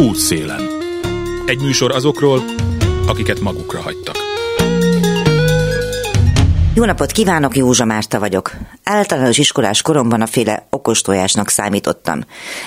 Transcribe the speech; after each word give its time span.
Útszélen. 0.00 0.60
Egy 1.46 1.60
műsor 1.60 1.90
azokról, 1.94 2.42
akiket 3.06 3.40
magukra 3.40 3.80
hagytak. 3.80 4.16
Jó 6.74 6.84
napot 6.84 7.12
kívánok, 7.12 7.56
Józsa 7.56 7.84
Márta 7.84 8.18
vagyok. 8.18 8.52
Általános 8.84 9.38
iskolás 9.38 9.82
koromban 9.82 10.20
a 10.20 10.26
féle 10.26 10.66
okostojásnak 10.70 11.48
számítottam. 11.48 12.20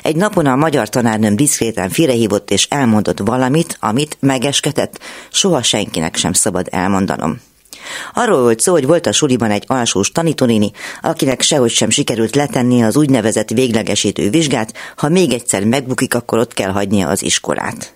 Egy 0.03 0.15
napon 0.15 0.45
a 0.45 0.55
magyar 0.55 0.89
tanárnőm 0.89 1.35
diszkréten 1.35 1.89
félrehívott 1.89 2.51
és 2.51 2.67
elmondott 2.69 3.19
valamit, 3.19 3.77
amit 3.79 4.17
megesketett, 4.19 4.99
soha 5.29 5.63
senkinek 5.63 6.15
sem 6.15 6.33
szabad 6.33 6.67
elmondanom. 6.71 7.41
Arról 8.13 8.41
volt 8.41 8.59
szó, 8.59 8.71
hogy 8.71 8.85
volt 8.85 9.07
a 9.07 9.11
suliban 9.11 9.51
egy 9.51 9.63
alsós 9.67 10.11
tanítónéni, 10.11 10.71
akinek 11.01 11.41
sehogy 11.41 11.71
sem 11.71 11.89
sikerült 11.89 12.35
letenni 12.35 12.83
az 12.83 12.97
úgynevezett 12.97 13.49
véglegesítő 13.49 14.29
vizsgát, 14.29 14.73
ha 14.95 15.09
még 15.09 15.33
egyszer 15.33 15.65
megbukik, 15.65 16.15
akkor 16.15 16.39
ott 16.39 16.53
kell 16.53 16.71
hagynia 16.71 17.07
az 17.07 17.23
iskolát. 17.23 17.95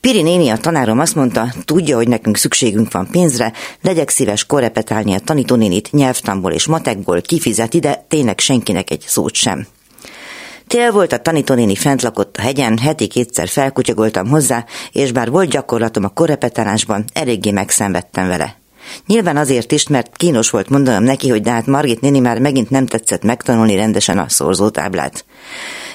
Piri 0.00 0.22
néni, 0.22 0.48
a 0.48 0.56
tanárom 0.56 0.98
azt 0.98 1.14
mondta, 1.14 1.52
tudja, 1.64 1.96
hogy 1.96 2.08
nekünk 2.08 2.36
szükségünk 2.36 2.92
van 2.92 3.08
pénzre, 3.10 3.52
legyek 3.82 4.08
szíves 4.08 4.44
korrepetálni 4.44 5.14
a 5.14 5.18
tanítónénit 5.18 5.92
nyelvtamból 5.92 6.52
és 6.52 6.66
matekból, 6.66 7.20
kifizeti, 7.20 7.78
de 7.78 8.04
tényleg 8.08 8.38
senkinek 8.38 8.90
egy 8.90 9.04
szót 9.06 9.34
sem. 9.34 9.66
Tél 10.66 10.92
volt, 10.92 11.12
a 11.12 11.18
tanítónéni 11.18 11.74
fent 11.74 12.02
lakott 12.02 12.36
a 12.36 12.42
hegyen, 12.42 12.78
heti 12.78 13.06
kétszer 13.06 13.48
felkutyagoltam 13.48 14.28
hozzá, 14.28 14.64
és 14.92 15.12
bár 15.12 15.30
volt 15.30 15.50
gyakorlatom 15.50 16.04
a 16.04 16.08
korrepetálásban, 16.08 17.04
eléggé 17.12 17.50
megszenvedtem 17.50 18.28
vele. 18.28 18.56
Nyilván 19.06 19.36
azért 19.36 19.72
is, 19.72 19.88
mert 19.88 20.16
kínos 20.16 20.50
volt 20.50 20.68
mondanom 20.68 21.02
neki, 21.02 21.28
hogy 21.28 21.42
de 21.42 21.50
hát 21.50 21.66
Margit 21.66 22.00
néni 22.00 22.18
már 22.18 22.38
megint 22.38 22.70
nem 22.70 22.86
tetszett 22.86 23.22
megtanulni 23.22 23.76
rendesen 23.76 24.18
a 24.18 24.28
szorzótáblát. 24.28 25.24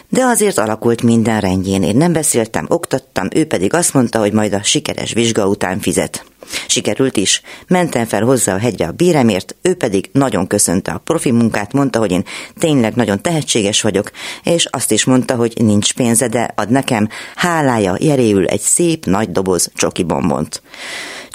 De 0.09 0.23
azért 0.23 0.57
alakult 0.57 1.03
minden 1.03 1.39
rendjén. 1.39 1.83
Én 1.83 1.95
nem 1.95 2.13
beszéltem, 2.13 2.65
oktattam, 2.69 3.27
ő 3.35 3.45
pedig 3.45 3.73
azt 3.73 3.93
mondta, 3.93 4.19
hogy 4.19 4.33
majd 4.33 4.53
a 4.53 4.63
sikeres 4.63 5.13
vizsga 5.13 5.47
után 5.47 5.79
fizet. 5.79 6.25
Sikerült 6.67 7.17
is. 7.17 7.41
Mentem 7.67 8.05
fel 8.05 8.23
hozzá 8.23 8.53
a 8.53 8.59
hegyre 8.59 8.87
a 8.87 8.91
béremért, 8.91 9.55
ő 9.61 9.75
pedig 9.75 10.09
nagyon 10.11 10.47
köszönte 10.47 10.91
a 10.91 10.97
profi 10.97 11.31
munkát, 11.31 11.73
mondta, 11.73 11.99
hogy 11.99 12.11
én 12.11 12.25
tényleg 12.59 12.95
nagyon 12.95 13.21
tehetséges 13.21 13.81
vagyok, 13.81 14.11
és 14.43 14.65
azt 14.65 14.91
is 14.91 15.05
mondta, 15.05 15.35
hogy 15.35 15.53
nincs 15.55 15.93
pénze, 15.93 16.27
de 16.27 16.53
ad 16.55 16.69
nekem, 16.69 17.07
hálája 17.35 17.95
jeréül 17.99 18.45
egy 18.45 18.61
szép 18.61 19.05
nagy 19.05 19.31
doboz 19.31 19.71
csoki 19.75 20.03
bombont. 20.03 20.61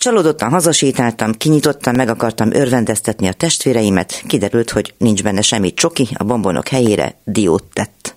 Csalódottan 0.06 0.50
hazasétáltam, 0.50 1.32
kinyitottam, 1.32 1.94
meg 1.94 2.08
akartam 2.08 2.52
örvendeztetni 2.52 3.28
a 3.28 3.32
testvéreimet, 3.32 4.22
kiderült, 4.26 4.70
hogy 4.70 4.94
nincs 4.98 5.22
benne 5.22 5.40
semmi 5.40 5.74
csoki, 5.74 6.08
a 6.14 6.24
bombonok 6.24 6.68
helyére 6.68 7.14
diót 7.24 7.64
tett. 7.72 8.16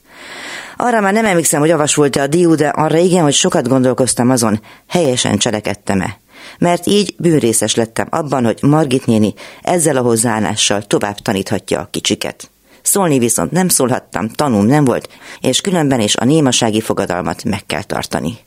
Arra 0.77 1.01
már 1.01 1.13
nem 1.13 1.25
emlékszem, 1.25 1.59
hogy 1.59 1.71
avas 1.71 1.95
volt-e 1.95 2.21
a 2.21 2.27
dió, 2.27 2.55
de 2.55 2.67
arra 2.67 2.97
igen, 2.97 3.23
hogy 3.23 3.33
sokat 3.33 3.67
gondolkoztam 3.67 4.29
azon, 4.29 4.61
helyesen 4.87 5.37
cselekedtem-e. 5.37 6.19
Mert 6.59 6.87
így 6.87 7.15
bűnrészes 7.17 7.75
lettem 7.75 8.07
abban, 8.09 8.45
hogy 8.45 8.59
Margit 8.61 9.05
néni 9.05 9.33
ezzel 9.61 9.97
a 9.97 10.01
hozzáállással 10.01 10.81
tovább 10.81 11.17
taníthatja 11.17 11.79
a 11.79 11.87
kicsiket. 11.91 12.49
Szólni 12.81 13.19
viszont 13.19 13.51
nem 13.51 13.67
szólhattam, 13.67 14.29
tanúm 14.29 14.65
nem 14.65 14.85
volt, 14.85 15.09
és 15.41 15.61
különben 15.61 15.99
is 15.99 16.15
a 16.15 16.25
némasági 16.25 16.81
fogadalmat 16.81 17.43
meg 17.43 17.65
kell 17.65 17.83
tartani. 17.83 18.37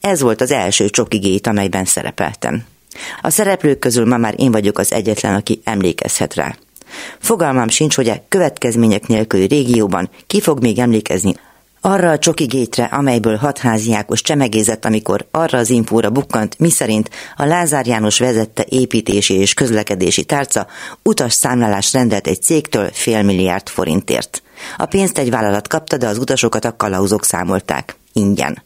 Ez 0.00 0.20
volt 0.20 0.40
az 0.40 0.50
első 0.50 0.88
csokigét, 0.88 1.46
amelyben 1.46 1.84
szerepeltem. 1.84 2.64
A 3.20 3.30
szereplők 3.30 3.78
közül 3.78 4.06
ma 4.06 4.16
már 4.16 4.34
én 4.36 4.50
vagyok 4.50 4.78
az 4.78 4.92
egyetlen, 4.92 5.34
aki 5.34 5.60
emlékezhet 5.64 6.34
rá. 6.34 6.56
Fogalmam 7.18 7.68
sincs, 7.68 7.96
hogy 7.96 8.08
a 8.08 8.22
következmények 8.28 9.06
nélküli 9.06 9.46
régióban 9.46 10.10
ki 10.26 10.40
fog 10.40 10.60
még 10.60 10.78
emlékezni 10.78 11.34
arra 11.86 12.10
a 12.10 12.18
csoki 12.18 12.44
gétre, 12.44 12.84
amelyből 12.84 13.36
hatházi 13.36 13.94
Ákos 13.94 14.22
csemegézett, 14.22 14.84
amikor 14.84 15.26
arra 15.30 15.58
az 15.58 15.70
infóra 15.70 16.10
bukkant, 16.10 16.58
miszerint 16.58 17.10
a 17.36 17.44
Lázár 17.44 17.86
János 17.86 18.18
vezette 18.18 18.64
építési 18.68 19.34
és 19.34 19.54
közlekedési 19.54 20.24
tárca 20.24 20.66
utas 21.02 21.32
számlálást 21.32 21.92
rendelt 21.92 22.26
egy 22.26 22.42
cégtől 22.42 22.88
fél 22.92 23.22
milliárd 23.22 23.68
forintért. 23.68 24.42
A 24.76 24.86
pénzt 24.86 25.18
egy 25.18 25.30
vállalat 25.30 25.68
kapta, 25.68 25.96
de 25.96 26.06
az 26.06 26.18
utasokat 26.18 26.64
a 26.64 26.76
kalauzok 26.76 27.24
számolták. 27.24 27.96
Ingyen. 28.12 28.62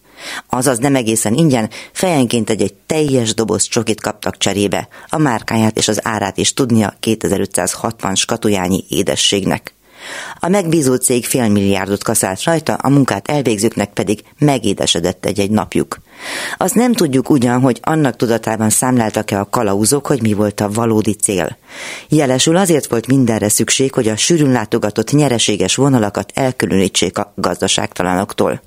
Azaz 0.49 0.79
nem 0.79 0.95
egészen 0.95 1.35
ingyen, 1.35 1.71
fejenként 1.93 2.51
egy, 2.51 2.63
egy 2.63 2.75
teljes 2.87 3.35
doboz 3.35 3.63
csokit 3.63 4.01
kaptak 4.01 4.37
cserébe, 4.37 4.89
a 5.09 5.19
márkáját 5.19 5.77
és 5.77 5.89
az 5.89 6.01
árát 6.03 6.39
is 6.39 6.55
tudnia 6.55 6.95
2560 7.01 8.15
skatujányi 8.15 8.85
édességnek. 8.89 9.75
A 10.41 10.49
megbízó 10.49 10.95
cég 10.95 11.25
fél 11.25 11.49
milliárdot 11.49 12.03
kaszált 12.03 12.43
rajta, 12.43 12.75
a 12.75 12.89
munkát 12.89 13.29
elvégzőknek 13.29 13.93
pedig 13.93 14.23
megédesedett 14.39 15.27
egy-egy 15.27 15.51
napjuk. 15.51 15.99
Azt 16.57 16.75
nem 16.75 16.93
tudjuk 16.93 17.31
ugyan, 17.31 17.61
hogy 17.61 17.79
annak 17.83 18.17
tudatában 18.17 18.71
számláltak-e 18.71 19.41
a 19.41 19.49
kalauzok, 19.51 20.07
hogy 20.07 20.23
mi 20.23 20.33
volt 20.33 20.61
a 20.61 20.71
valódi 20.71 21.13
cél. 21.15 21.57
Jelesül 22.09 22.57
azért 22.57 22.87
volt 22.87 23.07
mindenre 23.07 23.49
szükség, 23.49 23.93
hogy 23.93 24.09
a 24.09 24.17
sűrűn 24.17 24.53
látogatott 24.53 25.11
nyereséges 25.11 25.75
vonalakat 25.75 26.33
elkülönítsék 26.35 27.19
a 27.19 27.33
gazdaságtalanoktól. 27.37 28.61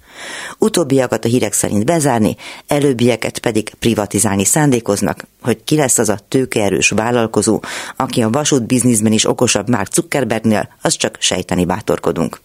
Utóbbiakat 0.58 1.26
a 1.26 1.28
hírek 1.28 1.54
szerint 1.54 1.86
bezárni, 1.86 2.36
előbbieket 2.68 3.40
pedig 3.40 3.74
privatizálni 3.80 4.46
szándékoznak, 4.46 5.28
hogy 5.42 5.64
ki 5.64 5.76
lesz 5.76 5.98
az 5.98 6.10
a 6.10 6.20
tőkeerős 6.28 6.90
vállalkozó, 6.90 7.62
aki 7.96 8.22
a 8.22 8.30
vasút 8.30 8.64
bizniszben 8.64 9.12
is 9.12 9.26
okosabb 9.26 9.70
Mark 9.70 9.94
Zuckerbergnél, 9.94 10.70
az 10.82 10.96
csak 10.96 11.18
sejteni 11.20 11.66
bátorkodunk. 11.66 12.42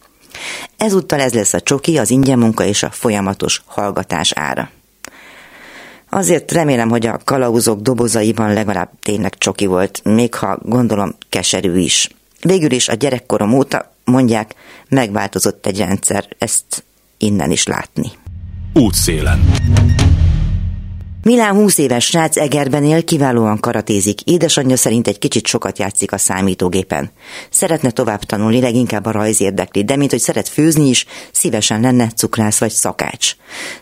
Ezúttal 0.77 1.21
ez 1.21 1.33
lesz 1.33 1.55
a 1.55 1.61
csoki, 1.61 1.99
az 1.99 2.11
ingyen 2.11 2.39
munka 2.39 2.65
és 2.65 2.83
a 2.83 2.91
folyamatos 2.91 3.63
hallgatás 3.67 4.33
ára. 4.33 4.71
Azért 6.11 6.53
remélem, 6.53 6.89
hogy 6.89 7.07
a 7.07 7.21
kalauzok 7.25 7.81
dobozaiban 7.81 8.53
legalább 8.53 8.91
tényleg 9.03 9.39
csoki 9.39 9.67
volt, 9.67 10.01
még 10.05 10.35
ha 10.35 10.59
gondolom 10.63 11.17
keserű 11.29 11.79
is. 11.79 12.11
Végül 12.43 12.71
is 12.71 12.89
a 12.89 12.95
gyerekkorom 12.95 13.53
óta, 13.53 13.93
mondják, 14.05 14.55
megváltozott 14.89 15.67
egy 15.67 15.79
rendszer, 15.79 16.29
ezt 16.39 16.85
innen 17.19 17.51
is 17.51 17.67
látni. 17.67 18.11
Útszélen. 18.75 19.51
Milán 21.23 21.55
20 21.55 21.79
éves 21.79 22.05
srác 22.05 22.37
Egerben 22.37 22.85
él, 22.85 23.05
kiválóan 23.05 23.61
karatézik. 23.61 24.21
Édesanyja 24.23 24.77
szerint 24.77 25.09
egy 25.09 25.19
kicsit 25.19 25.47
sokat 25.47 25.79
játszik 25.79 26.13
a 26.13 26.19
számítógépen. 26.19 27.11
Szeretne 27.51 27.91
tovább 27.91 28.23
tanulni, 28.23 28.61
leginkább 28.61 29.07
a 29.07 29.11
rajz 29.11 29.41
érdekli, 29.41 29.85
de 29.85 29.97
mint 29.97 30.11
hogy 30.11 30.21
szeret 30.21 30.49
főzni 30.49 30.89
is, 30.89 31.07
szívesen 31.33 31.81
lenne 31.81 32.09
cukrász 32.17 32.59
vagy 32.59 32.71
szakács. 32.71 33.33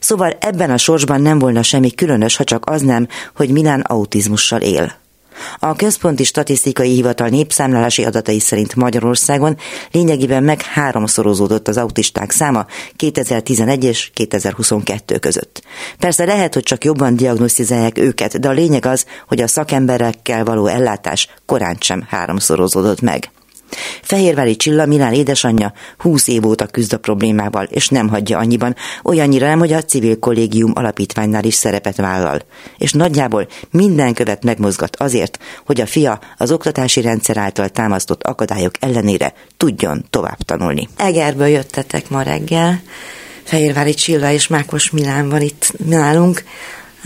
Szóval 0.01 0.37
ebben 0.41 0.71
a 0.71 0.77
sorsban 0.77 1.21
nem 1.21 1.39
volna 1.39 1.63
semmi 1.63 1.91
különös, 1.91 2.37
ha 2.37 2.45
csak 2.45 2.71
az 2.71 2.83
nem, 2.83 3.09
hogy 3.35 3.51
Milán 3.51 3.81
autizmussal 3.81 4.61
él. 4.61 5.06
A 5.59 5.75
Központi 5.77 6.25
Statisztikai 6.25 6.91
Hivatal 6.91 7.29
népszámlálási 7.29 8.05
adatai 8.05 8.39
szerint 8.39 8.75
Magyarországon 8.75 9.57
lényegében 9.91 10.43
meg 10.43 10.63
háromszorozódott 10.63 11.69
az 11.69 11.77
autisták 11.77 12.31
száma 12.31 12.67
2011 12.97 13.85
és 13.85 14.11
2022 14.15 15.19
között. 15.19 15.63
Persze 15.99 16.25
lehet, 16.25 16.55
hogy 16.55 16.63
csak 16.63 16.85
jobban 16.85 17.17
diagnosztizálják 17.17 17.99
őket, 17.99 18.41
de 18.41 18.49
a 18.49 18.53
lényeg 18.53 18.87
az, 18.87 19.07
hogy 19.27 19.41
a 19.41 19.47
szakemberekkel 19.47 20.45
való 20.45 20.67
ellátás 20.67 21.29
korán 21.47 21.77
sem 21.81 22.07
háromszorozódott 22.09 23.01
meg. 23.01 23.31
Fehérvári 24.03 24.57
Csilla 24.57 24.87
Milán 24.87 25.13
édesanyja 25.13 25.73
20 25.99 26.29
év 26.29 26.47
óta 26.47 26.67
küzd 26.67 26.93
a 26.93 26.99
problémával, 26.99 27.65
és 27.65 27.89
nem 27.89 28.09
hagyja 28.09 28.39
annyiban, 28.39 28.77
olyannyira 29.05 29.47
nem, 29.47 29.59
hogy 29.59 29.73
a 29.73 29.83
civil 29.83 30.19
kollégium 30.19 30.73
alapítványnál 30.75 31.45
is 31.45 31.55
szerepet 31.55 31.97
vállal. 31.97 32.41
És 32.79 32.93
nagyjából 32.93 33.47
minden 33.71 34.15
követ 34.15 34.45
megmozgat 34.45 34.97
azért, 34.97 35.39
hogy 35.67 35.81
a 35.81 35.87
fia 35.87 36.21
az 36.37 36.53
oktatási 36.53 37.01
rendszer 37.01 37.37
által 37.37 37.69
támasztott 37.69 38.23
akadályok 38.23 38.75
ellenére 38.81 39.35
tudjon 39.57 40.05
tovább 40.11 40.39
tanulni. 40.39 40.89
Egerből 40.97 41.47
jöttetek 41.47 42.09
ma 42.09 42.23
reggel. 42.23 42.83
Fehérvári 43.43 43.95
Csilla 43.95 44.31
és 44.31 44.47
Mákos 44.47 44.91
Milán 44.91 45.29
van 45.29 45.41
itt 45.41 45.73
nálunk. 45.87 46.45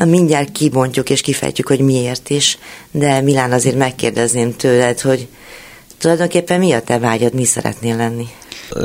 Mindjárt 0.04 0.52
kibontjuk 0.52 1.10
és 1.10 1.20
kifejtjük, 1.20 1.66
hogy 1.66 1.80
miért 1.80 2.30
is, 2.30 2.58
de 2.90 3.20
Milán 3.20 3.52
azért 3.52 3.76
megkérdezném 3.76 4.56
tőled, 4.56 5.00
hogy 5.00 5.28
Tulajdonképpen 6.00 6.58
mi 6.58 6.72
a 6.72 6.82
te 6.82 6.98
vágyad, 6.98 7.34
mi 7.34 7.44
szeretnél 7.44 7.96
lenni? 7.96 8.26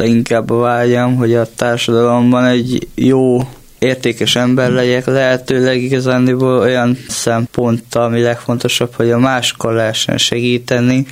Inkább 0.04 0.50
a 0.50 0.58
vágyam, 0.58 1.16
hogy 1.16 1.34
a 1.34 1.48
társadalomban 1.56 2.46
egy 2.46 2.88
jó 2.96 3.40
értékes 3.80 4.36
ember 4.36 4.72
legyek, 4.72 5.06
lehetőleg 5.06 5.82
igazándiból 5.82 6.58
olyan 6.58 6.98
szempont, 7.08 7.96
ami 7.96 8.22
legfontosabb, 8.22 8.94
hogy 8.94 9.12
a 9.12 9.18
máskor 9.18 9.74
lehessen 9.74 10.18
segíteni, 10.18 11.06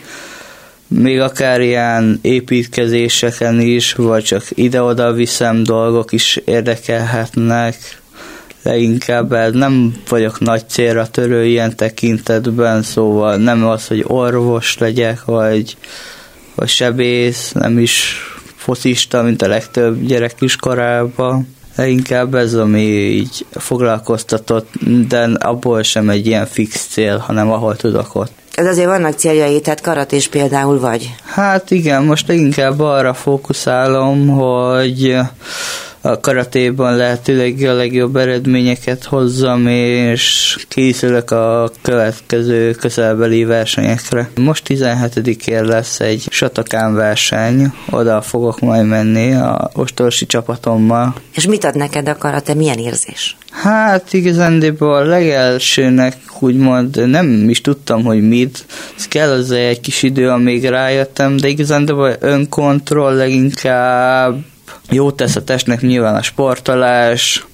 még 0.88 1.20
akár 1.20 1.62
ilyen 1.62 2.20
építkezéseken 2.22 3.60
is, 3.60 3.94
vagy 3.94 4.24
csak 4.24 4.44
ide-oda 4.50 5.14
viszem 5.14 5.64
dolgok 5.64 6.12
is 6.12 6.40
érdekelhetnek, 6.46 8.02
leginkább 8.64 9.54
nem 9.54 9.96
vagyok 10.10 10.40
nagy 10.40 10.64
célra 10.70 11.08
törő 11.08 11.46
ilyen 11.46 11.76
tekintetben, 11.76 12.82
szóval 12.82 13.36
nem 13.36 13.66
az, 13.66 13.88
hogy 13.88 14.04
orvos 14.08 14.78
legyek, 14.78 15.26
vagy, 15.26 15.78
vagy 16.56 16.68
sebész, 16.68 17.52
nem 17.52 17.80
is 17.80 18.18
focista, 18.56 19.22
mint 19.22 19.42
a 19.42 19.48
legtöbb 19.48 20.06
gyerek 20.06 20.36
iskolában. 20.40 21.56
Inkább 21.78 22.36
ez, 22.36 22.54
ami 22.54 22.82
így 23.10 23.46
foglalkoztatott, 23.52 24.70
de 25.08 25.30
abból 25.40 25.84
sem 25.84 26.10
egy 26.10 26.28
ilyen 26.28 26.46
fix 26.46 26.88
cél, 26.88 27.18
hanem 27.18 27.52
ahol 27.52 27.76
tudok 27.76 28.16
ott. 28.16 28.32
Ez 28.56 28.66
azért 28.66 28.88
vannak 28.88 29.14
céljai, 29.14 29.62
tehát 29.62 29.82
karat 29.82 30.12
is 30.12 30.28
például 30.28 30.80
vagy? 30.80 31.16
Hát 31.26 31.72
igen, 31.72 32.04
most 32.04 32.30
inkább 32.30 32.80
arra 32.80 33.14
fókuszálom, 33.14 34.28
hogy 34.28 35.18
a 36.06 36.20
karatéban 36.20 36.96
lehetőleg 36.96 37.62
a 37.62 37.74
legjobb 37.74 38.16
eredményeket 38.16 39.04
hozzam, 39.04 39.68
és 39.68 40.56
készülök 40.68 41.32
a 41.32 41.72
következő 41.82 42.72
közelbeli 42.72 43.44
versenyekre. 43.44 44.30
Most 44.36 44.64
17-ér 44.68 45.64
lesz 45.64 46.00
egy 46.00 46.26
satakán 46.30 46.94
verseny, 46.94 47.74
oda 47.90 48.22
fogok 48.22 48.60
majd 48.60 48.86
menni 48.86 49.34
a 49.34 49.70
ostorsi 49.74 50.26
csapatommal. 50.26 51.16
És 51.34 51.48
mit 51.48 51.64
ad 51.64 51.76
neked 51.76 52.08
a 52.08 52.18
karate, 52.18 52.54
milyen 52.54 52.78
érzés? 52.78 53.38
Hát 53.52 54.14
igazándiból 54.14 54.94
a 54.96 55.06
legelsőnek 55.06 56.18
úgymond 56.40 57.10
nem 57.10 57.50
is 57.50 57.62
tudtam, 57.62 58.04
hogy 58.04 58.28
mit. 58.28 58.66
Ez 58.98 59.08
kell 59.08 59.32
az 59.32 59.52
egy 59.52 59.80
kis 59.80 60.04
idő, 60.04 60.30
amíg 60.30 60.66
rájöttem, 60.66 61.38
de 61.38 61.48
igazándiból 61.48 62.16
önkontroll 62.20 63.16
leginkább 63.16 64.38
jó 64.90 65.12
tesz 65.12 65.36
a 65.36 65.44
testnek 65.44 65.82
nyilván 65.82 66.16
a 66.16 66.22
sportolás, 66.22 67.46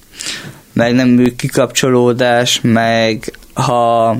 meg 0.72 0.94
nem 0.94 1.32
kikapcsolódás, 1.36 2.60
meg 2.62 3.32
ha 3.52 4.16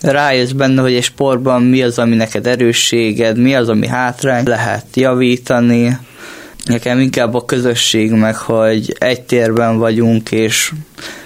rájössz 0.00 0.50
benne, 0.50 0.82
hogy 0.82 0.94
egy 0.94 1.02
sportban 1.02 1.62
mi 1.62 1.82
az, 1.82 1.98
ami 1.98 2.16
neked 2.16 2.46
erősséged, 2.46 3.38
mi 3.38 3.54
az, 3.54 3.68
ami 3.68 3.86
hátrány, 3.86 4.44
lehet 4.46 4.86
javítani. 4.94 5.98
Nekem 6.64 7.00
inkább 7.00 7.34
a 7.34 7.44
közösség 7.44 8.10
meg, 8.10 8.36
hogy 8.36 8.96
egy 8.98 9.22
térben 9.22 9.78
vagyunk, 9.78 10.30
és 10.30 10.72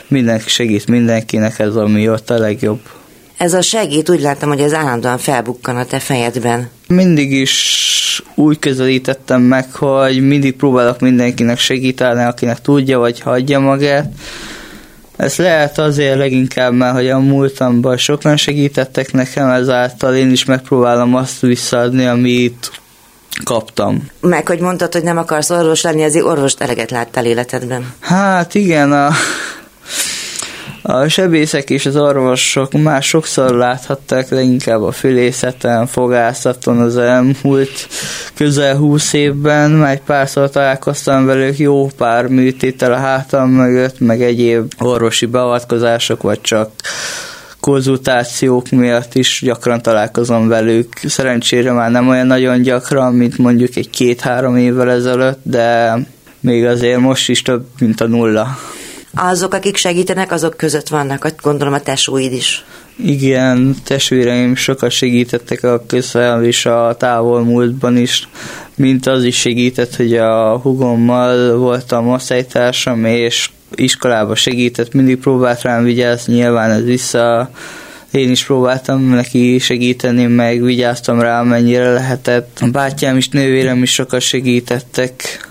mindenki 0.08 0.48
segít 0.48 0.86
mindenkinek, 0.86 1.58
ez 1.58 1.76
ami 1.76 2.08
ott 2.08 2.30
a 2.30 2.38
legjobb. 2.38 2.80
Ez 3.36 3.54
a 3.54 3.62
segít, 3.62 4.10
úgy 4.10 4.20
láttam, 4.20 4.48
hogy 4.48 4.60
ez 4.60 4.72
állandóan 4.72 5.18
felbukkan 5.18 5.76
a 5.76 5.84
te 5.84 5.98
fejedben. 5.98 6.70
Mindig 6.88 7.32
is 7.32 8.22
úgy 8.34 8.58
közelítettem 8.58 9.42
meg, 9.42 9.72
hogy 9.72 10.26
mindig 10.26 10.56
próbálok 10.56 11.00
mindenkinek 11.00 11.58
segíteni, 11.58 12.22
akinek 12.22 12.60
tudja, 12.60 12.98
vagy 12.98 13.20
hagyja 13.20 13.60
magát. 13.60 14.12
Ez 15.16 15.36
lehet 15.36 15.78
azért 15.78 16.16
leginkább, 16.16 16.72
mert 16.72 16.94
hogy 16.94 17.08
a 17.08 17.18
múltamban 17.18 17.96
sokan 17.96 18.36
segítettek 18.36 19.12
nekem, 19.12 19.48
ezáltal 19.50 20.14
én 20.14 20.30
is 20.30 20.44
megpróbálom 20.44 21.14
azt 21.14 21.40
visszaadni, 21.40 22.06
amit 22.06 22.70
kaptam. 23.44 24.08
Meg, 24.20 24.48
hogy 24.48 24.60
mondtad, 24.60 24.92
hogy 24.92 25.02
nem 25.02 25.18
akarsz 25.18 25.50
orvos 25.50 25.82
lenni, 25.82 26.02
ezért 26.02 26.24
orvost 26.24 26.60
eleget 26.60 26.90
láttál 26.90 27.24
életedben. 27.24 27.94
Hát 28.00 28.54
igen, 28.54 28.92
a 28.92 29.10
a 30.86 31.08
sebészek 31.08 31.70
és 31.70 31.86
az 31.86 31.96
orvosok 31.96 32.72
már 32.72 33.02
sokszor 33.02 33.50
láthatták 33.50 34.28
leginkább 34.28 34.82
a 34.82 34.92
fülészeten, 34.92 35.86
fogászaton 35.86 36.80
az 36.80 36.96
elmúlt 36.96 37.88
közel 38.34 38.76
húsz 38.76 39.12
évben, 39.12 39.70
már 39.70 40.00
párszor 40.00 40.50
találkoztam 40.50 41.26
velük 41.26 41.58
jó 41.58 41.86
pár 41.86 42.26
műtétel 42.26 42.92
a 42.92 42.96
hátam 42.96 43.50
mögött, 43.50 44.00
meg 44.00 44.22
egyéb 44.22 44.72
orvosi 44.78 45.26
beavatkozások, 45.26 46.22
vagy 46.22 46.40
csak 46.40 46.70
konzultációk 47.60 48.70
miatt 48.70 49.14
is 49.14 49.40
gyakran 49.44 49.82
találkozom 49.82 50.48
velük. 50.48 50.92
Szerencsére 51.04 51.72
már 51.72 51.90
nem 51.90 52.08
olyan 52.08 52.26
nagyon 52.26 52.62
gyakran, 52.62 53.14
mint 53.14 53.38
mondjuk 53.38 53.76
egy 53.76 53.90
két-három 53.90 54.56
évvel 54.56 54.90
ezelőtt, 54.90 55.40
de 55.42 55.96
még 56.40 56.64
azért 56.64 57.00
most 57.00 57.28
is 57.28 57.42
több, 57.42 57.66
mint 57.78 58.00
a 58.00 58.06
nulla. 58.06 58.56
Azok, 59.14 59.54
akik 59.54 59.76
segítenek, 59.76 60.32
azok 60.32 60.56
között 60.56 60.88
vannak, 60.88 61.34
gondolom 61.42 61.74
a 61.74 61.80
tesóid 61.80 62.32
is. 62.32 62.64
Igen, 62.96 63.76
testvéreim 63.84 64.54
sokat 64.54 64.90
segítettek 64.90 65.62
a 65.64 65.84
közel 65.86 66.44
és 66.44 66.66
a 66.66 66.96
távol 66.98 67.44
múltban 67.44 67.96
is, 67.96 68.28
mint 68.74 69.06
az 69.06 69.24
is 69.24 69.36
segített, 69.36 69.96
hogy 69.96 70.16
a 70.16 70.58
hugommal 70.58 71.56
voltam 71.56 72.08
osztálytársam, 72.08 73.04
és 73.04 73.50
iskolába 73.74 74.34
segített, 74.34 74.92
mindig 74.92 75.18
próbált 75.18 75.62
rám 75.62 75.84
vigyázni, 75.84 76.34
nyilván 76.34 76.70
ez 76.70 76.84
vissza 76.84 77.50
én 78.10 78.30
is 78.30 78.44
próbáltam 78.44 79.02
neki 79.02 79.58
segíteni, 79.58 80.26
meg 80.26 80.62
vigyáztam 80.62 81.20
rá, 81.20 81.42
mennyire 81.42 81.92
lehetett. 81.92 82.58
A 82.60 82.66
bátyám 82.66 83.16
is, 83.16 83.28
nővérem 83.28 83.82
is 83.82 83.92
sokat 83.92 84.20
segítettek 84.20 85.48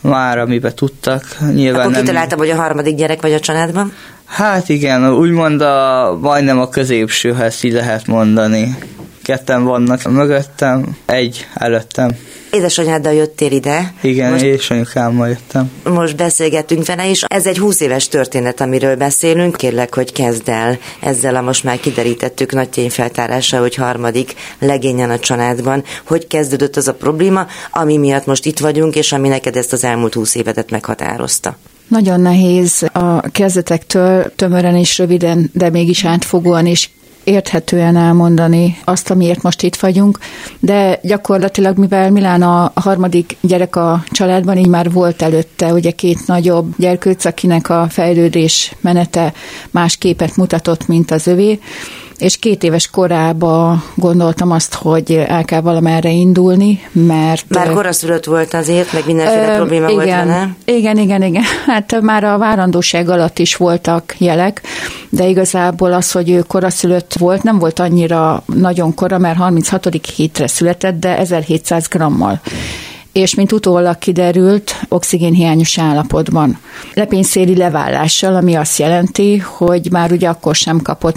már, 0.00 0.38
amiben 0.38 0.74
tudtak. 0.74 1.22
Nyilván 1.54 1.80
Akkor 1.80 1.92
nem... 1.92 2.00
kitaláltam, 2.00 2.38
hogy 2.38 2.50
a 2.50 2.56
harmadik 2.56 2.96
gyerek 2.96 3.22
vagy 3.22 3.32
a 3.32 3.40
családban? 3.40 3.92
Hát 4.24 4.68
igen, 4.68 5.12
úgymond 5.12 5.60
a, 5.60 6.18
majdnem 6.20 6.58
a 6.58 6.68
középsőhez 6.68 7.64
így 7.64 7.72
lehet 7.72 8.06
mondani. 8.06 8.78
Ketten 9.26 9.64
vannak 9.64 10.02
mögöttem, 10.02 10.96
egy 11.06 11.46
előttem. 11.54 12.10
Édesanyáddal 12.50 13.12
jöttél 13.12 13.52
ide. 13.52 13.94
Igen, 14.00 14.30
most, 14.30 14.44
és 14.44 14.70
anyukámmal 14.70 15.28
jöttem. 15.28 15.70
Most 15.84 16.16
beszélgettünk 16.16 16.86
vele, 16.86 17.10
és 17.10 17.24
ez 17.26 17.46
egy 17.46 17.58
20 17.58 17.80
éves 17.80 18.08
történet, 18.08 18.60
amiről 18.60 18.96
beszélünk. 18.96 19.56
Kérlek, 19.56 19.94
hogy 19.94 20.12
kezd 20.12 20.48
el 20.48 20.78
ezzel 21.00 21.36
a 21.36 21.40
most 21.40 21.64
már 21.64 21.80
kiderítettük 21.80 22.52
nagy 22.52 22.68
tényfeltárása, 22.68 23.60
hogy 23.60 23.74
harmadik 23.74 24.34
legényen 24.58 25.10
a 25.10 25.18
családban. 25.18 25.84
Hogy 26.04 26.26
kezdődött 26.26 26.76
az 26.76 26.88
a 26.88 26.94
probléma, 26.94 27.46
ami 27.70 27.96
miatt 27.96 28.26
most 28.26 28.44
itt 28.44 28.58
vagyunk, 28.58 28.94
és 28.96 29.12
ami 29.12 29.28
neked 29.28 29.56
ezt 29.56 29.72
az 29.72 29.84
elmúlt 29.84 30.14
20 30.14 30.34
évedet 30.34 30.70
meghatározta? 30.70 31.58
Nagyon 31.88 32.20
nehéz 32.20 32.88
a 32.92 33.20
kezdetektől 33.20 34.32
tömören 34.36 34.76
és 34.76 34.98
röviden, 34.98 35.50
de 35.52 35.70
mégis 35.70 36.04
átfogóan 36.04 36.66
és 36.66 36.88
érthetően 37.26 37.96
elmondani 37.96 38.78
azt, 38.84 39.10
amiért 39.10 39.42
most 39.42 39.62
itt 39.62 39.76
vagyunk, 39.76 40.18
de 40.60 40.98
gyakorlatilag, 41.02 41.78
mivel 41.78 42.10
Milán 42.10 42.42
a 42.42 42.72
harmadik 42.74 43.36
gyerek 43.40 43.76
a 43.76 44.02
családban, 44.10 44.56
így 44.56 44.68
már 44.68 44.92
volt 44.92 45.22
előtte 45.22 45.72
ugye 45.72 45.90
két 45.90 46.26
nagyobb 46.26 46.74
gyerkőc, 46.76 47.24
akinek 47.24 47.70
a 47.70 47.86
fejlődés 47.90 48.74
menete 48.80 49.32
más 49.70 49.96
képet 49.96 50.36
mutatott, 50.36 50.86
mint 50.86 51.10
az 51.10 51.26
övé, 51.26 51.58
és 52.18 52.36
két 52.36 52.62
éves 52.62 52.90
korába 52.90 53.82
gondoltam 53.94 54.50
azt, 54.50 54.74
hogy 54.74 55.12
el 55.12 55.44
kell 55.44 55.60
valamerre 55.60 56.10
indulni, 56.10 56.80
mert... 56.92 57.44
Már 57.48 57.72
koraszülött 57.72 58.24
volt 58.24 58.54
azért, 58.54 58.92
meg 58.92 59.06
mindenféle 59.06 59.52
ö, 59.52 59.56
probléma 59.56 59.88
igen, 59.88 59.96
volt 59.96 60.08
vele. 60.08 60.56
Igen, 60.64 60.98
igen, 60.98 61.22
igen. 61.22 61.42
Hát 61.66 62.00
már 62.00 62.24
a 62.24 62.38
várandóság 62.38 63.08
alatt 63.08 63.38
is 63.38 63.56
voltak 63.56 64.14
jelek, 64.18 64.62
de 65.08 65.26
igazából 65.26 65.92
az, 65.92 66.12
hogy 66.12 66.30
ő 66.30 66.40
koraszülött 66.40 67.12
volt, 67.18 67.42
nem 67.42 67.58
volt 67.58 67.78
annyira 67.78 68.42
nagyon 68.54 68.94
kora, 68.94 69.18
mert 69.18 69.36
36. 69.36 69.88
hétre 70.16 70.46
született, 70.46 70.98
de 70.98 71.18
1700 71.18 71.88
grammal 71.88 72.40
és 73.12 73.34
mint 73.34 73.52
utólag 73.52 73.98
kiderült, 73.98 74.80
oxigénhiányos 74.88 75.78
állapotban. 75.78 76.58
Lepényszéli 76.94 77.56
leválással, 77.56 78.34
ami 78.34 78.54
azt 78.54 78.78
jelenti, 78.78 79.38
hogy 79.38 79.88
már 79.90 80.12
ugye 80.12 80.28
akkor 80.28 80.54
sem 80.54 80.82
kapott 80.82 81.16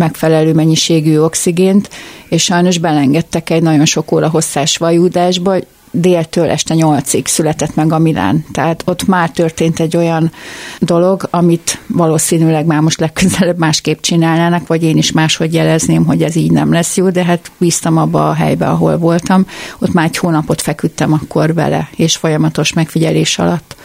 megfelelő 0.00 0.52
mennyiségű 0.52 1.18
oxigént, 1.18 1.90
és 2.28 2.42
sajnos 2.42 2.78
belengedtek 2.78 3.50
egy 3.50 3.62
nagyon 3.62 3.84
sok 3.84 4.12
óra 4.12 4.28
hosszás 4.28 4.76
vajúdásba, 4.76 5.56
déltől 5.90 6.50
este 6.50 6.74
nyolcig 6.74 7.26
született 7.26 7.74
meg 7.74 7.92
a 7.92 7.98
Milán. 7.98 8.44
Tehát 8.52 8.82
ott 8.86 9.06
már 9.06 9.30
történt 9.30 9.80
egy 9.80 9.96
olyan 9.96 10.32
dolog, 10.80 11.28
amit 11.30 11.78
valószínűleg 11.86 12.66
már 12.66 12.80
most 12.80 13.00
legközelebb 13.00 13.58
másképp 13.58 14.00
csinálnának, 14.00 14.66
vagy 14.66 14.82
én 14.82 14.96
is 14.96 15.12
máshogy 15.12 15.54
jelezném, 15.54 16.04
hogy 16.04 16.22
ez 16.22 16.36
így 16.36 16.50
nem 16.50 16.72
lesz 16.72 16.96
jó, 16.96 17.10
de 17.10 17.24
hát 17.24 17.50
bíztam 17.58 17.96
abba 17.96 18.28
a 18.28 18.34
helybe, 18.34 18.66
ahol 18.66 18.98
voltam. 18.98 19.46
Ott 19.78 19.92
már 19.92 20.06
egy 20.06 20.16
hónapot 20.16 20.60
feküdtem 20.60 21.12
akkor 21.12 21.54
vele, 21.54 21.88
és 21.96 22.16
folyamatos 22.16 22.72
megfigyelés 22.72 23.38
alatt 23.38 23.76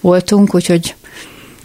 voltunk, 0.00 0.54
úgyhogy 0.54 0.94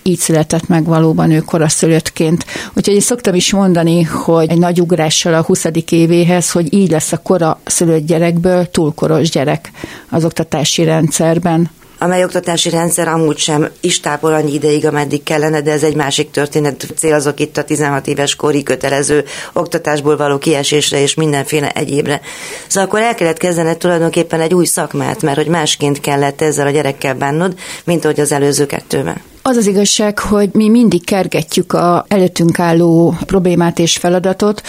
így 0.03 0.19
született 0.19 0.67
meg 0.67 0.85
valóban 0.85 1.31
ő 1.31 1.39
koraszülöttként. 1.39 2.45
Úgyhogy 2.73 2.93
én 2.93 2.99
szoktam 2.99 3.35
is 3.35 3.51
mondani, 3.51 4.01
hogy 4.03 4.49
egy 4.49 4.57
nagy 4.57 4.81
ugrással 4.81 5.33
a 5.33 5.43
20. 5.43 5.65
évéhez, 5.89 6.51
hogy 6.51 6.73
így 6.73 6.91
lesz 6.91 7.11
a 7.11 7.17
kora 7.17 7.59
szülött 7.65 8.05
gyerekből 8.05 8.65
túlkoros 8.65 9.29
gyerek 9.29 9.71
az 10.09 10.25
oktatási 10.25 10.83
rendszerben 10.83 11.69
amely 12.03 12.23
oktatási 12.23 12.69
rendszer 12.69 13.07
amúgy 13.07 13.37
sem 13.37 13.69
is 13.79 13.99
tápol 13.99 14.33
annyi 14.33 14.53
ideig, 14.53 14.85
ameddig 14.85 15.23
kellene, 15.23 15.61
de 15.61 15.71
ez 15.71 15.83
egy 15.83 15.95
másik 15.95 16.31
történet. 16.31 16.87
Célazok 16.95 17.39
itt 17.39 17.57
a 17.57 17.63
16 17.63 18.07
éves 18.07 18.35
kori 18.35 18.63
kötelező 18.63 19.23
oktatásból 19.53 20.17
való 20.17 20.37
kiesésre 20.37 21.01
és 21.01 21.13
mindenféle 21.13 21.69
egyébre. 21.69 22.21
Szóval 22.67 22.89
akkor 22.89 22.99
el 23.01 23.15
kellett 23.15 23.37
kezdened 23.37 23.77
tulajdonképpen 23.77 24.41
egy 24.41 24.53
új 24.53 24.65
szakmát, 24.65 25.21
mert 25.21 25.37
hogy 25.37 25.47
másként 25.47 25.99
kellett 25.99 26.41
ezzel 26.41 26.67
a 26.67 26.71
gyerekkel 26.71 27.15
bánnod, 27.15 27.53
mint 27.83 28.03
ahogy 28.03 28.19
az 28.19 28.31
előző 28.31 28.65
kettőben. 28.65 29.21
Az 29.45 29.55
az 29.57 29.67
igazság, 29.67 30.19
hogy 30.19 30.49
mi 30.53 30.69
mindig 30.69 31.05
kergetjük 31.05 31.73
a 31.73 32.05
előttünk 32.07 32.59
álló 32.59 33.15
problémát 33.25 33.79
és 33.79 33.97
feladatot, 33.97 34.61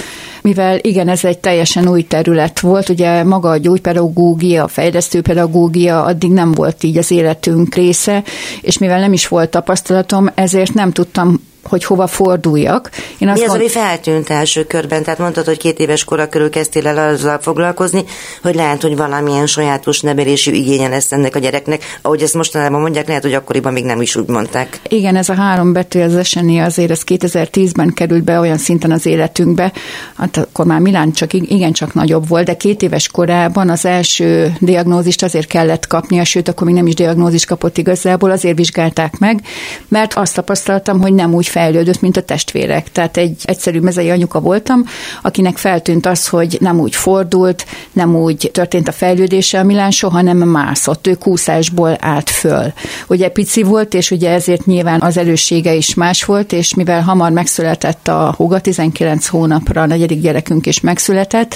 mivel 0.42 0.78
igen, 0.82 1.08
ez 1.08 1.24
egy 1.24 1.38
teljesen 1.38 1.88
új 1.88 2.02
terület 2.02 2.60
volt, 2.60 2.88
ugye 2.88 3.24
maga 3.24 3.48
a 3.50 3.56
gyógypedagógia, 3.56 4.64
a 4.64 4.68
fejlesztő 4.68 5.20
pedagógia 5.20 6.04
addig 6.04 6.30
nem 6.30 6.52
volt 6.52 6.82
így 6.82 6.96
az 6.96 7.10
életünk 7.10 7.74
része, 7.74 8.22
és 8.60 8.78
mivel 8.78 9.00
nem 9.00 9.12
is 9.12 9.28
volt 9.28 9.50
tapasztalatom, 9.50 10.30
ezért 10.34 10.74
nem 10.74 10.92
tudtam 10.92 11.40
hogy 11.68 11.84
hova 11.84 12.06
forduljak. 12.06 12.90
Én 13.18 13.28
azt 13.28 13.40
Mi 13.40 13.46
az, 13.46 13.54
ami 13.54 13.68
feltűnt 13.68 14.30
első 14.30 14.64
körben? 14.64 15.02
Tehát 15.02 15.18
mondtad, 15.18 15.44
hogy 15.44 15.58
két 15.58 15.78
éves 15.78 16.04
kora 16.04 16.28
körül 16.28 16.50
kezdtél 16.50 16.86
el 16.86 17.12
azzal 17.12 17.38
foglalkozni, 17.40 18.04
hogy 18.42 18.54
lehet, 18.54 18.82
hogy 18.82 18.96
valamilyen 18.96 19.46
sajátos 19.46 20.00
nevelési 20.00 20.58
igénye 20.60 20.88
lesz 20.88 21.12
ennek 21.12 21.36
a 21.36 21.38
gyereknek. 21.38 21.98
Ahogy 22.02 22.22
ezt 22.22 22.34
mostanában 22.34 22.80
mondják, 22.80 23.06
lehet, 23.06 23.22
hogy 23.22 23.34
akkoriban 23.34 23.72
még 23.72 23.84
nem 23.84 24.00
is 24.00 24.16
úgy 24.16 24.28
mondták. 24.28 24.80
Igen, 24.88 25.16
ez 25.16 25.28
a 25.28 25.34
három 25.34 25.72
betű 25.72 26.00
az 26.00 26.16
eseni 26.16 26.58
azért 26.58 26.90
ez 26.90 27.02
2010-ben 27.06 27.92
került 27.94 28.24
be 28.24 28.38
olyan 28.38 28.58
szinten 28.58 28.90
az 28.90 29.06
életünkbe, 29.06 29.72
hát 30.16 30.36
akkor 30.36 30.66
már 30.66 30.80
Milán 30.80 31.12
csak 31.12 31.32
igencsak 31.32 31.94
nagyobb 31.94 32.28
volt, 32.28 32.44
de 32.44 32.56
két 32.56 32.82
éves 32.82 33.08
korában 33.08 33.70
az 33.70 33.84
első 33.84 34.52
diagnózist 34.60 35.22
azért 35.22 35.46
kellett 35.46 35.86
kapnia, 35.86 36.24
sőt, 36.24 36.48
akkor 36.48 36.66
még 36.66 36.76
nem 36.76 36.86
is 36.86 36.94
diagnózist 36.94 37.46
kapott 37.46 37.78
igazából, 37.78 38.30
azért 38.30 38.56
vizsgálták 38.56 39.18
meg, 39.18 39.40
mert 39.88 40.14
azt 40.14 40.34
tapasztaltam, 40.34 41.00
hogy 41.00 41.14
nem 41.14 41.34
úgy 41.34 41.48
fejlődött, 41.54 42.00
mint 42.00 42.16
a 42.16 42.22
testvérek. 42.22 42.92
Tehát 42.92 43.16
egy 43.16 43.36
egyszerű 43.44 43.80
mezei 43.80 44.10
anyuka 44.10 44.40
voltam, 44.40 44.84
akinek 45.22 45.56
feltűnt 45.56 46.06
az, 46.06 46.28
hogy 46.28 46.56
nem 46.60 46.80
úgy 46.80 46.94
fordult, 46.94 47.66
nem 47.92 48.16
úgy 48.16 48.50
történt 48.52 48.88
a 48.88 48.92
fejlődése 48.92 49.58
a 49.58 49.62
Milán, 49.64 49.90
soha 49.90 50.22
nem 50.22 50.36
mászott, 50.36 51.06
ő 51.06 51.14
kúszásból 51.14 51.96
állt 52.00 52.30
föl. 52.30 52.72
Ugye 53.08 53.28
pici 53.28 53.62
volt, 53.62 53.94
és 53.94 54.10
ugye 54.10 54.30
ezért 54.30 54.66
nyilván 54.66 55.00
az 55.00 55.16
elősége 55.16 55.74
is 55.74 55.94
más 55.94 56.24
volt, 56.24 56.52
és 56.52 56.74
mivel 56.74 57.02
hamar 57.02 57.30
megszületett 57.30 58.08
a 58.08 58.34
húga, 58.36 58.60
19 58.60 59.26
hónapra 59.26 59.82
a 59.82 59.86
negyedik 59.86 60.20
gyerekünk 60.20 60.66
is 60.66 60.80
megszületett, 60.80 61.54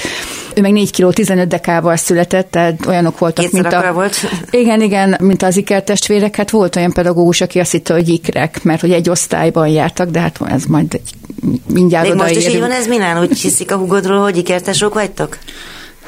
ő 0.55 0.61
meg 0.61 0.73
4 0.73 0.90
kg 0.90 1.12
15 1.12 1.49
dekával 1.49 1.97
született, 1.97 2.50
tehát 2.50 2.87
olyanok 2.87 3.19
voltak, 3.19 3.45
Kétszer 3.45 3.62
mint 3.62 3.75
a... 3.75 3.93
volt. 3.93 4.17
Igen, 4.50 4.81
igen, 4.81 5.17
mint 5.21 5.43
az 5.43 5.57
ikertestvérek, 5.57 6.37
hát 6.37 6.50
volt 6.50 6.76
olyan 6.76 6.93
pedagógus, 6.93 7.40
aki 7.40 7.59
azt 7.59 7.73
hitte, 7.73 7.93
hogy 7.93 8.09
ikrek, 8.09 8.62
mert 8.62 8.81
hogy 8.81 8.93
egy 8.93 9.11
osztályban 9.11 9.69
jár 9.69 9.88
jártak, 9.88 10.11
de 10.11 10.21
hát 10.21 10.38
ez 10.49 10.64
majd 10.64 10.95
egy, 10.95 11.11
mindjárt 11.73 12.09
Még 12.09 12.16
most 12.16 12.37
is 12.37 12.49
így 12.49 12.61
van 12.61 12.71
ez, 12.71 12.87
Milán? 12.87 13.21
Úgy 13.21 13.40
hiszik 13.40 13.73
a 13.73 13.76
hugodról, 13.76 14.23
hogy 14.23 14.37
ikertesok 14.37 14.95
vagytok? 14.95 15.38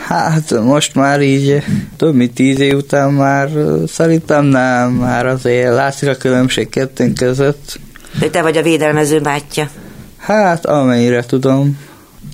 Hát 0.06 0.50
most 0.62 0.94
már 0.94 1.20
így 1.20 1.62
több 1.96 2.14
mint 2.14 2.34
tíz 2.34 2.60
év 2.60 2.76
után 2.76 3.12
már 3.12 3.50
szerintem 3.87 4.44
nem, 4.44 4.90
már 4.90 5.26
azért 5.26 5.75
látszik 5.75 6.08
a 6.08 6.14
különbség 6.14 6.68
kettőnk 6.68 7.14
között. 7.14 7.80
De 8.18 8.30
te 8.30 8.42
vagy 8.42 8.56
a 8.56 8.62
védelmező 8.62 9.20
bátyja. 9.20 9.68
Hát 10.16 10.66
amennyire 10.66 11.25
tudom. 11.25 11.78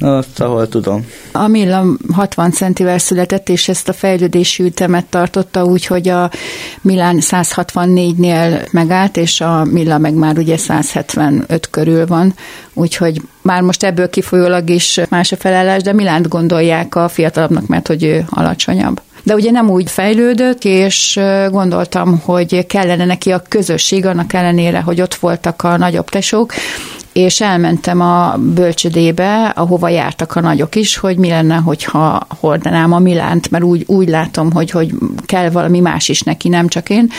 Azt, 0.00 0.40
ahol 0.40 0.68
tudom. 0.68 1.06
A 1.32 1.46
Milla 1.46 1.84
60 2.12 2.50
centivel 2.50 2.98
született, 2.98 3.48
és 3.48 3.68
ezt 3.68 3.88
a 3.88 3.92
fejlődési 3.92 4.62
ütemet 4.62 5.04
tartotta 5.04 5.64
úgy, 5.64 5.86
hogy 5.86 6.08
a 6.08 6.30
Milán 6.80 7.18
164-nél 7.20 8.70
megállt, 8.70 9.16
és 9.16 9.40
a 9.40 9.64
Milla 9.64 9.98
meg 9.98 10.14
már 10.14 10.38
ugye 10.38 10.56
175 10.56 11.70
körül 11.70 12.06
van, 12.06 12.34
úgyhogy 12.74 13.22
már 13.42 13.62
most 13.62 13.82
ebből 13.82 14.10
kifolyólag 14.10 14.70
is 14.70 15.00
más 15.08 15.32
a 15.32 15.36
felállás, 15.36 15.82
de 15.82 15.92
Milánt 15.92 16.28
gondolják 16.28 16.94
a 16.94 17.08
fiatalabbnak, 17.08 17.66
mert 17.66 17.86
hogy 17.86 18.04
ő 18.04 18.24
alacsonyabb 18.28 19.00
de 19.26 19.34
ugye 19.34 19.50
nem 19.50 19.70
úgy 19.70 19.90
fejlődött, 19.90 20.64
és 20.64 21.20
gondoltam, 21.50 22.18
hogy 22.24 22.66
kellene 22.66 23.04
neki 23.04 23.30
a 23.30 23.42
közösség, 23.48 24.06
annak 24.06 24.32
ellenére, 24.32 24.80
hogy 24.80 25.00
ott 25.00 25.14
voltak 25.14 25.62
a 25.62 25.76
nagyobb 25.76 26.08
tesók, 26.08 26.52
és 27.16 27.40
elmentem 27.40 28.00
a 28.00 28.37
bölcsödébe, 28.37 29.44
ahova 29.44 29.88
jártak 29.88 30.37
a 30.37 30.40
nagyok 30.40 30.75
is, 30.75 30.96
hogy 30.96 31.16
mi 31.16 31.28
lenne, 31.28 31.54
hogyha 31.54 32.26
hordanám 32.40 32.92
a 32.92 32.99
Milánt, 32.99 33.50
mert 33.50 33.64
úgy, 33.64 33.85
úgy 33.87 34.08
látom, 34.08 34.52
hogy, 34.52 34.70
hogy 34.70 34.94
kell 35.26 35.50
valami 35.50 35.80
más 35.80 36.08
is 36.08 36.20
neki, 36.20 36.49
nem 36.49 36.68
csak 36.68 36.90
én. 36.90 37.11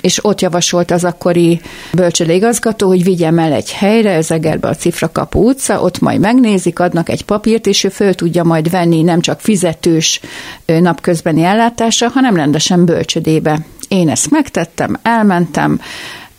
És 0.00 0.24
ott 0.24 0.40
javasolt 0.40 0.90
az 0.90 1.04
akkori 1.04 1.60
bölcsödéigazgató, 1.92 2.88
hogy 2.88 3.04
vigyem 3.04 3.38
el 3.38 3.52
egy 3.52 3.72
helyre, 3.72 4.10
ez 4.10 4.30
Egerbe 4.30 4.68
a 4.68 4.74
Cifra 4.74 5.12
Kapu 5.12 5.48
utca, 5.48 5.80
ott 5.80 6.00
majd 6.00 6.20
megnézik, 6.20 6.78
adnak 6.78 7.08
egy 7.08 7.24
papírt, 7.24 7.66
és 7.66 7.84
ő 7.84 7.88
föl 7.88 8.14
tudja 8.14 8.44
majd 8.44 8.70
venni 8.70 9.02
nem 9.02 9.20
csak 9.20 9.40
fizetős 9.40 10.20
napközbeni 10.66 11.42
ellátásra, 11.42 12.08
hanem 12.08 12.36
rendesen 12.36 12.84
bölcsödébe. 12.84 13.60
Én 13.88 14.08
ezt 14.08 14.30
megtettem, 14.30 14.98
elmentem, 15.02 15.80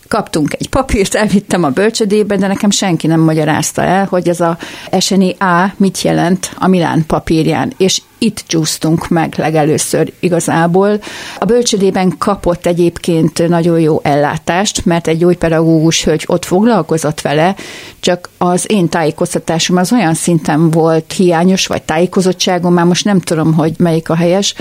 kaptunk 0.07 0.53
egy 0.53 0.69
papírt, 0.69 1.15
elvittem 1.15 1.63
a 1.63 1.69
bölcsödébe, 1.69 2.35
de 2.35 2.47
nekem 2.47 2.69
senki 2.69 3.07
nem 3.07 3.19
magyarázta 3.19 3.81
el, 3.81 4.05
hogy 4.05 4.27
ez 4.27 4.39
a 4.39 4.57
SNI 4.99 5.35
A 5.39 5.73
mit 5.77 6.01
jelent 6.01 6.51
a 6.57 6.67
Milán 6.67 7.05
papírján, 7.07 7.73
és 7.77 8.01
itt 8.17 8.43
csúsztunk 8.47 9.07
meg 9.07 9.33
legelőször 9.37 10.13
igazából. 10.19 10.99
A 11.39 11.45
bölcsödében 11.45 12.17
kapott 12.17 12.65
egyébként 12.65 13.47
nagyon 13.47 13.79
jó 13.79 13.99
ellátást, 14.03 14.85
mert 14.85 15.07
egy 15.07 15.17
gyógypedagógus 15.17 16.03
hölgy 16.03 16.23
ott 16.27 16.45
foglalkozott 16.45 17.21
vele, 17.21 17.55
csak 17.99 18.29
az 18.37 18.65
én 18.67 18.89
tájékoztatásom 18.89 19.77
az 19.77 19.91
olyan 19.91 20.13
szinten 20.13 20.71
volt 20.71 21.13
hiányos, 21.13 21.67
vagy 21.67 21.83
tájékozottságom, 21.83 22.73
már 22.73 22.85
most 22.85 23.05
nem 23.05 23.19
tudom, 23.19 23.53
hogy 23.53 23.73
melyik 23.77 24.09
a 24.09 24.15
helyes, 24.15 24.53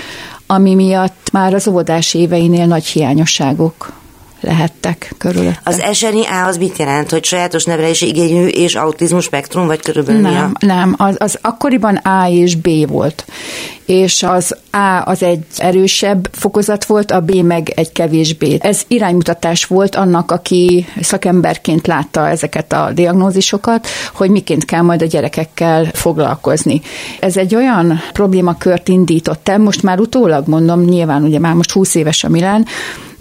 ami 0.45 0.75
miatt 0.75 1.29
már 1.31 1.53
az 1.53 1.67
óvodás 1.67 2.13
éveinél 2.13 2.65
nagy 2.65 2.85
hiányosságok 2.85 3.93
lehettek 4.41 5.13
körülötte. 5.17 5.59
Az 5.63 5.83
SNIA 5.93 6.45
az 6.45 6.57
mit 6.57 6.77
jelent, 6.77 7.09
hogy 7.09 7.23
sajátos 7.25 7.65
nevelési 7.65 8.07
igényű 8.07 8.45
és 8.45 8.75
autizmus 8.75 9.23
spektrum, 9.23 9.65
vagy 9.65 9.81
körülbelül 9.81 10.21
Nem, 10.21 10.31
mi 10.31 10.37
a... 10.37 10.51
nem, 10.65 10.95
az, 10.97 11.15
az 11.19 11.37
akkoriban 11.41 11.95
A 11.95 12.29
és 12.29 12.55
B 12.55 12.87
volt, 12.87 13.25
és 13.85 14.23
az 14.23 14.55
A 14.71 15.01
az 15.05 15.23
egy 15.23 15.43
erősebb 15.57 16.29
fokozat 16.31 16.85
volt, 16.85 17.11
a 17.11 17.21
B 17.21 17.35
meg 17.35 17.69
egy 17.69 17.91
kevésbé. 17.91 18.57
Ez 18.61 18.81
iránymutatás 18.87 19.65
volt 19.65 19.95
annak, 19.95 20.31
aki 20.31 20.85
szakemberként 21.01 21.87
látta 21.87 22.27
ezeket 22.27 22.73
a 22.73 22.91
diagnózisokat, 22.93 23.87
hogy 24.13 24.29
miként 24.29 24.65
kell 24.65 24.81
majd 24.81 25.01
a 25.01 25.05
gyerekekkel 25.05 25.85
foglalkozni. 25.93 26.81
Ez 27.19 27.37
egy 27.37 27.55
olyan 27.55 28.01
problémakört 28.13 28.87
indított 28.87 29.49
el, 29.49 29.57
most 29.57 29.83
már 29.83 29.99
utólag 29.99 30.47
mondom, 30.47 30.83
nyilván 30.83 31.23
ugye 31.23 31.39
már 31.39 31.53
most 31.53 31.71
20 31.71 31.95
éves 31.95 32.23
a 32.23 32.29
Milán, 32.29 32.65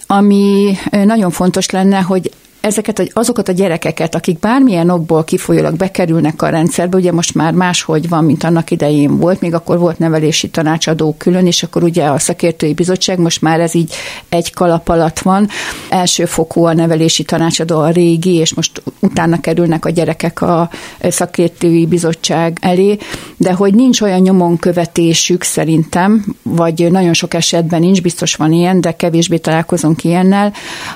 ami 0.07 0.77
nagyon 0.91 1.31
fontos 1.31 1.71
lenne, 1.71 2.01
hogy 2.01 2.31
ezeket 2.67 3.11
azokat 3.13 3.49
a 3.49 3.53
gyerekeket, 3.53 4.15
akik 4.15 4.39
bármilyen 4.39 4.91
okból 4.91 5.25
kifolyólag 5.25 5.77
bekerülnek 5.77 6.43
a 6.43 6.49
rendszerbe, 6.49 6.97
ugye 6.97 7.13
most 7.13 7.35
már 7.35 7.53
máshogy 7.53 8.09
van, 8.09 8.25
mint 8.25 8.45
annak 8.45 8.71
idején 8.71 9.19
volt, 9.19 9.41
még 9.41 9.55
akkor 9.55 9.79
volt 9.79 9.99
nevelési 9.99 10.49
tanácsadó 10.49 11.15
külön, 11.19 11.47
és 11.47 11.63
akkor 11.63 11.83
ugye 11.83 12.05
a 12.05 12.19
szakértői 12.19 12.75
bizottság, 12.75 13.19
most 13.19 13.43
már 13.43 13.61
ez 13.61 13.75
így 13.75 13.93
egy 14.29 14.53
kalap 14.53 14.89
alatt 14.89 15.19
van. 15.19 15.49
Elsőfokú 15.89 16.65
a 16.65 16.73
nevelési 16.73 17.23
tanácsadó 17.23 17.79
a 17.79 17.89
régi, 17.89 18.35
és 18.35 18.55
most 18.55 18.83
utána 19.01 19.41
kerülnek 19.41 19.85
a 19.85 19.91
gyerekek 19.91 20.43
a 20.43 20.71
szakértői 21.01 21.87
bizottság 21.87 22.59
elé, 22.61 22.97
de 23.37 23.53
hogy 23.53 23.75
nincs 23.75 24.01
olyan 24.01 24.21
nyomon 24.21 24.59
követésük 24.59 25.43
szerintem, 25.43 26.35
vagy 26.43 26.91
nagyon 26.91 27.13
sok 27.13 27.35
esetben 27.35 27.81
nincs, 27.81 28.03
biztos 28.03 28.35
van 28.35 28.53
ilyen, 28.53 28.81
de 28.81 28.93
kevésbé 28.93 29.37
találkozunk 29.37 30.05
ilyennel, 30.05 30.53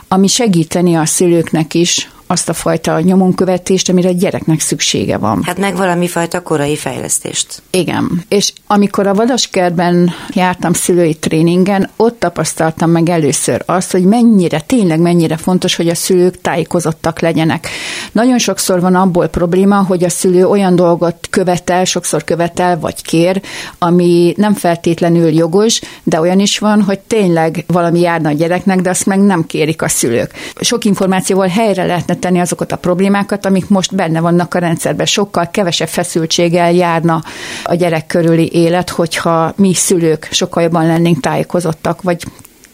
ami 0.09 0.27
segíteni 0.27 0.95
a 0.95 1.05
szülőknek 1.05 1.60
is 1.77 2.07
azt 2.31 2.49
a 2.49 2.53
fajta 2.53 3.01
nyomonkövetést, 3.01 3.89
amire 3.89 4.09
a 4.09 4.13
gyereknek 4.13 4.61
szüksége 4.61 5.19
van. 5.19 5.43
Hát 5.47 5.59
meg 5.59 5.77
valami 5.77 6.09
fajta 6.09 6.43
korai 6.43 6.77
fejlesztést. 6.77 7.63
Igen. 7.71 8.25
És 8.29 8.53
amikor 8.67 9.07
a 9.07 9.15
Vadaskertben 9.15 10.11
jártam 10.29 10.73
szülői 10.73 11.15
tréningen, 11.15 11.89
ott 11.97 12.19
tapasztaltam 12.19 12.91
meg 12.91 13.09
először 13.09 13.63
azt, 13.67 13.91
hogy 13.93 14.05
mennyire, 14.05 14.61
tényleg 14.61 15.01
mennyire 15.01 15.37
fontos, 15.37 15.77
hogy 15.77 15.89
a 15.89 15.95
szülők 15.95 16.41
tájékozottak 16.41 17.21
legyenek. 17.21 17.69
Nagyon 18.13 18.39
sokszor 18.39 18.81
van 18.81 18.95
abból 18.95 19.29
probléma, 19.29 19.83
hogy 19.83 20.05
a 20.05 20.09
szülő 20.09 20.47
olyan 20.47 20.77
dolgot 20.77 21.17
követel, 21.31 21.85
sokszor 21.85 22.25
követel, 22.25 22.79
vagy 22.79 23.03
kér, 23.03 23.41
ami 23.79 24.35
nem 24.37 24.55
feltétlenül 24.55 25.29
jogos, 25.29 25.81
de 26.03 26.21
olyan 26.21 26.41
is 26.41 26.59
van, 26.59 26.83
hogy 26.83 26.99
tényleg 26.99 27.65
valami 27.67 28.01
járna 28.01 28.29
a 28.29 28.33
gyereknek, 28.33 28.81
de 28.81 28.91
azt 28.91 29.07
meg 29.07 29.19
nem 29.19 29.47
kérik 29.47 29.83
a 29.83 29.89
szülők. 29.89 30.33
Sok 30.61 30.85
információval 30.85 31.49
helyre 31.49 31.85
lehetne 31.85 32.19
tenni 32.21 32.41
azokat 32.41 32.73
a 32.73 32.77
problémákat, 32.77 33.47
amik 33.47 33.69
most 33.69 33.95
benne 33.95 34.21
vannak 34.21 34.55
a 34.55 34.59
rendszerben. 34.59 35.07
Sokkal 35.07 35.51
kevesebb 35.51 35.89
feszültséggel 35.89 36.73
járna 36.73 37.23
a 37.65 37.75
gyerek 37.75 38.07
körüli 38.07 38.51
élet, 38.53 38.91
hogyha 38.91 39.53
mi 39.57 39.75
szülők 39.75 40.29
sokkal 40.31 40.63
jobban 40.63 40.87
lennénk 40.87 41.21
tájékozottak, 41.21 42.03
vagy 42.03 42.25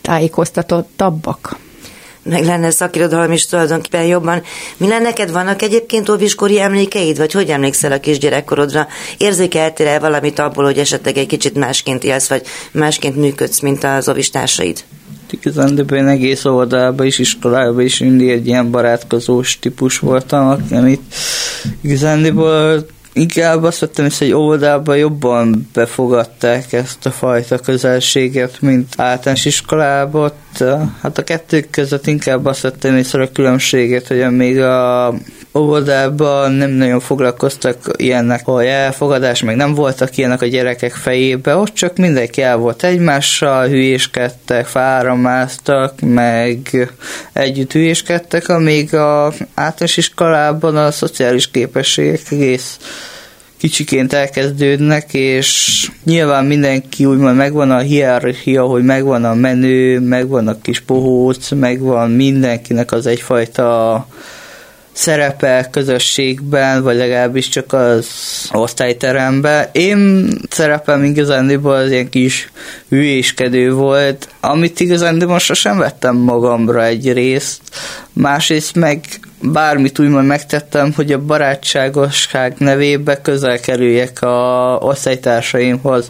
tájékoztatottabbak 0.03 1.57
meg 2.29 2.45
lenne 2.45 2.71
szakirodalom 2.71 3.33
is 3.33 3.47
tulajdonképpen 3.47 4.05
jobban. 4.05 4.43
Mi 4.77 4.89
lenne 4.89 5.03
neked? 5.03 5.31
Vannak 5.31 5.63
egyébként 5.63 6.09
óviskori 6.09 6.61
emlékeid, 6.61 7.17
vagy 7.17 7.33
hogy 7.33 7.51
emlékszel 7.51 7.93
a 7.93 8.01
kisgyerekkorodra? 8.01 8.87
Érzékeltél 9.17 9.87
el 9.87 10.01
valamit 10.01 10.39
abból, 10.39 10.65
hogy 10.65 10.79
esetleg 10.79 11.17
egy 11.17 11.27
kicsit 11.27 11.55
másként 11.55 12.05
élsz, 12.05 12.29
vagy 12.29 12.43
másként 12.73 13.17
működsz, 13.17 13.61
mint 13.61 13.85
az 13.85 14.09
óvistársaid? 14.09 14.85
Igazán 15.33 16.09
egész 16.09 16.45
oldalában 16.45 17.07
is, 17.07 17.19
iskolában 17.19 17.81
is 17.81 17.99
mindig 17.99 18.29
egy 18.29 18.47
ilyen 18.47 18.71
barátkozós 18.71 19.59
típus 19.59 19.99
voltam, 19.99 20.67
amit 20.71 21.15
igazándiból 21.81 22.87
inkább 23.17 23.63
azt 23.63 23.79
vettem 23.79 24.05
hogy 24.19 24.27
egy 24.27 24.35
óvodában 24.35 24.97
jobban 24.97 25.69
befogadták 25.73 26.73
ezt 26.73 27.07
a 27.07 27.11
fajta 27.11 27.59
közelséget, 27.59 28.61
mint 28.61 28.95
általános 28.97 29.45
iskolában. 29.45 30.33
Hát 31.01 31.19
a 31.19 31.25
kettő 31.25 31.67
között 31.71 32.07
inkább 32.07 32.45
azt 32.45 32.61
vettem 32.61 32.97
észre 32.97 33.23
a 33.23 33.33
különbséget, 33.33 34.07
hogy 34.07 34.31
még 34.31 34.61
a 34.61 35.15
óvodában 35.57 36.53
nem 36.53 36.71
nagyon 36.71 37.01
foglalkoztak 37.01 37.77
ilyennek, 37.97 38.45
hogy 38.45 38.65
elfogadás, 38.65 39.43
meg 39.43 39.57
nem 39.57 39.75
voltak 39.75 40.17
ilyenek 40.17 40.43
a 40.43 40.47
gyerekek 40.47 40.93
fejébe, 40.93 41.57
ott 41.57 41.75
csak 41.75 41.97
mindenki 41.97 42.43
el 42.43 42.57
volt 42.57 42.85
egymással, 42.85 43.69
hülyéskedtek, 43.69 44.67
fáramáztak, 44.67 46.01
meg 46.01 46.89
együtt 47.33 47.73
hülyéskedtek, 47.73 48.49
amíg 48.49 48.95
a 48.95 49.25
általános 49.55 49.97
iskolában 49.97 50.77
a 50.77 50.91
szociális 50.91 51.51
képességek 51.51 52.21
egész 52.31 52.79
kicsiként 53.57 54.13
elkezdődnek, 54.13 55.15
és 55.15 55.91
nyilván 56.05 56.45
mindenki 56.45 57.05
úgymond 57.05 57.37
megvan 57.37 57.71
a 57.71 57.79
hierarchia, 57.79 58.65
hogy 58.65 58.83
megvan 58.83 59.25
a 59.25 59.35
menő, 59.35 60.01
megvan 60.01 60.49
a 60.49 60.61
kis 60.61 60.81
bohóc, 60.81 61.51
megvan 61.51 62.11
mindenkinek 62.11 62.93
az 62.93 63.07
egyfajta 63.07 64.07
szerepe 64.97 65.69
közösségben, 65.71 66.83
vagy 66.83 66.97
legalábbis 66.97 67.49
csak 67.49 67.73
az 67.73 68.07
osztályteremben. 68.53 69.69
Én 69.73 70.29
szerepem 70.51 71.05
igazándiból 71.05 71.75
az 71.75 71.91
ilyen 71.91 72.09
kis 72.09 72.51
hülyéskedő 72.89 73.73
volt, 73.73 74.29
amit 74.41 74.81
igazándiból 74.81 75.39
sosem 75.39 75.79
vettem 75.79 76.17
magamra 76.17 76.85
egy 76.85 77.13
részt, 77.13 77.61
másrészt 78.13 78.75
meg 78.75 79.01
bármit 79.43 79.99
úgymond 79.99 80.27
megtettem, 80.27 80.93
hogy 80.93 81.13
a 81.13 81.25
barátságosság 81.25 82.55
nevébe 82.59 83.21
közel 83.21 83.61
kerüljek 83.61 84.23
a 84.23 84.79
osztálytársaimhoz. 84.81 86.09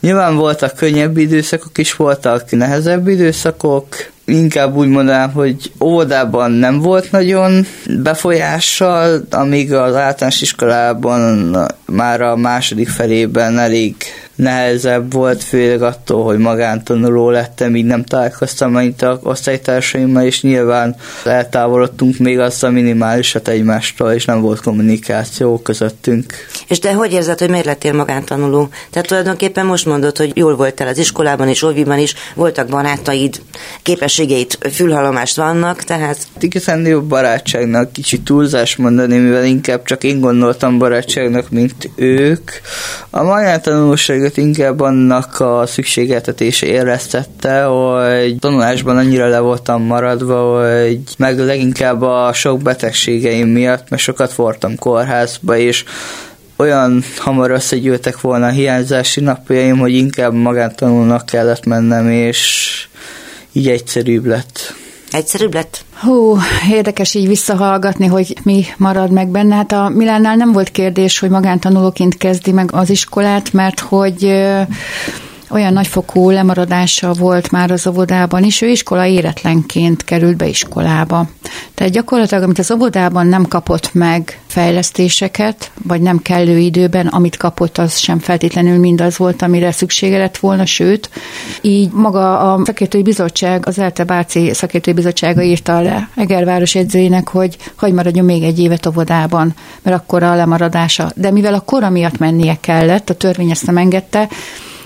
Nyilván 0.00 0.36
voltak 0.36 0.76
könnyebb 0.76 1.16
időszakok 1.16 1.78
is, 1.78 1.96
voltak 1.96 2.50
nehezebb 2.50 3.08
időszakok, 3.08 4.11
inkább 4.24 4.76
úgy 4.76 4.88
mondanám, 4.88 5.32
hogy 5.32 5.72
óvodában 5.80 6.50
nem 6.50 6.78
volt 6.80 7.10
nagyon 7.10 7.66
befolyással, 8.02 9.24
amíg 9.30 9.72
az 9.72 9.94
általános 9.94 10.40
iskolában 10.40 11.56
már 11.86 12.20
a 12.20 12.36
második 12.36 12.88
felében 12.88 13.58
elég 13.58 13.94
nehezebb 14.42 15.12
volt, 15.12 15.44
főleg 15.44 15.82
attól, 15.82 16.24
hogy 16.24 16.38
magántanuló 16.38 17.30
lettem, 17.30 17.76
így 17.76 17.84
nem 17.84 18.04
találkoztam 18.04 18.76
annyit 18.76 19.02
a 19.02 19.20
osztálytársaimmal, 19.22 20.24
és 20.24 20.42
nyilván 20.42 20.96
eltávolodtunk 21.24 22.18
még 22.18 22.38
azt 22.38 22.64
a 22.64 22.70
minimálisat 22.70 23.48
egymástól, 23.48 24.12
és 24.12 24.24
nem 24.24 24.40
volt 24.40 24.60
kommunikáció 24.60 25.58
közöttünk. 25.58 26.32
És 26.68 26.78
de 26.78 26.92
hogy 26.92 27.12
érzed, 27.12 27.38
hogy 27.38 27.50
miért 27.50 27.64
lettél 27.64 27.92
magántanuló? 27.92 28.68
Tehát 28.90 29.08
tulajdonképpen 29.08 29.66
most 29.66 29.86
mondod, 29.86 30.16
hogy 30.16 30.32
jól 30.34 30.56
voltál 30.56 30.88
az 30.88 30.98
iskolában 30.98 31.48
és 31.48 31.62
Olviban 31.62 31.98
is, 31.98 32.14
voltak 32.34 32.68
barátaid, 32.68 33.40
képességeit, 33.82 34.58
fülhalomást 34.72 35.36
vannak, 35.36 35.82
tehát... 35.82 36.18
Igazán 36.38 36.86
jó 36.86 37.00
barátságnak 37.00 37.92
kicsit 37.92 38.22
túlzás 38.24 38.76
mondani, 38.76 39.18
mivel 39.18 39.44
inkább 39.44 39.84
csak 39.84 40.04
én 40.04 40.20
gondoltam 40.20 40.78
barátságnak, 40.78 41.50
mint 41.50 41.90
ők. 41.94 42.50
A 43.10 43.22
magántanulóságot 43.22 44.31
őt 44.32 44.44
inkább 44.44 44.80
annak 44.80 45.40
a 45.40 45.66
szükségeltetése 45.66 46.66
éreztette, 46.66 47.62
hogy 47.62 48.36
tanulásban 48.38 48.96
annyira 48.96 49.28
le 49.28 49.38
voltam 49.38 49.82
maradva, 49.82 50.70
hogy 50.70 51.00
meg 51.18 51.38
leginkább 51.38 52.02
a 52.02 52.32
sok 52.32 52.62
betegségeim 52.62 53.48
miatt, 53.48 53.88
mert 53.88 54.02
sokat 54.02 54.34
voltam 54.34 54.76
kórházba, 54.76 55.56
és 55.56 55.84
olyan 56.56 57.04
hamar 57.16 57.50
összegyűltek 57.50 58.20
volna 58.20 58.46
a 58.46 58.50
hiányzási 58.50 59.20
napjaim, 59.20 59.78
hogy 59.78 59.94
inkább 59.94 60.32
magántanulnak 60.32 61.26
kellett 61.26 61.64
mennem, 61.64 62.10
és 62.10 62.70
így 63.52 63.68
egyszerűbb 63.68 64.26
lett. 64.26 64.74
Egyszerűbb 65.12 65.54
lett? 65.54 65.84
Hú, 65.94 66.36
érdekes 66.70 67.14
így 67.14 67.26
visszahallgatni, 67.26 68.06
hogy 68.06 68.36
mi 68.42 68.64
marad 68.76 69.10
meg 69.10 69.28
benne. 69.28 69.54
Hát 69.54 69.72
a 69.72 69.88
Milánnál 69.88 70.36
nem 70.36 70.52
volt 70.52 70.70
kérdés, 70.70 71.18
hogy 71.18 71.30
magántanulóként 71.30 72.16
kezdi 72.16 72.52
meg 72.52 72.72
az 72.72 72.90
iskolát, 72.90 73.52
mert 73.52 73.80
hogy 73.80 74.42
olyan 75.52 75.72
nagyfokú 75.72 76.30
lemaradása 76.30 77.12
volt 77.12 77.50
már 77.50 77.70
az 77.70 77.86
óvodában 77.86 78.42
is, 78.42 78.60
ő 78.60 78.68
iskola 78.68 79.06
éretlenként 79.06 80.04
került 80.04 80.36
be 80.36 80.46
iskolába. 80.46 81.28
Tehát 81.74 81.92
gyakorlatilag, 81.92 82.42
amit 82.42 82.58
az 82.58 82.70
óvodában 82.70 83.26
nem 83.26 83.48
kapott 83.48 83.94
meg 83.94 84.40
fejlesztéseket, 84.46 85.70
vagy 85.82 86.00
nem 86.00 86.18
kellő 86.18 86.58
időben, 86.58 87.06
amit 87.06 87.36
kapott, 87.36 87.78
az 87.78 87.98
sem 87.98 88.18
feltétlenül 88.18 88.78
mindaz 88.78 89.16
volt, 89.16 89.42
amire 89.42 89.72
szüksége 89.72 90.18
lett 90.18 90.36
volna, 90.36 90.66
sőt, 90.66 91.10
így 91.60 91.90
maga 91.92 92.52
a 92.52 92.64
szakértői 92.64 93.02
bizottság, 93.02 93.66
az 93.66 93.78
ELTE 93.78 94.04
Báci 94.04 94.54
szakértői 94.54 94.94
bizottsága 94.94 95.42
írta 95.42 95.80
le 95.80 96.08
Egerváros 96.14 96.74
edzőjének, 96.74 97.28
hogy 97.28 97.56
hagy 97.74 97.92
maradjon 97.92 98.24
még 98.24 98.42
egy 98.42 98.58
évet 98.58 98.86
óvodában, 98.86 99.54
mert 99.82 99.96
akkor 99.96 100.22
a 100.22 100.34
lemaradása. 100.34 101.10
De 101.14 101.30
mivel 101.30 101.54
a 101.54 101.60
kora 101.60 101.90
miatt 101.90 102.18
mennie 102.18 102.56
kellett, 102.60 103.10
a 103.10 103.14
törvény 103.14 103.50
ezt 103.50 103.66
nem 103.66 103.76
engedte, 103.76 104.28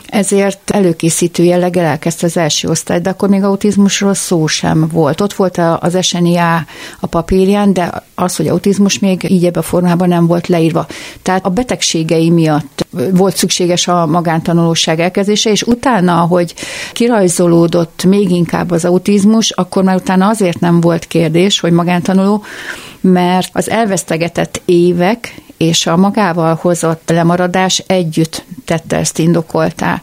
ezért 0.07 0.71
előkészítő 0.71 1.43
jelleggel 1.43 1.85
elkezdte 1.85 2.27
az 2.27 2.37
első 2.37 2.69
osztályt, 2.69 3.03
de 3.03 3.11
akkor 3.11 3.29
még 3.29 3.43
autizmusról 3.43 4.15
szó 4.15 4.47
sem 4.47 4.89
volt. 4.93 5.21
Ott 5.21 5.33
volt 5.33 5.59
az 5.81 6.05
SNIA 6.05 6.65
a 7.01 7.07
papírján, 7.07 7.73
de 7.73 8.05
az, 8.15 8.37
hogy 8.37 8.49
autizmus 8.49 8.99
még 8.99 9.31
így 9.31 9.45
ebben 9.45 9.63
a 9.63 9.67
formában 9.67 10.09
nem 10.09 10.27
volt 10.27 10.47
leírva. 10.47 10.87
Tehát 11.23 11.47
a 11.47 11.51
betegségei 11.51 12.31
miatt 12.31 12.87
volt 13.13 13.37
szükséges 13.37 13.89
a 13.89 14.07
magántanulóság 14.07 15.01
elkezdése, 15.01 15.51
és 15.51 15.63
utána, 15.63 16.21
hogy 16.21 16.55
kirajzolódott 16.93 18.05
még 18.05 18.31
inkább 18.31 18.71
az 18.71 18.85
autizmus, 18.85 19.51
akkor 19.51 19.83
már 19.83 19.97
utána 19.97 20.29
azért 20.29 20.61
nem 20.61 20.81
volt 20.81 21.07
kérdés, 21.07 21.61
hogy 21.61 21.73
magántanuló, 21.73 22.45
mert 23.01 23.49
az 23.53 23.71
elvesztegetett 23.71 24.63
évek 24.65 25.35
és 25.57 25.87
a 25.87 25.97
magával 25.97 26.59
hozott 26.61 27.11
lemaradás 27.11 27.83
együtt 27.87 28.45
tette 28.65 28.97
ezt 28.97 29.19
indokoltá. 29.19 30.03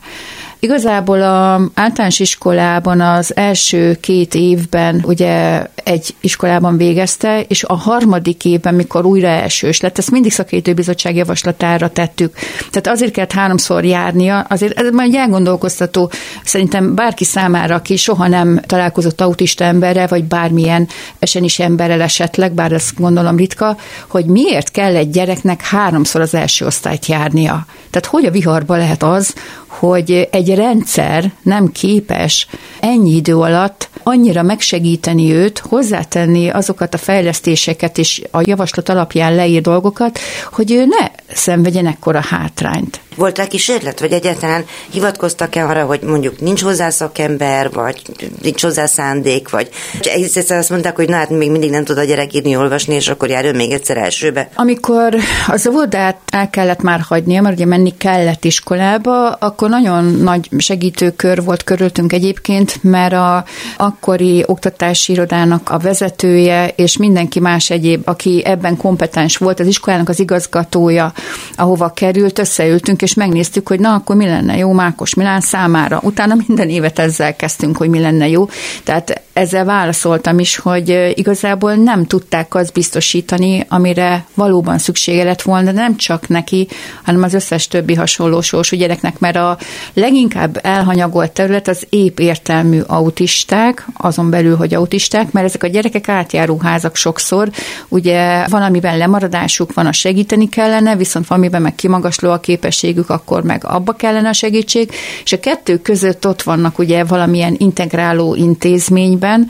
Igazából 0.63 1.21
a 1.21 1.61
általános 1.73 2.19
iskolában 2.19 3.01
az 3.01 3.35
első 3.35 3.97
két 4.01 4.35
évben 4.35 5.03
ugye 5.05 5.65
egy 5.83 6.15
iskolában 6.21 6.77
végezte, 6.77 7.41
és 7.47 7.63
a 7.63 7.75
harmadik 7.75 8.45
évben, 8.45 8.73
mikor 8.73 9.05
újra 9.05 9.27
elsős 9.27 9.81
lett, 9.81 9.97
ezt 9.97 10.11
mindig 10.11 10.31
szakértőbizottság 10.31 11.15
javaslatára 11.15 11.89
tettük. 11.89 12.35
Tehát 12.69 12.87
azért 12.87 13.11
kellett 13.11 13.31
háromszor 13.31 13.85
járnia, 13.85 14.39
azért 14.39 14.79
ez 14.79 14.91
már 14.91 15.05
egy 15.05 15.15
elgondolkoztató, 15.15 16.11
szerintem 16.43 16.95
bárki 16.95 17.23
számára, 17.23 17.75
aki 17.75 17.95
soha 17.95 18.27
nem 18.27 18.59
találkozott 18.65 19.21
autista 19.21 19.63
emberrel, 19.63 20.07
vagy 20.07 20.23
bármilyen 20.23 20.87
esen 21.19 21.43
is 21.43 21.59
emberrel 21.59 22.01
esetleg, 22.01 22.51
bár 22.51 22.71
ezt 22.71 22.99
gondolom 22.99 23.35
ritka, 23.35 23.77
hogy 24.07 24.25
miért 24.25 24.71
kell 24.71 24.95
egy 24.95 25.09
gyereknek 25.09 25.61
háromszor 25.61 26.21
az 26.21 26.33
első 26.33 26.65
osztályt 26.65 27.05
járnia. 27.05 27.65
Tehát 27.89 28.07
hogy 28.07 28.25
a 28.25 28.31
viharba 28.31 28.75
lehet 28.75 29.03
az, 29.03 29.33
hogy 29.79 30.27
egy 30.31 30.55
rendszer 30.55 31.31
nem 31.41 31.71
képes 31.71 32.47
ennyi 32.79 33.15
idő 33.15 33.35
alatt 33.35 33.89
annyira 34.03 34.41
megsegíteni 34.41 35.33
őt, 35.33 35.59
hozzátenni 35.59 36.49
azokat 36.49 36.93
a 36.93 36.97
fejlesztéseket 36.97 37.97
és 37.97 38.21
a 38.31 38.41
javaslat 38.45 38.89
alapján 38.89 39.35
leír 39.35 39.61
dolgokat, 39.61 40.19
hogy 40.51 40.71
ő 40.71 40.85
ne 40.85 41.07
szenvedjen 41.33 41.87
ekkora 41.87 42.21
hátrányt. 42.21 42.99
Volt 43.15 43.37
rá 43.37 43.47
kísérlet, 43.47 43.99
vagy 43.99 44.11
egyáltalán 44.11 44.65
hivatkoztak-e 44.89 45.65
arra, 45.65 45.85
hogy 45.85 46.01
mondjuk 46.01 46.39
nincs 46.39 46.61
hozzá 46.61 46.89
szakember, 46.89 47.71
vagy 47.71 48.01
nincs 48.41 48.61
hozzá 48.61 48.85
szándék, 48.85 49.49
vagy 49.49 49.69
egyszer 50.03 50.57
azt 50.57 50.69
mondták, 50.69 50.95
hogy 50.95 51.09
na 51.09 51.15
hát 51.15 51.29
még 51.29 51.51
mindig 51.51 51.69
nem 51.69 51.83
tud 51.83 51.97
a 51.97 52.03
gyerek 52.03 52.33
írni, 52.33 52.55
olvasni, 52.55 52.95
és 52.95 53.07
akkor 53.07 53.29
járjon 53.29 53.55
még 53.55 53.71
egyszer 53.71 53.97
elsőbe. 53.97 54.49
Amikor 54.55 55.15
az 55.47 55.67
óvodát 55.67 56.17
el 56.31 56.49
kellett 56.49 56.81
már 56.81 56.99
hagynia, 56.99 57.41
mert 57.41 57.55
ugye 57.55 57.65
menni 57.65 57.93
kellett 57.97 58.45
iskolába, 58.45 59.29
akkor 59.29 59.69
nagyon 59.69 60.03
nagy 60.03 60.49
segítőkör 60.57 61.43
volt 61.43 61.63
körültünk 61.63 62.13
egyébként, 62.13 62.83
mert 62.83 63.13
a, 63.13 63.35
a 63.77 63.92
akkori 63.93 64.43
oktatási 64.45 65.11
irodának 65.11 65.69
a 65.69 65.77
vezetője, 65.77 66.67
és 66.75 66.97
mindenki 66.97 67.39
más 67.39 67.69
egyéb, 67.69 68.01
aki 68.05 68.41
ebben 68.45 68.77
kompetens 68.77 69.37
volt, 69.37 69.59
az 69.59 69.67
iskolának 69.67 70.09
az 70.09 70.19
igazgatója, 70.19 71.13
ahova 71.55 71.89
került, 71.89 72.39
összeültünk, 72.39 73.01
és 73.01 73.13
megnéztük, 73.13 73.67
hogy 73.67 73.79
na, 73.79 73.93
akkor 73.93 74.15
mi 74.15 74.25
lenne 74.25 74.57
jó 74.57 74.71
Mákos 74.71 75.13
Milán 75.13 75.41
számára. 75.41 75.99
Utána 76.03 76.35
minden 76.47 76.69
évet 76.69 76.99
ezzel 76.99 77.35
kezdtünk, 77.35 77.77
hogy 77.77 77.89
mi 77.89 77.99
lenne 77.99 78.27
jó. 78.27 78.47
Tehát 78.83 79.21
ezzel 79.33 79.65
válaszoltam 79.65 80.39
is, 80.39 80.55
hogy 80.55 81.13
igazából 81.15 81.73
nem 81.73 82.05
tudták 82.05 82.55
azt 82.55 82.73
biztosítani, 82.73 83.65
amire 83.69 84.25
valóban 84.33 84.77
szüksége 84.77 85.23
lett 85.23 85.41
volna, 85.41 85.71
de 85.71 85.71
nem 85.71 85.95
csak 85.95 86.27
neki, 86.27 86.67
hanem 87.03 87.23
az 87.23 87.33
összes 87.33 87.67
többi 87.67 87.93
hasonló 87.93 88.41
sorsú 88.41 88.75
gyereknek, 88.75 89.19
mert 89.19 89.35
a 89.35 89.57
leginkább 89.93 90.59
elhanyagolt 90.61 91.31
terület 91.31 91.67
az 91.67 91.85
épp 91.89 92.19
értelmű 92.19 92.79
autisták, 92.79 93.82
azon 93.93 94.29
belül, 94.29 94.55
hogy 94.55 94.73
autisták, 94.73 95.31
mert 95.31 95.45
ezek 95.45 95.63
a 95.63 95.67
gyerekek 95.67 96.09
átjáróházak 96.09 96.95
sokszor, 96.95 97.49
ugye 97.87 98.47
valamiben 98.47 98.97
lemaradásuk 98.97 99.73
van, 99.73 99.85
a 99.85 99.91
segíteni 99.91 100.49
kellene, 100.49 100.95
viszont 100.95 101.27
valamiben 101.27 101.61
meg 101.61 101.75
kimagasló 101.75 102.31
a 102.31 102.39
képességük, 102.39 103.09
akkor 103.09 103.43
meg 103.43 103.65
abba 103.65 103.93
kellene 103.93 104.29
a 104.29 104.33
segítség, 104.33 104.91
és 105.23 105.31
a 105.31 105.39
kettő 105.39 105.77
között 105.77 106.27
ott 106.27 106.41
vannak 106.41 106.79
ugye 106.79 107.03
valamilyen 107.03 107.55
integráló 107.57 108.35
intézményben, 108.35 109.47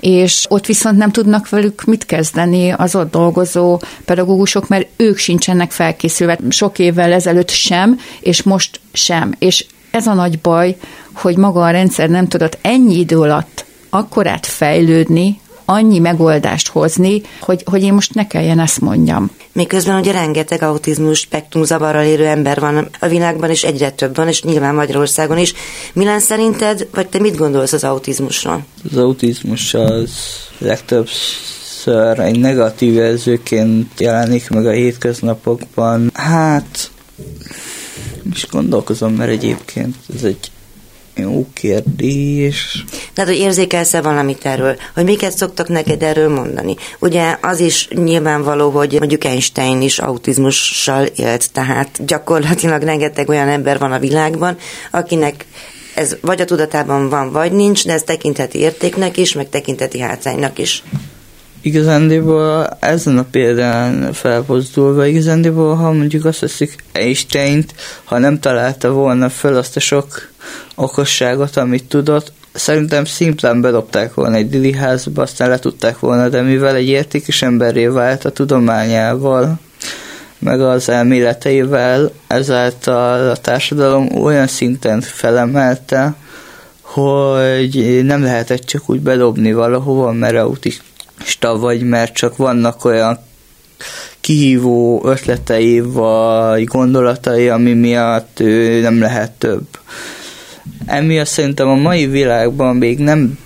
és 0.00 0.46
ott 0.48 0.66
viszont 0.66 0.96
nem 0.96 1.10
tudnak 1.10 1.48
velük 1.48 1.84
mit 1.84 2.06
kezdeni 2.06 2.70
az 2.70 2.94
ott 2.94 3.10
dolgozó 3.10 3.80
pedagógusok, 4.04 4.68
mert 4.68 4.88
ők 4.96 5.16
sincsenek 5.16 5.70
felkészülve. 5.70 6.38
Sok 6.48 6.78
évvel 6.78 7.12
ezelőtt 7.12 7.50
sem, 7.50 7.98
és 8.20 8.42
most 8.42 8.80
sem. 8.92 9.34
És 9.38 9.66
ez 9.90 10.06
a 10.06 10.14
nagy 10.14 10.38
baj, 10.38 10.76
hogy 11.12 11.36
maga 11.36 11.64
a 11.64 11.70
rendszer 11.70 12.08
nem 12.08 12.28
tudott 12.28 12.58
ennyi 12.62 12.98
idő 12.98 13.18
alatt 13.20 13.65
akkorát 13.90 14.46
fejlődni, 14.46 15.40
annyi 15.66 15.98
megoldást 15.98 16.68
hozni, 16.68 17.22
hogy, 17.40 17.62
hogy 17.70 17.82
én 17.82 17.92
most 17.92 18.14
ne 18.14 18.26
kelljen 18.26 18.58
ezt 18.58 18.80
mondjam. 18.80 19.30
Miközben 19.52 19.98
ugye 19.98 20.12
rengeteg 20.12 20.62
autizmus 20.62 21.18
spektrum 21.18 21.64
zavarral 21.64 22.04
élő 22.04 22.26
ember 22.26 22.60
van 22.60 22.88
a 23.00 23.08
világban, 23.08 23.50
és 23.50 23.64
egyre 23.64 23.90
több 23.90 24.16
van, 24.16 24.28
és 24.28 24.42
nyilván 24.42 24.74
Magyarországon 24.74 25.38
is. 25.38 25.54
Milyen 25.92 26.20
szerinted, 26.20 26.88
vagy 26.94 27.08
te 27.08 27.18
mit 27.18 27.36
gondolsz 27.36 27.72
az 27.72 27.84
autizmusról? 27.84 28.64
Az 28.90 28.96
autizmus 28.96 29.74
az 29.74 30.12
legtöbbször 30.58 32.18
egy 32.18 32.38
negatív 32.38 32.94
jelzőként 32.94 34.00
jelenik 34.00 34.50
meg 34.50 34.66
a 34.66 34.70
hétköznapokban. 34.70 36.10
Hát, 36.12 36.90
is 38.32 38.46
gondolkozom, 38.50 39.14
mert 39.14 39.30
egyébként 39.30 39.96
ez 40.16 40.22
egy 40.22 40.50
jó 41.16 41.46
kérdés. 41.52 42.84
Tehát, 43.12 43.30
hogy 43.30 43.38
érzékelsz-e 43.38 44.00
valamit 44.00 44.44
erről? 44.44 44.76
Hogy 44.94 45.04
miket 45.04 45.36
szoktak 45.36 45.68
neked 45.68 46.02
erről 46.02 46.28
mondani? 46.28 46.76
Ugye 46.98 47.36
az 47.40 47.60
is 47.60 47.88
nyilvánvaló, 47.88 48.70
hogy 48.70 48.96
mondjuk 48.98 49.24
Einstein 49.24 49.82
is 49.82 49.98
autizmussal 49.98 51.04
élt, 51.04 51.52
tehát 51.52 52.04
gyakorlatilag 52.06 52.82
rengeteg 52.82 53.28
olyan 53.28 53.48
ember 53.48 53.78
van 53.78 53.92
a 53.92 53.98
világban, 53.98 54.56
akinek 54.90 55.46
ez 55.94 56.16
vagy 56.20 56.40
a 56.40 56.44
tudatában 56.44 57.08
van, 57.08 57.32
vagy 57.32 57.52
nincs, 57.52 57.86
de 57.86 57.92
ez 57.92 58.02
tekintheti 58.02 58.58
értéknek 58.58 59.16
is, 59.16 59.32
meg 59.32 59.48
tekintheti 59.48 60.00
hátránynak 60.00 60.58
is. 60.58 60.82
Igazándiból 61.60 62.76
ezen 62.80 63.18
a 63.18 63.26
példán 63.30 64.12
felpozdulva, 64.12 65.06
igazándiból, 65.06 65.74
ha 65.74 65.92
mondjuk 65.92 66.24
azt 66.24 66.38
veszik 66.38 66.84
einstein 66.92 67.64
ha 68.04 68.18
nem 68.18 68.40
találta 68.40 68.90
volna 68.90 69.28
föl 69.28 69.56
azt 69.56 69.76
a 69.76 69.80
sok 69.80 70.34
okosságot, 70.74 71.56
amit 71.56 71.84
tudott, 71.84 72.32
szerintem 72.52 73.04
szimplán 73.04 73.60
bedobták 73.60 74.14
volna 74.14 74.36
egy 74.36 74.48
diliházba, 74.48 75.22
aztán 75.22 75.48
le 75.48 75.58
tudták 75.58 75.98
volna, 75.98 76.28
de 76.28 76.42
mivel 76.42 76.74
egy 76.74 76.88
értékes 76.88 77.42
emberré 77.42 77.86
vált 77.86 78.24
a 78.24 78.30
tudományával, 78.30 79.58
meg 80.38 80.60
az 80.60 80.88
elméleteivel, 80.88 82.10
ezáltal 82.26 83.30
a 83.30 83.36
társadalom 83.36 84.22
olyan 84.22 84.46
szinten 84.46 85.00
felemelte, 85.00 86.14
hogy 86.80 88.00
nem 88.04 88.22
lehetett 88.22 88.64
csak 88.64 88.90
úgy 88.90 89.00
bedobni 89.00 89.52
valahova, 89.52 90.12
mert 90.12 90.36
autista 90.36 91.58
vagy, 91.58 91.82
mert 91.82 92.14
csak 92.14 92.36
vannak 92.36 92.84
olyan 92.84 93.18
kihívó 94.20 95.02
ötletei 95.04 95.80
vagy 95.80 96.64
gondolatai, 96.64 97.48
ami 97.48 97.72
miatt 97.72 98.40
ő 98.40 98.80
nem 98.80 99.00
lehet 99.00 99.30
több. 99.32 99.66
Emiatt 100.86 101.26
szerintem 101.26 101.68
a 101.68 101.74
mai 101.74 102.06
világban 102.06 102.76
még 102.76 102.98
nem, 102.98 103.38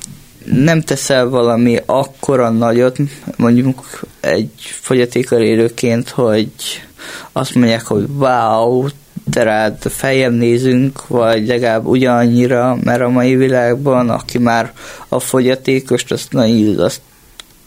nem 0.45 0.81
teszel 0.81 1.29
valami 1.29 1.79
akkora 1.87 2.51
nagyot, 2.51 2.97
mondjuk 3.37 4.01
egy 4.21 4.51
fogyatékkal 4.61 5.41
élőként, 5.41 6.09
hogy 6.09 6.51
azt 7.33 7.55
mondják, 7.55 7.87
hogy 7.87 8.07
wow, 8.19 8.87
te 9.31 9.43
rád 9.43 9.83
feljebb 9.83 10.33
nézünk, 10.33 11.07
vagy 11.07 11.47
legalább 11.47 11.87
ugyanannyira, 11.87 12.79
mert 12.85 13.01
a 13.01 13.09
mai 13.09 13.37
világban, 13.37 14.11
aki 14.11 14.39
már 14.39 14.73
a 15.09 15.21
fogyatékost, 15.21 16.13
azt, 16.13 16.33
na, 16.33 16.43
azt 16.77 17.01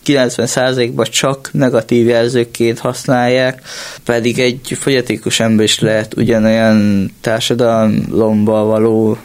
90%-ban 0.06 1.06
csak 1.06 1.50
negatív 1.52 2.08
jelzőként 2.08 2.80
használják, 2.80 3.62
pedig 4.04 4.40
egy 4.40 4.78
fogyatékos 4.80 5.40
ember 5.40 5.66
is 5.66 5.80
lehet 5.80 6.18
ugyanolyan 6.18 7.10
társadalomba 7.22 8.64
való 8.64 9.18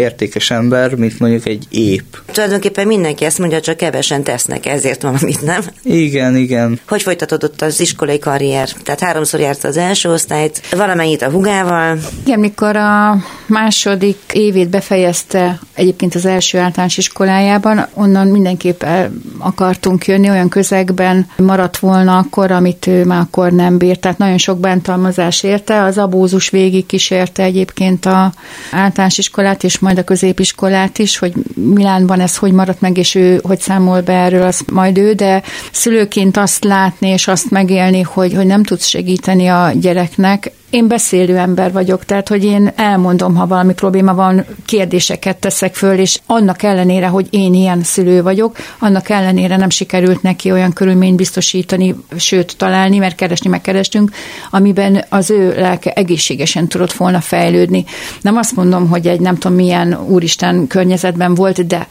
értékes 0.00 0.50
ember, 0.50 0.94
mint 0.94 1.18
mondjuk 1.18 1.46
egy 1.46 1.66
ép. 1.70 2.18
Tulajdonképpen 2.32 2.86
mindenki 2.86 3.24
ezt 3.24 3.38
mondja, 3.38 3.60
csak 3.60 3.76
kevesen 3.76 4.22
tesznek, 4.22 4.66
ezért 4.66 5.02
valamit, 5.02 5.42
nem? 5.42 5.60
Igen, 5.82 6.36
igen. 6.36 6.80
Hogy 6.88 7.02
folytatódott 7.02 7.62
az 7.62 7.80
iskolai 7.80 8.18
karrier? 8.18 8.68
Tehát 8.82 9.00
háromszor 9.00 9.40
járt 9.40 9.64
az 9.64 9.76
első 9.76 10.10
osztályt, 10.10 10.60
valamennyit 10.70 11.22
a 11.22 11.30
hugával. 11.30 11.98
Igen, 12.24 12.40
mikor 12.40 12.76
a 12.76 13.16
második 13.46 14.18
évét 14.32 14.68
befejezte 14.68 15.60
egyébként 15.74 16.14
az 16.14 16.26
első 16.26 16.58
általános 16.58 16.96
iskolájában, 16.96 17.86
onnan 17.94 18.26
mindenképp 18.26 18.82
el 18.82 19.12
akartunk 19.38 20.06
jönni, 20.06 20.30
olyan 20.30 20.48
közegben 20.48 21.26
maradt 21.36 21.78
volna 21.78 22.18
akkor, 22.18 22.50
amit 22.50 22.86
ő 22.86 23.04
már 23.04 23.20
akkor 23.20 23.52
nem 23.52 23.78
bírt. 23.78 24.00
Tehát 24.00 24.18
nagyon 24.18 24.38
sok 24.38 24.58
bántalmazás 24.58 25.42
érte, 25.42 25.82
az 25.82 25.98
abózus 25.98 26.50
végig 26.50 26.86
kísérte 26.86 27.42
egyébként 27.42 28.06
a 28.06 28.32
általános 28.70 29.18
iskolát, 29.18 29.64
és 29.64 29.78
majd 29.78 29.89
a 29.98 30.04
középiskolát 30.04 30.98
is, 30.98 31.18
hogy 31.18 31.32
Milánban 31.54 32.20
ez 32.20 32.36
hogy 32.36 32.52
maradt 32.52 32.80
meg, 32.80 32.98
és 32.98 33.14
ő 33.14 33.40
hogy 33.42 33.60
számol 33.60 34.00
be 34.00 34.12
erről, 34.12 34.42
az 34.42 34.60
majd 34.72 34.98
ő, 34.98 35.12
de 35.12 35.42
szülőként 35.72 36.36
azt 36.36 36.64
látni 36.64 37.08
és 37.08 37.28
azt 37.28 37.50
megélni, 37.50 38.00
hogy, 38.00 38.34
hogy 38.34 38.46
nem 38.46 38.62
tudsz 38.62 38.86
segíteni 38.86 39.46
a 39.46 39.72
gyereknek, 39.74 40.52
én 40.70 40.88
beszélő 40.88 41.36
ember 41.36 41.72
vagyok, 41.72 42.04
tehát 42.04 42.28
hogy 42.28 42.44
én 42.44 42.72
elmondom, 42.76 43.34
ha 43.34 43.46
valami 43.46 43.72
probléma 43.72 44.14
van, 44.14 44.44
kérdéseket 44.66 45.36
teszek 45.36 45.74
föl, 45.74 45.98
és 45.98 46.18
annak 46.26 46.62
ellenére, 46.62 47.06
hogy 47.06 47.26
én 47.30 47.54
ilyen 47.54 47.82
szülő 47.82 48.22
vagyok, 48.22 48.56
annak 48.78 49.08
ellenére 49.08 49.56
nem 49.56 49.70
sikerült 49.70 50.22
neki 50.22 50.52
olyan 50.52 50.72
körülményt 50.72 51.16
biztosítani, 51.16 51.94
sőt 52.16 52.56
találni, 52.56 52.98
mert 52.98 53.14
keresni 53.14 53.50
megkerestünk, 53.50 54.10
amiben 54.50 55.04
az 55.08 55.30
ő 55.30 55.54
lelke 55.56 55.92
egészségesen 55.92 56.68
tudott 56.68 56.92
volna 56.92 57.20
fejlődni. 57.20 57.84
Nem 58.20 58.36
azt 58.36 58.56
mondom, 58.56 58.88
hogy 58.88 59.06
egy 59.06 59.20
nem 59.20 59.34
tudom 59.34 59.56
milyen 59.56 59.98
úristen 60.06 60.66
környezetben 60.66 61.34
volt, 61.34 61.66
de 61.66 61.86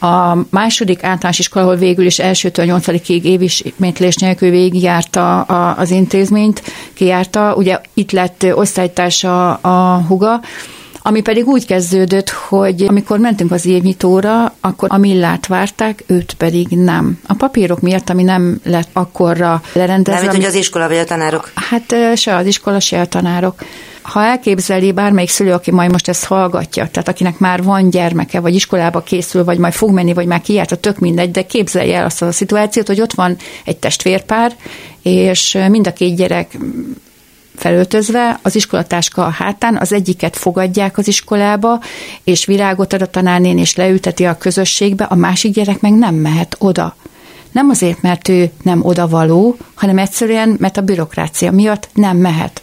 a 0.00 0.38
második 0.50 1.04
általános 1.04 1.38
iskola, 1.38 1.64
ahol 1.64 1.76
végül 1.76 2.06
is 2.06 2.18
elsőtől 2.18 2.64
nyolcadikig 2.64 3.24
évismétlés 3.24 4.16
nélkül 4.16 4.50
végigjárta 4.50 5.40
az 5.72 5.90
intézményt, 5.90 6.62
kijárta, 6.94 7.54
ugye 7.54 7.80
itt 7.94 8.10
lett 8.22 8.56
osztálytársa 8.56 9.54
a 9.54 10.04
huga, 10.08 10.40
ami 11.04 11.20
pedig 11.20 11.46
úgy 11.46 11.66
kezdődött, 11.66 12.30
hogy 12.30 12.82
amikor 12.88 13.18
mentünk 13.18 13.52
az 13.52 13.66
évnyitóra, 13.66 14.54
akkor 14.60 14.88
a 14.92 14.96
millát 14.96 15.46
várták, 15.46 16.04
őt 16.06 16.34
pedig 16.34 16.68
nem. 16.68 17.18
A 17.26 17.34
papírok 17.34 17.80
miatt, 17.80 18.10
ami 18.10 18.22
nem 18.22 18.60
lett 18.64 18.88
akkorra 18.92 19.62
lerendezve. 19.72 20.26
Nem, 20.26 20.34
hogy 20.34 20.44
az 20.44 20.54
iskola 20.54 20.88
vagy 20.88 20.96
a 20.96 21.04
tanárok? 21.04 21.52
Hát 21.54 22.16
se 22.16 22.36
az 22.36 22.46
iskola, 22.46 22.80
se 22.80 23.00
a 23.00 23.06
tanárok 23.06 23.54
ha 24.02 24.24
elképzeli 24.24 24.92
bármelyik 24.92 25.30
szülő, 25.30 25.52
aki 25.52 25.70
majd 25.70 25.90
most 25.90 26.08
ezt 26.08 26.24
hallgatja, 26.24 26.88
tehát 26.88 27.08
akinek 27.08 27.38
már 27.38 27.62
van 27.62 27.90
gyermeke, 27.90 28.40
vagy 28.40 28.54
iskolába 28.54 29.00
készül, 29.00 29.44
vagy 29.44 29.58
majd 29.58 29.72
fog 29.72 29.90
menni, 29.90 30.12
vagy 30.12 30.26
már 30.26 30.40
kijárt, 30.40 30.72
a 30.72 30.76
tök 30.76 30.98
mindegy, 30.98 31.30
de 31.30 31.42
képzelje 31.42 31.98
el 31.98 32.04
azt 32.04 32.22
a 32.22 32.32
szituációt, 32.32 32.86
hogy 32.86 33.00
ott 33.00 33.12
van 33.12 33.36
egy 33.64 33.76
testvérpár, 33.76 34.52
és 35.02 35.58
mind 35.68 35.86
a 35.86 35.92
két 35.92 36.16
gyerek 36.16 36.58
felöltözve, 37.62 38.38
az 38.42 38.54
iskolatáska 38.54 39.24
a 39.24 39.28
hátán, 39.28 39.76
az 39.76 39.92
egyiket 39.92 40.36
fogadják 40.36 40.98
az 40.98 41.08
iskolába, 41.08 41.80
és 42.24 42.44
virágot 42.44 42.92
ad 42.92 43.02
a 43.02 43.06
tanárnén, 43.06 43.58
és 43.58 43.76
leülteti 43.76 44.24
a 44.24 44.38
közösségbe, 44.38 45.04
a 45.04 45.14
másik 45.14 45.52
gyerek 45.52 45.80
meg 45.80 45.92
nem 45.92 46.14
mehet 46.14 46.56
oda. 46.58 46.96
Nem 47.52 47.68
azért, 47.68 48.02
mert 48.02 48.28
ő 48.28 48.50
nem 48.62 48.84
odavaló, 48.84 49.56
hanem 49.74 49.98
egyszerűen, 49.98 50.56
mert 50.58 50.76
a 50.76 50.80
bürokrácia 50.80 51.50
miatt 51.52 51.88
nem 51.94 52.16
mehet. 52.16 52.62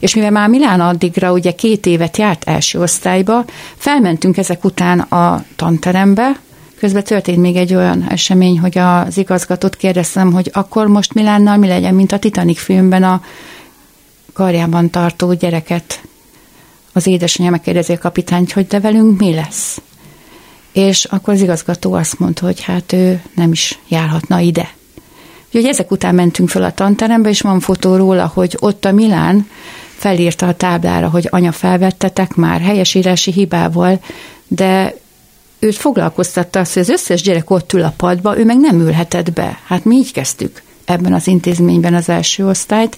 És 0.00 0.14
mivel 0.14 0.30
már 0.30 0.48
Milán 0.48 0.80
addigra 0.80 1.32
ugye 1.32 1.52
két 1.52 1.86
évet 1.86 2.16
járt 2.16 2.44
első 2.44 2.80
osztályba, 2.80 3.44
felmentünk 3.76 4.36
ezek 4.36 4.64
után 4.64 5.00
a 5.00 5.44
tanterembe, 5.56 6.40
Közben 6.78 7.04
történt 7.04 7.38
még 7.38 7.56
egy 7.56 7.74
olyan 7.74 8.06
esemény, 8.08 8.58
hogy 8.58 8.78
az 8.78 9.16
igazgatót 9.16 9.76
kérdeztem, 9.76 10.32
hogy 10.32 10.50
akkor 10.52 10.86
most 10.86 11.14
mi 11.14 11.22
lenne, 11.22 11.56
mi 11.56 11.66
legyen, 11.66 11.94
mint 11.94 12.12
a 12.12 12.18
Titanic 12.18 12.58
filmben 12.60 13.02
a 13.02 13.22
karjában 14.38 14.90
tartó 14.90 15.32
gyereket. 15.32 16.00
Az 16.92 17.06
édesanyja 17.06 17.50
megkérdezi 17.50 17.92
a 17.92 17.98
kapitányt, 17.98 18.52
hogy 18.52 18.66
de 18.66 18.80
velünk 18.80 19.18
mi 19.18 19.34
lesz? 19.34 19.80
És 20.72 21.04
akkor 21.04 21.34
az 21.34 21.40
igazgató 21.40 21.92
azt 21.92 22.18
mondta, 22.18 22.44
hogy 22.44 22.62
hát 22.62 22.92
ő 22.92 23.22
nem 23.34 23.52
is 23.52 23.78
járhatna 23.88 24.38
ide. 24.38 24.68
Úgyhogy 25.46 25.64
ezek 25.64 25.90
után 25.90 26.14
mentünk 26.14 26.48
fel 26.48 26.62
a 26.62 26.72
tanterembe, 26.72 27.28
és 27.28 27.40
van 27.40 27.60
fotó 27.60 27.96
róla, 27.96 28.30
hogy 28.34 28.56
ott 28.60 28.84
a 28.84 28.92
Milán 28.92 29.48
felírta 29.96 30.48
a 30.48 30.54
táblára, 30.54 31.08
hogy 31.08 31.28
anya 31.30 31.52
felvettetek 31.52 32.34
már 32.34 32.60
helyesírási 32.60 33.32
hibával, 33.32 34.00
de 34.48 34.94
őt 35.58 35.76
foglalkoztatta 35.76 36.60
azt, 36.60 36.72
hogy 36.72 36.82
az 36.82 36.88
összes 36.88 37.22
gyerek 37.22 37.50
ott 37.50 37.72
ül 37.72 37.82
a 37.82 37.94
padba, 37.96 38.38
ő 38.38 38.44
meg 38.44 38.58
nem 38.58 38.80
ülhetett 38.80 39.32
be. 39.32 39.60
Hát 39.66 39.84
mi 39.84 39.96
így 39.96 40.12
kezdtük 40.12 40.62
ebben 40.84 41.12
az 41.12 41.26
intézményben 41.26 41.94
az 41.94 42.08
első 42.08 42.46
osztályt, 42.46 42.96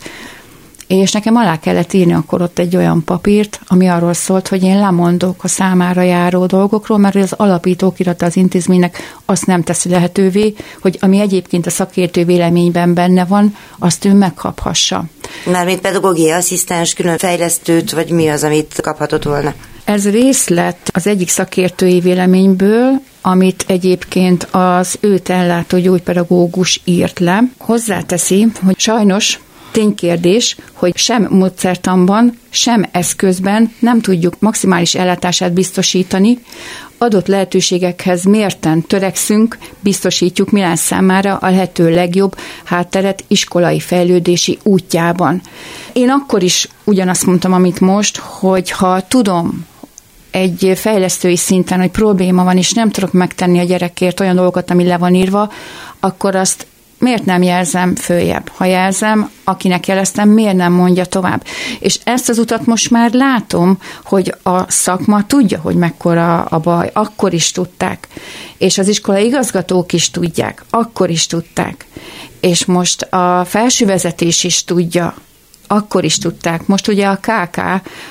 és 0.98 1.12
nekem 1.12 1.36
alá 1.36 1.58
kellett 1.58 1.92
írni 1.92 2.12
akkor 2.12 2.42
ott 2.42 2.58
egy 2.58 2.76
olyan 2.76 3.04
papírt, 3.04 3.60
ami 3.66 3.88
arról 3.88 4.12
szólt, 4.12 4.48
hogy 4.48 4.62
én 4.62 4.78
lemondok 4.78 5.44
a 5.44 5.48
számára 5.48 6.02
járó 6.02 6.46
dolgokról, 6.46 6.98
mert 6.98 7.14
az 7.14 7.32
alapítókirata 7.32 8.26
az 8.26 8.36
intézménynek 8.36 9.14
azt 9.24 9.46
nem 9.46 9.62
teszi 9.62 9.88
lehetővé, 9.88 10.54
hogy 10.80 10.98
ami 11.00 11.20
egyébként 11.20 11.66
a 11.66 11.70
szakértő 11.70 12.24
véleményben 12.24 12.94
benne 12.94 13.24
van, 13.24 13.56
azt 13.78 14.04
ő 14.04 14.12
megkaphassa. 14.12 15.04
Mármint 15.44 15.80
pedagógiai 15.80 16.30
asszisztens, 16.30 16.94
külön 16.94 17.18
fejlesztőt, 17.18 17.90
vagy 17.90 18.10
mi 18.10 18.28
az, 18.28 18.44
amit 18.44 18.80
kaphatott 18.82 19.24
volna? 19.24 19.54
Ez 19.84 20.10
részlet 20.10 20.90
az 20.92 21.06
egyik 21.06 21.28
szakértői 21.28 22.00
véleményből, 22.00 23.00
amit 23.20 23.64
egyébként 23.66 24.48
az 24.50 24.98
őt 25.00 25.28
ellátó 25.28 25.78
gyógypedagógus 25.78 26.80
írt 26.84 27.18
le. 27.18 27.42
Hozzáteszi, 27.58 28.46
hogy 28.64 28.78
sajnos 28.78 29.38
ténykérdés, 29.70 30.56
hogy 30.72 30.96
sem 30.96 31.26
módszertanban, 31.30 32.38
sem 32.50 32.88
eszközben 32.92 33.72
nem 33.78 34.00
tudjuk 34.00 34.34
maximális 34.38 34.94
ellátását 34.94 35.52
biztosítani, 35.52 36.38
adott 36.98 37.26
lehetőségekhez 37.26 38.24
mérten 38.24 38.82
törekszünk, 38.82 39.58
biztosítjuk 39.80 40.50
Milán 40.50 40.76
számára 40.76 41.36
a 41.36 41.50
lehető 41.50 41.90
legjobb 41.90 42.36
hátteret 42.64 43.24
iskolai 43.28 43.80
fejlődési 43.80 44.58
útjában. 44.62 45.40
Én 45.92 46.10
akkor 46.10 46.42
is 46.42 46.68
ugyanazt 46.84 47.26
mondtam, 47.26 47.52
amit 47.52 47.80
most, 47.80 48.16
hogy 48.16 48.70
ha 48.70 49.00
tudom, 49.08 49.66
egy 50.30 50.72
fejlesztői 50.74 51.36
szinten, 51.36 51.80
hogy 51.80 51.90
probléma 51.90 52.44
van, 52.44 52.56
és 52.56 52.72
nem 52.72 52.90
tudok 52.90 53.12
megtenni 53.12 53.58
a 53.58 53.64
gyerekért 53.64 54.20
olyan 54.20 54.34
dolgokat, 54.34 54.70
ami 54.70 54.84
le 54.84 54.98
van 54.98 55.14
írva, 55.14 55.52
akkor 56.00 56.34
azt 56.34 56.66
miért 57.00 57.24
nem 57.24 57.42
jelzem 57.42 57.96
följebb? 57.96 58.50
Ha 58.54 58.64
jelzem, 58.64 59.30
akinek 59.44 59.86
jeleztem, 59.86 60.28
miért 60.28 60.56
nem 60.56 60.72
mondja 60.72 61.04
tovább? 61.04 61.44
És 61.78 61.98
ezt 62.04 62.28
az 62.28 62.38
utat 62.38 62.66
most 62.66 62.90
már 62.90 63.12
látom, 63.12 63.78
hogy 64.04 64.34
a 64.42 64.70
szakma 64.70 65.26
tudja, 65.26 65.60
hogy 65.60 65.74
mekkora 65.74 66.42
a 66.42 66.58
baj, 66.58 66.90
akkor 66.92 67.32
is 67.32 67.50
tudták. 67.50 68.08
És 68.58 68.78
az 68.78 68.88
iskola 68.88 69.18
igazgatók 69.18 69.92
is 69.92 70.10
tudják, 70.10 70.64
akkor 70.70 71.10
is 71.10 71.26
tudták. 71.26 71.86
És 72.40 72.64
most 72.64 73.02
a 73.02 73.44
felső 73.44 73.86
vezetés 73.86 74.44
is 74.44 74.64
tudja, 74.64 75.14
akkor 75.72 76.04
is 76.04 76.18
tudták. 76.18 76.66
Most 76.66 76.88
ugye 76.88 77.06
a 77.06 77.16
KK, 77.16 77.60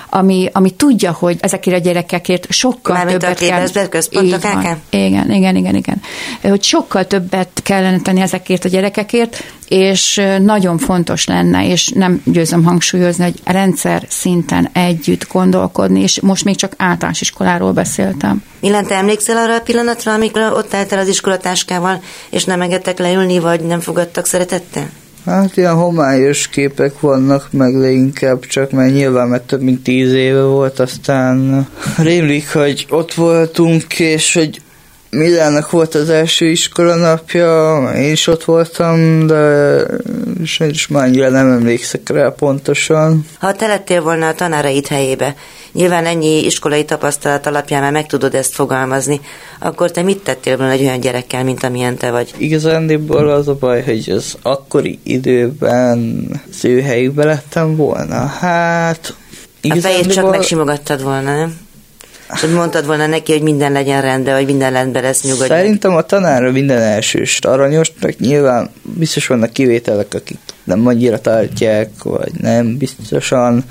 ami, 0.09 0.49
ami 0.51 0.71
tudja, 0.71 1.11
hogy 1.11 1.37
ezekért 1.41 1.75
a 1.77 1.79
gyerekekért 1.79 2.51
sokkal 2.51 2.95
Mármint 2.95 3.19
többet 3.19 3.41
a 3.41 3.69
kell... 3.71 3.87
központ 3.87 4.33
a 4.33 4.37
KK? 4.37 4.43
Van. 4.43 4.81
Igen, 4.89 5.31
igen, 5.31 5.55
igen, 5.55 5.75
igen. 5.75 6.01
Hogy 6.41 6.63
sokkal 6.63 7.07
többet 7.07 7.49
kellene 7.63 7.99
tenni 7.99 8.21
ezekért 8.21 8.65
a 8.65 8.69
gyerekekért, 8.69 9.43
és 9.67 10.21
nagyon 10.41 10.77
fontos 10.77 11.25
lenne, 11.25 11.67
és 11.67 11.89
nem 11.89 12.21
győzöm 12.25 12.63
hangsúlyozni, 12.63 13.23
hogy 13.23 13.39
rendszer 13.43 14.05
szinten 14.09 14.69
együtt 14.73 15.27
gondolkodni, 15.31 16.01
és 16.01 16.19
most 16.19 16.43
még 16.43 16.55
csak 16.55 16.73
általános 16.77 17.21
iskoláról 17.21 17.71
beszéltem. 17.71 18.43
Milán, 18.59 18.85
te 18.85 18.95
emlékszel 18.95 19.37
arra 19.37 19.55
a 19.55 19.61
pillanatra, 19.61 20.13
amikor 20.13 20.41
ott 20.41 20.73
álltál 20.73 20.99
az 20.99 21.07
iskolatáskával, 21.07 22.01
és 22.29 22.43
nem 22.43 22.61
engedtek 22.61 22.99
leülni, 22.99 23.39
vagy 23.39 23.61
nem 23.61 23.79
fogadtak 23.79 24.25
szeretettel? 24.25 24.89
Hát 25.25 25.57
ilyen 25.57 25.75
homályos 25.75 26.47
képek 26.47 26.99
vannak, 26.99 27.47
meg 27.51 27.75
leginkább 27.75 28.45
csak, 28.45 28.71
mert 28.71 28.93
nyilván 28.93 29.27
mert 29.27 29.47
több 29.47 29.61
mint 29.61 29.83
tíz 29.83 30.13
éve 30.13 30.43
volt, 30.43 30.79
aztán 30.79 31.67
rémlik, 31.97 32.53
hogy 32.53 32.85
ott 32.89 33.13
voltunk, 33.13 33.99
és 33.99 34.33
hogy 34.33 34.61
Milánnak 35.11 35.71
volt 35.71 35.95
az 35.95 36.09
első 36.09 36.45
iskola 36.45 36.95
napja, 36.95 37.83
én 37.95 38.11
is 38.11 38.27
ott 38.27 38.43
voltam, 38.43 39.27
de 39.27 39.83
is 40.59 40.87
már 40.87 41.03
annyira 41.03 41.29
nem 41.29 41.51
emlékszek 41.51 42.09
rá 42.09 42.29
pontosan. 42.29 43.25
Ha 43.39 43.53
te 43.53 43.67
lettél 43.67 44.01
volna 44.01 44.27
a 44.27 44.33
tanáraid 44.33 44.87
helyébe, 44.87 45.35
nyilván 45.71 46.05
ennyi 46.05 46.45
iskolai 46.45 46.85
tapasztalat 46.85 47.45
alapján 47.45 47.81
már 47.81 47.91
meg 47.91 48.05
tudod 48.05 48.35
ezt 48.35 48.53
fogalmazni, 48.53 49.21
akkor 49.59 49.91
te 49.91 50.01
mit 50.01 50.23
tettél 50.23 50.57
volna 50.57 50.71
egy 50.71 50.81
olyan 50.81 50.99
gyerekkel, 50.99 51.43
mint 51.43 51.63
amilyen 51.63 51.97
te 51.97 52.11
vagy? 52.11 52.33
Igazándiból 52.37 53.29
az 53.29 53.47
a 53.47 53.55
baj, 53.59 53.83
hogy 53.83 54.09
az 54.09 54.37
akkori 54.41 54.99
időben 55.03 56.27
az 56.51 56.65
ő 56.65 56.81
helyükbe 56.81 57.25
lettem 57.25 57.75
volna. 57.75 58.25
Hát... 58.25 59.13
A 59.61 59.75
fejét 59.79 60.13
csak 60.13 60.29
megsimogattad 60.29 61.03
volna, 61.03 61.35
nem? 61.35 61.68
És 62.33 62.41
hogy 62.41 62.53
mondtad 62.53 62.85
volna 62.85 63.07
neki, 63.07 63.31
hogy 63.31 63.41
minden 63.41 63.71
legyen 63.71 64.01
rendben, 64.01 64.33
vagy 64.33 64.45
minden 64.45 64.71
rendben 64.71 65.03
lesz 65.03 65.23
nyugodj. 65.23 65.47
Szerintem 65.47 65.95
a 65.95 66.01
tanára 66.01 66.51
minden 66.51 66.81
elsős 66.81 67.39
aranyos, 67.39 67.91
meg 68.01 68.15
nyilván 68.19 68.69
biztos 68.81 69.27
vannak 69.27 69.53
kivételek, 69.53 70.13
akik 70.13 70.37
nem 70.63 70.87
annyira 70.87 71.19
tartják, 71.19 71.89
vagy 72.03 72.31
nem 72.41 72.77
biztosan 72.77 73.63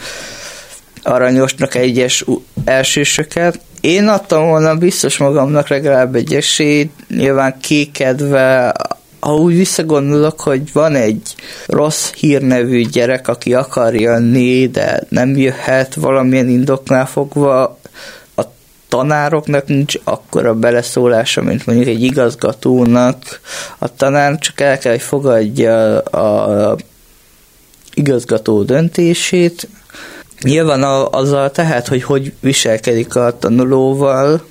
aranyosnak 1.02 1.74
egyes 1.74 2.24
elsősöket. 2.64 3.60
Én 3.80 4.08
adtam 4.08 4.46
volna 4.46 4.74
biztos 4.74 5.16
magamnak 5.16 5.68
legalább 5.68 6.14
egy 6.14 6.34
esélyt, 6.34 6.92
nyilván 7.08 7.56
kékedve, 7.60 8.74
ha 9.20 9.34
úgy 9.34 9.56
visszagondolok, 9.56 10.40
hogy 10.40 10.72
van 10.72 10.94
egy 10.94 11.34
rossz 11.66 12.12
hírnevű 12.12 12.82
gyerek, 12.82 13.28
aki 13.28 13.54
akar 13.54 13.94
jönni, 13.94 14.66
de 14.66 15.02
nem 15.08 15.36
jöhet 15.36 15.94
valamilyen 15.94 16.48
indoknál 16.48 17.06
fogva, 17.06 17.77
tanároknak 18.98 19.66
nincs 19.66 19.94
akkora 20.04 20.54
beleszólása, 20.54 21.42
mint 21.42 21.66
mondjuk 21.66 21.88
egy 21.88 22.02
igazgatónak. 22.02 23.40
A 23.78 23.94
tanár 23.94 24.38
csak 24.38 24.60
el 24.60 24.78
kell, 24.78 24.92
hogy 24.92 25.02
fogadja 25.02 25.98
a 26.00 26.76
igazgató 27.94 28.62
döntését, 28.62 29.68
Nyilván 30.42 30.82
azzal 31.10 31.50
tehát, 31.50 31.88
hogy 31.88 32.02
hogy 32.02 32.32
viselkedik 32.40 33.14
a 33.14 33.38
tanulóval, 33.38 34.44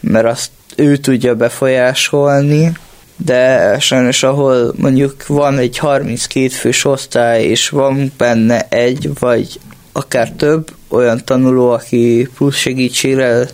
mert 0.00 0.26
azt 0.26 0.50
ő 0.76 0.96
tudja 0.96 1.34
befolyásolni, 1.34 2.72
de 3.16 3.76
sajnos 3.80 4.22
ahol 4.22 4.74
mondjuk 4.76 5.26
van 5.26 5.58
egy 5.58 5.78
32 5.78 6.48
fős 6.48 6.84
osztály, 6.84 7.44
és 7.44 7.68
van 7.68 8.12
benne 8.16 8.66
egy 8.68 9.10
vagy 9.18 9.60
akár 9.92 10.30
több 10.30 10.70
olyan 10.88 11.24
tanuló, 11.24 11.70
aki 11.70 12.28
plusz 12.34 12.56
segítségre 12.56 13.48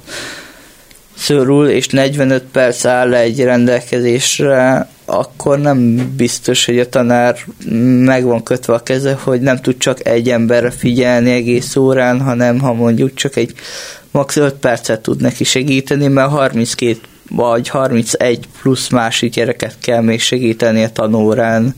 szorul, 1.16 1.68
és 1.68 1.86
45 1.86 2.42
perc 2.52 2.84
áll 2.84 3.14
egy 3.14 3.42
rendelkezésre, 3.42 4.88
akkor 5.04 5.58
nem 5.58 6.10
biztos, 6.16 6.64
hogy 6.64 6.78
a 6.78 6.88
tanár 6.88 7.36
meg 8.04 8.24
van 8.24 8.42
kötve 8.42 8.74
a 8.74 8.82
keze, 8.82 9.18
hogy 9.22 9.40
nem 9.40 9.56
tud 9.56 9.76
csak 9.76 10.06
egy 10.06 10.28
emberre 10.28 10.70
figyelni 10.70 11.30
egész 11.30 11.76
órán, 11.76 12.20
hanem 12.20 12.58
ha 12.58 12.72
mondjuk 12.72 13.14
csak 13.14 13.36
egy 13.36 13.54
max. 14.10 14.36
5 14.36 14.54
percet 14.54 15.00
tud 15.00 15.20
neki 15.20 15.44
segíteni, 15.44 16.06
mert 16.06 16.30
32 16.30 16.98
vagy 17.28 17.68
31 17.68 18.48
plusz 18.62 18.88
másik 18.88 19.32
gyereket 19.32 19.76
kell 19.80 20.00
még 20.00 20.20
segíteni 20.20 20.82
a 20.82 20.88
tanórán. 20.88 21.74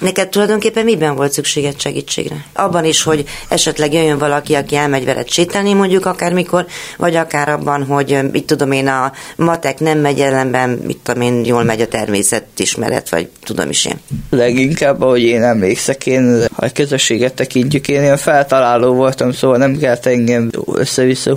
Neked 0.00 0.28
tulajdonképpen 0.28 0.84
miben 0.84 1.16
volt 1.16 1.32
szükséged 1.32 1.80
segítségre? 1.80 2.44
Abban 2.52 2.84
is, 2.84 3.02
hogy 3.02 3.24
esetleg 3.48 3.92
jöjjön 3.92 4.18
valaki, 4.18 4.54
aki 4.54 4.76
elmegy 4.76 5.04
veled 5.04 5.28
sétálni 5.28 5.72
mondjuk 5.72 6.06
akármikor, 6.06 6.66
vagy 6.96 7.16
akár 7.16 7.48
abban, 7.48 7.84
hogy 7.84 8.18
mit 8.32 8.44
tudom 8.44 8.72
én, 8.72 8.88
a 8.88 9.12
matek 9.36 9.78
nem 9.78 9.98
megy 9.98 10.20
ellenben, 10.20 10.70
mit 10.70 10.98
tudom 11.02 11.22
én, 11.22 11.44
jól 11.44 11.64
megy 11.64 11.80
a 11.80 11.86
természetismeret, 11.86 13.08
vagy 13.08 13.28
tudom 13.44 13.70
is 13.70 13.84
én. 13.84 14.00
Leginkább, 14.30 15.00
ahogy 15.00 15.22
én 15.22 15.42
emlékszek, 15.42 16.06
én 16.06 16.44
a 16.56 16.72
közösséget 16.72 17.34
tekintjük, 17.34 17.88
én 17.88 18.02
ilyen 18.02 18.16
feltaláló 18.16 18.92
voltam, 18.92 19.32
szóval 19.32 19.56
nem 19.56 19.76
kellett 19.76 20.06
engem 20.06 20.50
össze-vissza 20.74 21.36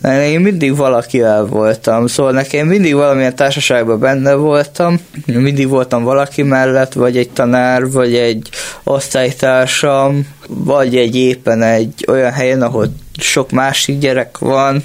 húzszalázgatni, 0.00 0.32
én 0.32 0.40
mindig 0.40 0.76
valakivel 0.76 1.44
voltam, 1.44 2.06
szóval 2.06 2.32
nekem 2.32 2.66
mindig 2.66 2.94
valamilyen 2.94 3.36
társaságban 3.36 3.98
benne 3.98 4.34
voltam, 4.34 5.00
mindig 5.26 5.68
voltam 5.68 6.02
valaki 6.02 6.42
mellett, 6.42 6.92
vagy 6.92 7.16
egy 7.16 7.30
tanár, 7.30 7.90
vagy 7.90 8.14
egy 8.14 8.48
osztálytársam, 8.84 10.26
vagy 10.48 10.96
egy 10.96 11.16
éppen 11.16 11.62
egy 11.62 12.04
olyan 12.08 12.32
helyen, 12.32 12.62
ahol 12.62 12.86
sok 13.18 13.50
másik 13.50 13.98
gyerek 13.98 14.38
van, 14.38 14.84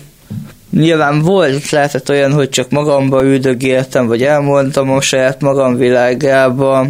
Nyilván 0.71 1.21
volt, 1.21 1.69
lehetett 1.69 2.09
olyan, 2.09 2.33
hogy 2.33 2.49
csak 2.49 2.69
magamba 2.69 3.23
üldögéltem, 3.23 4.07
vagy 4.07 4.23
elmondtam 4.23 4.91
a 4.91 5.01
saját 5.01 5.41
magam 5.41 5.75
világába, 5.75 6.87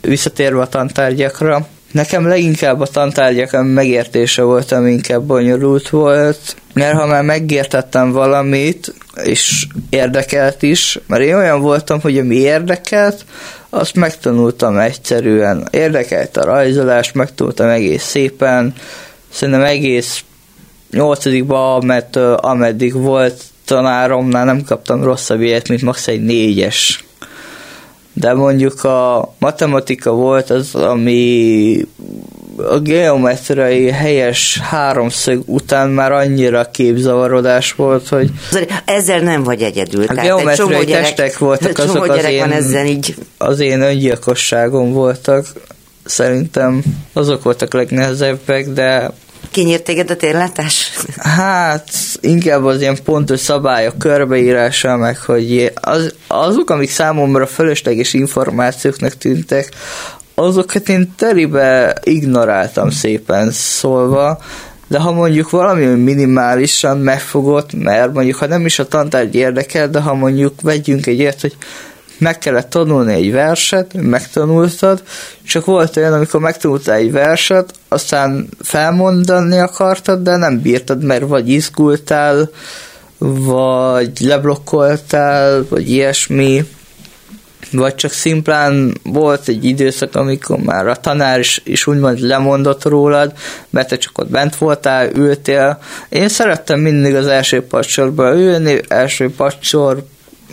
visszatérve 0.00 0.60
a 0.60 0.66
tantárgyakra. 0.66 1.66
Nekem 1.92 2.26
leginkább 2.26 2.80
a 2.80 2.86
tantárgyak 2.86 3.50
megértése 3.74 4.42
volt, 4.42 4.72
ami 4.72 4.90
inkább 4.90 5.22
bonyolult 5.22 5.88
volt, 5.88 6.56
mert 6.72 6.96
ha 6.96 7.06
már 7.06 7.22
megértettem 7.22 8.12
valamit, 8.12 8.94
és 9.24 9.66
érdekelt 9.90 10.62
is, 10.62 10.98
mert 11.06 11.22
én 11.22 11.34
olyan 11.34 11.60
voltam, 11.60 12.00
hogy 12.00 12.18
ami 12.18 12.34
érdekelt, 12.36 13.24
azt 13.70 13.94
megtanultam 13.94 14.78
egyszerűen. 14.78 15.68
Érdekelt 15.70 16.36
a 16.36 16.44
rajzolás, 16.44 17.12
megtanultam 17.12 17.68
egész 17.68 18.04
szépen, 18.04 18.74
szerintem 19.30 19.62
egész 19.62 20.24
nyolcadikban, 20.90 21.84
mert 21.84 22.16
ameddig 22.36 22.92
volt 22.94 23.42
tanáromnál 23.64 24.44
nem 24.44 24.62
kaptam 24.62 25.04
rosszabb 25.04 25.40
ilyet, 25.40 25.68
mint 25.68 25.82
max. 25.82 26.06
egy 26.06 26.22
négyes. 26.22 27.04
De 28.12 28.34
mondjuk 28.34 28.84
a 28.84 29.34
matematika 29.38 30.10
volt 30.10 30.50
az, 30.50 30.74
ami 30.74 31.76
a 32.70 32.78
geometriai 32.78 33.90
helyes 33.90 34.58
háromszög 34.58 35.42
után 35.46 35.88
már 35.88 36.12
annyira 36.12 36.70
képzavarodás 36.70 37.72
volt, 37.72 38.08
hogy... 38.08 38.30
Ezzel 38.84 39.20
nem 39.20 39.42
vagy 39.42 39.62
egyedül. 39.62 40.04
A 40.06 40.14
geometriai 40.14 40.84
gyerek, 40.84 41.14
testek 41.14 41.38
voltak 41.38 41.78
azok 41.78 42.08
az 42.08 42.24
én, 42.24 42.38
van 42.38 42.52
ezzel 42.52 42.86
így. 42.86 43.14
az 43.38 43.60
én 43.60 43.80
öngyilkosságom 43.80 44.92
voltak. 44.92 45.46
Szerintem 46.04 46.82
azok 47.12 47.42
voltak 47.42 47.72
legnehezebbek, 47.72 48.68
de 48.68 49.10
Kinyírt 49.50 49.82
téged 49.82 50.10
a 50.10 50.16
térlátás? 50.16 50.92
Hát, 51.16 51.88
inkább 52.20 52.64
az 52.64 52.80
ilyen 52.80 52.98
pontos 53.04 53.40
szabályok 53.40 53.98
körbeírása, 53.98 54.96
meg 54.96 55.18
hogy 55.18 55.72
az, 55.74 56.14
azok, 56.26 56.70
amik 56.70 56.90
számomra 56.90 57.46
fölösleges 57.46 58.14
információknak 58.14 59.12
tűntek, 59.12 59.68
azokat 60.42 60.88
én 60.88 61.12
teribe 61.16 61.96
ignoráltam 62.02 62.90
szépen 62.90 63.50
szólva, 63.50 64.38
de 64.88 64.98
ha 64.98 65.12
mondjuk 65.12 65.50
valami 65.50 65.84
minimálisan 65.84 66.98
megfogott, 66.98 67.72
mert 67.72 68.12
mondjuk 68.12 68.36
ha 68.36 68.46
nem 68.46 68.66
is 68.66 68.78
a 68.78 68.88
tantárgy 68.88 69.34
érdekel, 69.34 69.88
de 69.88 70.00
ha 70.00 70.14
mondjuk 70.14 70.60
vegyünk 70.60 71.06
egy 71.06 71.18
ilyet, 71.18 71.40
hogy 71.40 71.56
meg 72.18 72.38
kellett 72.38 72.70
tanulni 72.70 73.14
egy 73.14 73.32
verset, 73.32 73.94
megtanultad, 73.94 75.02
csak 75.46 75.64
volt 75.64 75.96
olyan, 75.96 76.12
amikor 76.12 76.40
megtanultál 76.40 76.96
egy 76.96 77.12
verset, 77.12 77.74
aztán 77.88 78.48
felmondani 78.60 79.58
akartad, 79.58 80.22
de 80.22 80.36
nem 80.36 80.60
bírtad, 80.60 81.04
mert 81.04 81.26
vagy 81.26 81.48
izgultál, 81.48 82.50
vagy 83.18 84.20
leblokkoltál, 84.20 85.66
vagy 85.68 85.90
ilyesmi, 85.90 86.64
vagy 87.72 87.94
csak 87.94 88.12
szimplán 88.12 88.94
volt 89.02 89.48
egy 89.48 89.64
időszak, 89.64 90.14
amikor 90.14 90.58
már 90.58 90.86
a 90.86 90.96
tanár 90.96 91.38
is, 91.38 91.60
is 91.64 91.86
úgymond 91.86 92.20
lemondott 92.20 92.84
rólad, 92.84 93.32
mert 93.70 93.88
te 93.88 93.96
csak 93.96 94.18
ott 94.18 94.30
bent 94.30 94.56
voltál, 94.56 95.10
ültél. 95.14 95.78
Én 96.08 96.28
szerettem 96.28 96.80
mindig 96.80 97.14
az 97.14 97.26
első 97.26 97.62
pacsorba 97.62 98.34
ülni, 98.34 98.80
első 98.88 99.30
pacsor 99.30 100.04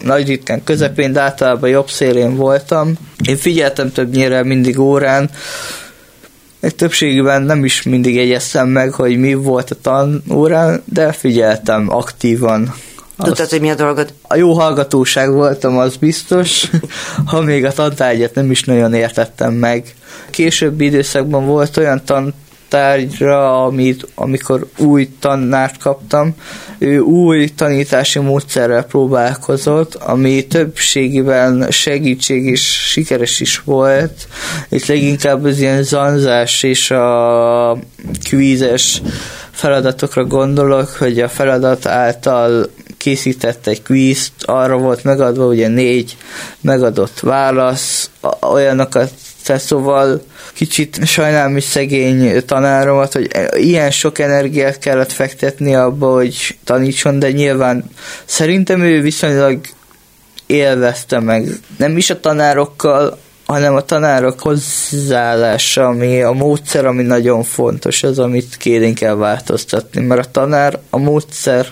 nagy 0.03 0.27
ritkán 0.27 0.63
közepén, 0.63 1.11
de 1.11 1.19
általában 1.21 1.69
jobb 1.69 1.89
szélén 1.89 2.35
voltam. 2.35 2.93
Én 3.27 3.37
figyeltem 3.37 3.91
többnyire 3.91 4.43
mindig 4.43 4.79
órán, 4.79 5.29
egy 6.59 6.75
többségben 6.75 7.41
nem 7.41 7.65
is 7.65 7.83
mindig 7.83 8.15
jegyeztem 8.15 8.67
meg, 8.69 8.91
hogy 8.91 9.17
mi 9.17 9.33
volt 9.33 9.71
a 9.71 9.75
tanórán, 9.81 10.83
de 10.85 11.11
figyeltem 11.11 11.89
aktívan. 11.89 12.73
Tudtad, 13.23 13.49
hogy 13.49 13.61
mi 13.61 13.69
a 13.69 13.75
dolgod? 13.75 14.13
A 14.21 14.35
jó 14.35 14.53
hallgatóság 14.53 15.31
voltam, 15.31 15.77
az 15.77 15.95
biztos, 15.95 16.69
ha 17.25 17.41
még 17.41 17.65
a 17.65 17.71
tantárgyat 17.71 18.35
nem 18.35 18.51
is 18.51 18.63
nagyon 18.63 18.93
értettem 18.93 19.53
meg. 19.53 19.93
Későbbi 20.29 20.85
időszakban 20.85 21.45
volt 21.45 21.77
olyan 21.77 22.01
tant 22.05 22.33
tárgyra, 22.69 23.63
amit, 23.63 24.07
amikor 24.15 24.67
új 24.77 25.09
tanárt 25.19 25.77
kaptam, 25.77 26.35
ő 26.77 26.99
új 26.99 27.47
tanítási 27.47 28.19
módszerrel 28.19 28.83
próbálkozott, 28.83 29.95
ami 29.95 30.47
többségében 30.47 31.67
segítség 31.69 32.45
és 32.45 32.89
sikeres 32.89 33.39
is 33.39 33.61
volt. 33.65 34.27
Itt 34.69 34.85
leginkább 34.85 35.43
az 35.43 35.59
ilyen 35.59 35.83
zanzás 35.83 36.63
és 36.63 36.91
a 36.91 37.77
kvízes 38.23 39.01
feladatokra 39.51 40.25
gondolok, 40.25 40.89
hogy 40.89 41.19
a 41.19 41.29
feladat 41.29 41.85
által 41.85 42.69
készített 42.99 43.67
egy 43.67 43.81
kvízt, 43.81 44.31
arra 44.45 44.77
volt 44.77 45.03
megadva 45.03 45.45
ugye 45.45 45.67
négy 45.67 46.17
megadott 46.61 47.19
válasz, 47.19 48.09
olyanokat 48.41 49.11
tehát 49.49 49.63
szóval 49.63 50.21
kicsit 50.53 51.05
sajnálom 51.05 51.57
is 51.57 51.63
szegény 51.63 52.45
tanáromat, 52.45 53.13
hogy 53.13 53.29
ilyen 53.53 53.91
sok 53.91 54.19
energiát 54.19 54.79
kellett 54.79 55.11
fektetni 55.11 55.75
abba, 55.75 56.13
hogy 56.13 56.57
tanítson, 56.63 57.19
de 57.19 57.31
nyilván 57.31 57.83
szerintem 58.25 58.81
ő 58.81 59.01
viszonylag 59.01 59.59
élvezte 60.45 61.19
meg. 61.19 61.47
Nem 61.77 61.97
is 61.97 62.09
a 62.09 62.19
tanárokkal, 62.19 63.17
hanem 63.45 63.75
a 63.75 63.81
tanárok 63.81 64.39
hozzáállása, 64.39 65.85
ami 65.85 66.21
a 66.21 66.31
módszer, 66.31 66.85
ami 66.85 67.03
nagyon 67.03 67.43
fontos, 67.43 68.03
az, 68.03 68.19
amit 68.19 68.57
kérünk 68.57 68.95
kell 68.95 69.15
változtatni, 69.15 70.01
mert 70.01 70.25
a 70.25 70.31
tanár 70.31 70.79
a 70.89 70.97
módszer 70.97 71.67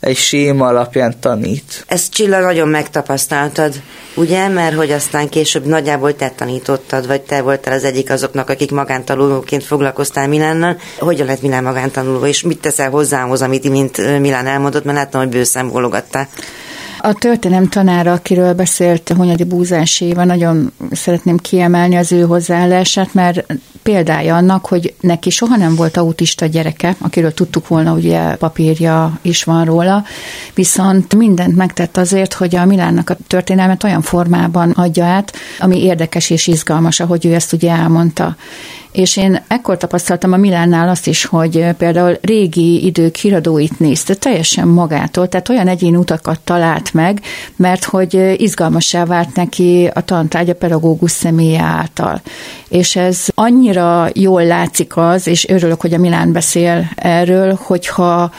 egy 0.00 0.16
séma 0.16 0.66
alapján 0.66 1.20
tanít. 1.20 1.84
Ezt 1.86 2.12
Csilla 2.12 2.40
nagyon 2.40 2.68
megtapasztaltad, 2.68 3.74
ugye? 4.14 4.48
Mert 4.48 4.76
hogy 4.76 4.90
aztán 4.90 5.28
később 5.28 5.66
nagyjából 5.66 6.16
te 6.16 6.32
tanítottad, 6.36 7.06
vagy 7.06 7.20
te 7.20 7.42
voltál 7.42 7.74
az 7.74 7.84
egyik 7.84 8.10
azoknak, 8.10 8.50
akik 8.50 8.70
magántanulóként 8.70 9.64
foglalkoztál 9.64 10.28
Milánnal. 10.28 10.76
Hogyan 10.98 11.26
lett 11.26 11.42
Milán 11.42 11.62
magántanuló, 11.62 12.26
és 12.26 12.42
mit 12.42 12.60
teszel 12.60 12.90
hozzához, 12.90 13.42
amit 13.42 13.68
mint 13.68 14.18
Milán 14.20 14.46
elmondott, 14.46 14.84
mert 14.84 14.98
láttam, 14.98 15.20
hogy 15.20 15.30
bőszem 15.30 15.68
bólogattál. 15.70 16.28
A 17.02 17.12
történelem 17.12 17.68
tanára, 17.68 18.12
akiről 18.12 18.54
beszélt 18.54 19.08
Hunyadi 19.08 19.44
Búzás 19.44 20.00
Éva, 20.00 20.24
nagyon 20.24 20.72
szeretném 20.90 21.36
kiemelni 21.36 21.96
az 21.96 22.12
ő 22.12 22.22
hozzáállását, 22.22 23.14
mert 23.14 23.44
példája 23.82 24.36
annak, 24.36 24.66
hogy 24.66 24.94
neki 25.00 25.30
soha 25.30 25.56
nem 25.56 25.74
volt 25.74 25.96
autista 25.96 26.46
gyereke, 26.46 26.96
akiről 26.98 27.34
tudtuk 27.34 27.68
volna, 27.68 27.92
ugye 27.92 28.34
papírja 28.34 29.18
is 29.22 29.44
van 29.44 29.64
róla, 29.64 30.04
viszont 30.54 31.14
mindent 31.14 31.56
megtett 31.56 31.96
azért, 31.96 32.32
hogy 32.32 32.56
a 32.56 32.64
Milánnak 32.64 33.10
a 33.10 33.16
történelmet 33.26 33.84
olyan 33.84 34.02
formában 34.02 34.70
adja 34.70 35.04
át, 35.04 35.32
ami 35.58 35.82
érdekes 35.82 36.30
és 36.30 36.46
izgalmas, 36.46 37.00
ahogy 37.00 37.26
ő 37.26 37.34
ezt 37.34 37.52
ugye 37.52 37.70
elmondta. 37.70 38.36
És 38.92 39.16
én 39.16 39.42
ekkor 39.48 39.76
tapasztaltam 39.76 40.32
a 40.32 40.36
Milánnál 40.36 40.88
azt 40.88 41.06
is, 41.06 41.24
hogy 41.24 41.66
például 41.78 42.18
régi 42.20 42.84
idők 42.84 43.16
híradóit 43.16 43.78
nézte 43.78 44.14
teljesen 44.14 44.68
magától, 44.68 45.28
tehát 45.28 45.48
olyan 45.48 45.68
egyéni 45.68 45.96
utakat 45.96 46.40
talált 46.40 46.94
meg, 46.94 47.20
mert 47.56 47.84
hogy 47.84 48.34
izgalmassá 48.36 49.04
vált 49.04 49.34
neki 49.34 49.90
a 49.94 50.00
tantárgy 50.00 50.50
a 50.50 50.54
pedagógus 50.54 51.10
személye 51.10 51.62
által. 51.62 52.20
És 52.68 52.96
ez 52.96 53.26
annyira 53.34 54.08
jól 54.14 54.44
látszik 54.44 54.96
az, 54.96 55.26
és 55.26 55.48
örülök, 55.48 55.80
hogy 55.80 55.94
a 55.94 55.98
Milán 55.98 56.32
beszél 56.32 56.90
erről, 56.96 57.58
hogyha 57.62 58.32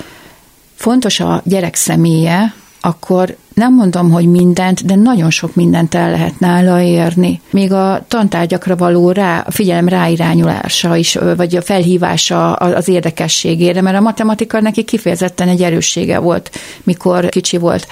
fontos 0.76 1.20
a 1.20 1.42
gyerek 1.46 1.76
személye, 1.76 2.54
akkor 2.82 3.36
nem 3.54 3.74
mondom, 3.76 4.12
hogy 4.12 4.26
mindent, 4.26 4.86
de 4.86 4.96
nagyon 4.96 5.30
sok 5.30 5.56
mindent 5.56 5.96
el 5.96 6.12
lehet 6.12 6.40
nála 6.40 6.82
érni. 6.82 7.42
Még 7.50 7.72
a 7.74 8.06
tantárgyakra 8.08 8.76
való 8.76 9.12
rá, 9.12 9.46
figyelem 9.50 9.88
ráirányulása 9.88 10.96
is, 10.96 11.18
vagy 11.36 11.56
a 11.56 11.62
felhívása 11.62 12.54
az 12.54 12.88
érdekességére, 12.88 13.82
mert 13.82 13.98
a 13.98 14.02
matematika 14.02 14.60
neki 14.60 14.84
kifejezetten 14.84 15.48
egy 15.48 15.62
erőssége 15.62 16.20
volt, 16.20 16.52
mikor 16.84 17.30
kicsi 17.30 17.58
volt. 17.58 17.88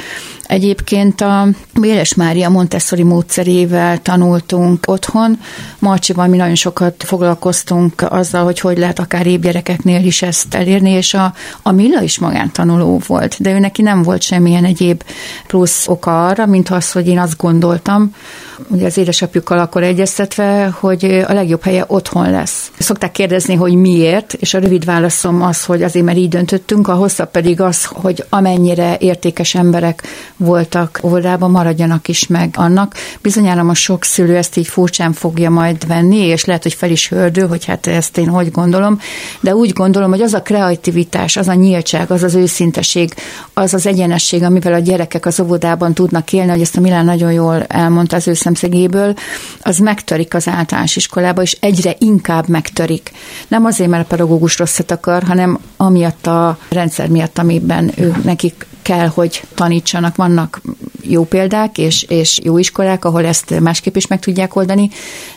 Egyébként 0.49 1.21
a 1.21 1.47
Béles 1.79 2.13
Mária 2.13 2.49
Montessori 2.49 3.03
módszerével 3.03 4.01
tanultunk 4.01 4.83
otthon. 4.87 5.39
Marcsival 5.79 6.27
mi 6.27 6.37
nagyon 6.37 6.55
sokat 6.55 7.03
foglalkoztunk 7.03 8.01
azzal, 8.09 8.43
hogy 8.43 8.59
hogy 8.59 8.77
lehet 8.77 8.99
akár 8.99 9.27
épp 9.27 9.41
gyerekeknél 9.41 10.05
is 10.05 10.21
ezt 10.21 10.53
elérni, 10.53 10.89
és 10.89 11.13
a, 11.13 11.33
a 11.61 11.71
Milla 11.71 12.01
is 12.01 12.19
magántanuló 12.19 13.01
volt, 13.07 13.35
de 13.39 13.51
ő 13.51 13.59
neki 13.59 13.81
nem 13.81 14.03
volt 14.03 14.21
semmilyen 14.21 14.65
egyéb 14.65 15.03
plusz 15.49 15.87
oka 15.87 16.27
arra, 16.27 16.45
mint 16.45 16.69
az, 16.69 16.91
hogy 16.91 17.07
én 17.07 17.19
azt 17.19 17.37
gondoltam, 17.37 18.15
ugye 18.67 18.85
az 18.85 18.97
édesapjukkal 18.97 19.59
akkor 19.59 19.83
egyeztetve, 19.83 20.75
hogy 20.79 21.03
a 21.27 21.33
legjobb 21.33 21.63
helye 21.63 21.83
otthon 21.87 22.31
lesz. 22.31 22.71
Szokták 22.79 23.11
kérdezni, 23.11 23.55
hogy 23.55 23.73
miért, 23.73 24.33
és 24.33 24.53
a 24.53 24.59
rövid 24.59 24.85
válaszom 24.85 25.41
az, 25.41 25.65
hogy 25.65 25.83
azért, 25.83 26.05
mert 26.05 26.17
így 26.17 26.29
döntöttünk, 26.29 26.87
a 26.87 26.93
hosszabb 26.93 27.31
pedig 27.31 27.61
az, 27.61 27.85
hogy 27.85 28.23
amennyire 28.29 28.97
értékes 28.99 29.55
emberek 29.55 30.03
voltak 30.37 30.99
óvodában, 31.03 31.51
maradjanak 31.51 32.07
is 32.07 32.27
meg 32.27 32.53
annak. 32.57 32.93
Bizonyára 33.21 33.63
most 33.63 33.81
sok 33.81 34.03
szülő 34.03 34.35
ezt 34.35 34.57
így 34.57 34.67
furcsán 34.67 35.13
fogja 35.13 35.49
majd 35.49 35.87
venni, 35.87 36.17
és 36.17 36.45
lehet, 36.45 36.63
hogy 36.63 36.73
fel 36.73 36.89
is 36.91 37.09
hördő, 37.09 37.47
hogy 37.47 37.65
hát 37.65 37.87
ezt 37.87 38.17
én 38.17 38.27
hogy 38.27 38.51
gondolom, 38.51 38.99
de 39.39 39.55
úgy 39.55 39.73
gondolom, 39.73 40.09
hogy 40.09 40.21
az 40.21 40.33
a 40.33 40.41
kreativitás, 40.41 41.37
az 41.37 41.47
a 41.47 41.53
nyíltság, 41.53 42.11
az 42.11 42.23
az 42.23 42.35
őszinteség, 42.35 43.13
az 43.53 43.73
az 43.73 43.85
egyenesség, 43.85 44.43
amivel 44.43 44.73
a 44.73 44.79
gyerekek 44.79 45.25
az 45.25 45.39
óvodában 45.39 45.93
tudnak 45.93 46.33
élni, 46.33 46.51
hogy 46.51 46.61
ezt 46.61 46.77
a 46.77 46.81
Milán 46.81 47.05
nagyon 47.05 47.31
jól 47.31 47.63
elmondta 47.63 48.15
az 48.15 48.27
ő 48.27 48.33
szemszegéből, 48.49 49.13
az 49.61 49.77
megtörik 49.77 50.33
az 50.33 50.47
általános 50.47 50.95
iskolába, 50.95 51.41
és 51.41 51.57
egyre 51.59 51.95
inkább 51.99 52.47
megtörik. 52.47 53.11
Nem 53.47 53.65
azért, 53.65 53.89
mert 53.89 54.03
a 54.03 54.07
pedagógus 54.07 54.57
rosszat 54.57 54.91
akar, 54.91 55.23
hanem 55.23 55.59
amiatt 55.77 56.27
a 56.27 56.57
rendszer 56.69 57.07
miatt, 57.07 57.37
amiben 57.37 57.91
ő 57.95 58.15
nekik 58.23 58.67
kell, 58.81 59.07
hogy 59.07 59.41
tanítsanak. 59.55 60.15
Vannak 60.15 60.61
jó 61.01 61.23
példák 61.23 61.77
és, 61.77 62.03
és 62.03 62.39
jó 62.43 62.57
iskolák, 62.57 63.05
ahol 63.05 63.25
ezt 63.25 63.59
másképp 63.59 63.95
is 63.95 64.07
meg 64.07 64.19
tudják 64.19 64.55
oldani, 64.55 64.89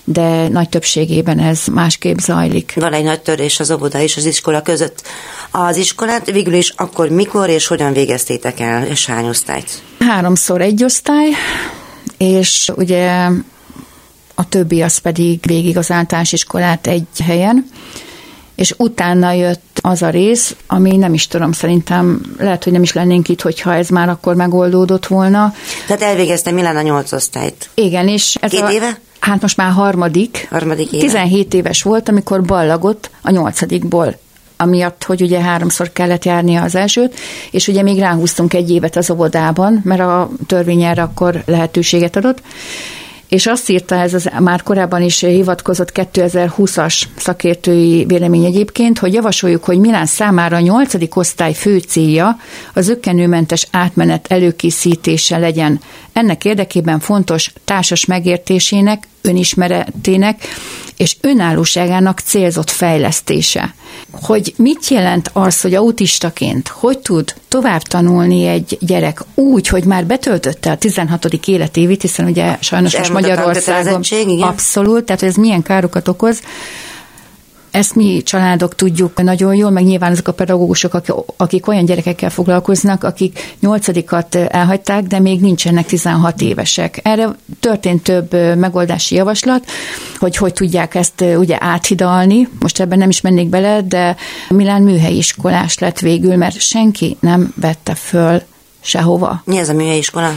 de 0.04 0.48
nagy 0.48 0.68
többségében 0.68 1.38
ez 1.38 1.66
másképp 1.72 2.18
zajlik. 2.18 2.72
Van 2.74 2.92
egy 2.92 3.04
nagy 3.04 3.20
törés 3.20 3.60
az 3.60 3.70
óvoda 3.70 4.00
és 4.00 4.16
az 4.16 4.24
iskola 4.24 4.62
között. 4.62 5.02
Az 5.50 5.76
iskolát 5.76 6.30
végül 6.30 6.54
is 6.54 6.72
akkor 6.76 7.08
mikor 7.08 7.48
és 7.48 7.66
hogyan 7.66 7.92
végeztétek 7.92 8.60
el, 8.60 8.86
és 8.86 9.06
hány 9.06 9.28
osztályt? 9.28 9.82
Háromszor 9.98 10.60
egy 10.60 10.84
osztály, 10.84 11.28
és 12.18 12.72
ugye 12.76 13.28
a 14.34 14.48
többi 14.48 14.82
az 14.82 14.98
pedig 14.98 15.40
végig 15.42 15.76
az 15.76 15.90
általános 15.90 16.32
iskolát 16.32 16.86
egy 16.86 17.06
helyen, 17.24 17.66
és 18.54 18.74
utána 18.76 19.32
jött 19.32 19.78
az 19.80 20.02
a 20.02 20.08
rész, 20.08 20.56
ami 20.66 20.96
nem 20.96 21.14
is 21.14 21.26
tudom, 21.26 21.52
szerintem 21.52 22.20
lehet, 22.38 22.64
hogy 22.64 22.72
nem 22.72 22.82
is 22.82 22.92
lennénk 22.92 23.28
itt, 23.28 23.40
hogyha 23.40 23.74
ez 23.74 23.88
már 23.88 24.08
akkor 24.08 24.34
megoldódott 24.34 25.06
volna. 25.06 25.54
Tehát 25.86 26.02
elvégeztem 26.02 26.54
Milán 26.54 26.76
a 26.76 26.82
nyolc 26.82 27.12
osztályt. 27.12 27.68
Igen, 27.74 28.08
és 28.08 28.36
ez 28.40 28.50
Két 28.50 28.60
a, 28.60 28.72
éve? 28.72 28.98
Hát 29.18 29.40
most 29.40 29.56
már 29.56 29.70
harmadik. 29.70 30.46
Harmadik 30.50 30.92
éve. 30.92 31.02
17 31.06 31.54
éves 31.54 31.82
volt, 31.82 32.08
amikor 32.08 32.42
ballagott 32.42 33.10
a 33.22 33.30
nyolcadikból 33.30 34.16
amiatt, 34.62 35.04
hogy 35.04 35.22
ugye 35.22 35.40
háromszor 35.40 35.92
kellett 35.92 36.24
járnia 36.24 36.62
az 36.62 36.74
elsőt, 36.74 37.20
és 37.50 37.68
ugye 37.68 37.82
még 37.82 37.98
ráhúztunk 37.98 38.54
egy 38.54 38.70
évet 38.70 38.96
az 38.96 39.10
óvodában, 39.10 39.80
mert 39.84 40.00
a 40.00 40.30
törvény 40.46 40.82
erre 40.82 41.02
akkor 41.02 41.42
lehetőséget 41.46 42.16
adott, 42.16 42.42
és 43.32 43.46
azt 43.46 43.68
írta 43.68 43.94
ez 43.94 44.14
az 44.14 44.30
már 44.40 44.62
korábban 44.62 45.02
is 45.02 45.20
hivatkozott 45.20 45.90
2020-as 45.94 47.02
szakértői 47.16 48.04
vélemény 48.04 48.44
egyébként, 48.44 48.98
hogy 48.98 49.12
javasoljuk, 49.12 49.64
hogy 49.64 49.78
Milán 49.78 50.06
számára 50.06 50.56
a 50.56 50.60
nyolcadik 50.60 51.16
osztály 51.16 51.52
fő 51.52 51.78
célja 51.78 52.36
az 52.74 52.88
ökkenőmentes 52.88 53.66
átmenet 53.70 54.26
előkészítése 54.28 55.38
legyen. 55.38 55.80
Ennek 56.12 56.44
érdekében 56.44 57.00
fontos 57.00 57.52
társas 57.64 58.04
megértésének, 58.04 59.08
önismeretének 59.22 60.42
és 60.96 61.16
önállóságának 61.20 62.20
célzott 62.20 62.70
fejlesztése. 62.70 63.74
Hogy 64.10 64.54
mit 64.56 64.88
jelent 64.88 65.30
az, 65.32 65.60
hogy 65.60 65.74
autistaként 65.74 66.68
hogy 66.68 66.98
tud 66.98 67.34
tovább 67.48 67.82
tanulni 67.82 68.46
egy 68.46 68.78
gyerek 68.80 69.22
úgy, 69.34 69.68
hogy 69.68 69.84
már 69.84 70.06
betöltötte 70.06 70.70
a 70.70 70.76
16. 70.76 71.24
életévét, 71.46 72.02
hiszen 72.02 72.26
ugye 72.26 72.56
sajnos 72.60 72.96
most 72.96 73.12
Magyarországon 73.12 74.02
abszolút, 74.40 75.04
tehát 75.04 75.20
hogy 75.20 75.30
ez 75.30 75.36
milyen 75.36 75.62
károkat 75.62 76.08
okoz, 76.08 76.40
ezt 77.72 77.94
mi 77.94 78.22
családok 78.22 78.74
tudjuk 78.74 79.22
nagyon 79.22 79.54
jól, 79.54 79.70
meg 79.70 79.84
nyilván 79.84 80.12
azok 80.12 80.28
a 80.28 80.32
pedagógusok, 80.32 81.00
akik 81.36 81.68
olyan 81.68 81.84
gyerekekkel 81.84 82.30
foglalkoznak, 82.30 83.04
akik 83.04 83.56
nyolcadikat 83.60 84.34
elhagyták, 84.34 85.02
de 85.02 85.18
még 85.18 85.40
nincsenek 85.40 85.86
16 85.86 86.40
évesek. 86.40 87.00
Erre 87.02 87.28
történt 87.60 88.02
több 88.02 88.56
megoldási 88.56 89.14
javaslat, 89.14 89.64
hogy 90.18 90.36
hogy 90.36 90.52
tudják 90.52 90.94
ezt 90.94 91.20
ugye 91.20 91.56
áthidalni. 91.60 92.48
Most 92.60 92.80
ebben 92.80 92.98
nem 92.98 93.08
is 93.08 93.20
mennék 93.20 93.48
bele, 93.48 93.82
de 93.82 94.16
Milán 94.48 94.82
műhelyi 94.82 95.16
iskolás 95.16 95.78
lett 95.78 95.98
végül, 95.98 96.36
mert 96.36 96.60
senki 96.60 97.16
nem 97.20 97.52
vette 97.56 97.94
föl 97.94 98.42
sehova. 98.82 99.42
Mi 99.44 99.58
ez 99.58 99.68
a 99.68 99.72
műhelyi 99.74 99.98
iskola? 99.98 100.30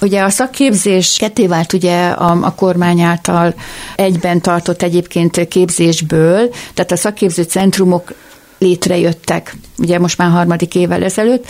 Ugye 0.00 0.22
a 0.22 0.30
szakképzés 0.30 1.16
ketté 1.16 1.46
vált 1.46 1.72
ugye 1.72 2.06
a, 2.06 2.38
a 2.42 2.54
kormány 2.54 3.00
által 3.00 3.54
egyben 3.96 4.40
tartott 4.40 4.82
egyébként 4.82 5.48
képzésből, 5.48 6.50
tehát 6.74 6.92
a 6.92 6.96
szakképző 6.96 7.42
centrumok 7.42 8.12
létrejöttek, 8.58 9.56
ugye 9.78 9.98
most 9.98 10.18
már 10.18 10.30
harmadik 10.30 10.74
évvel 10.74 11.02
ezelőtt, 11.02 11.46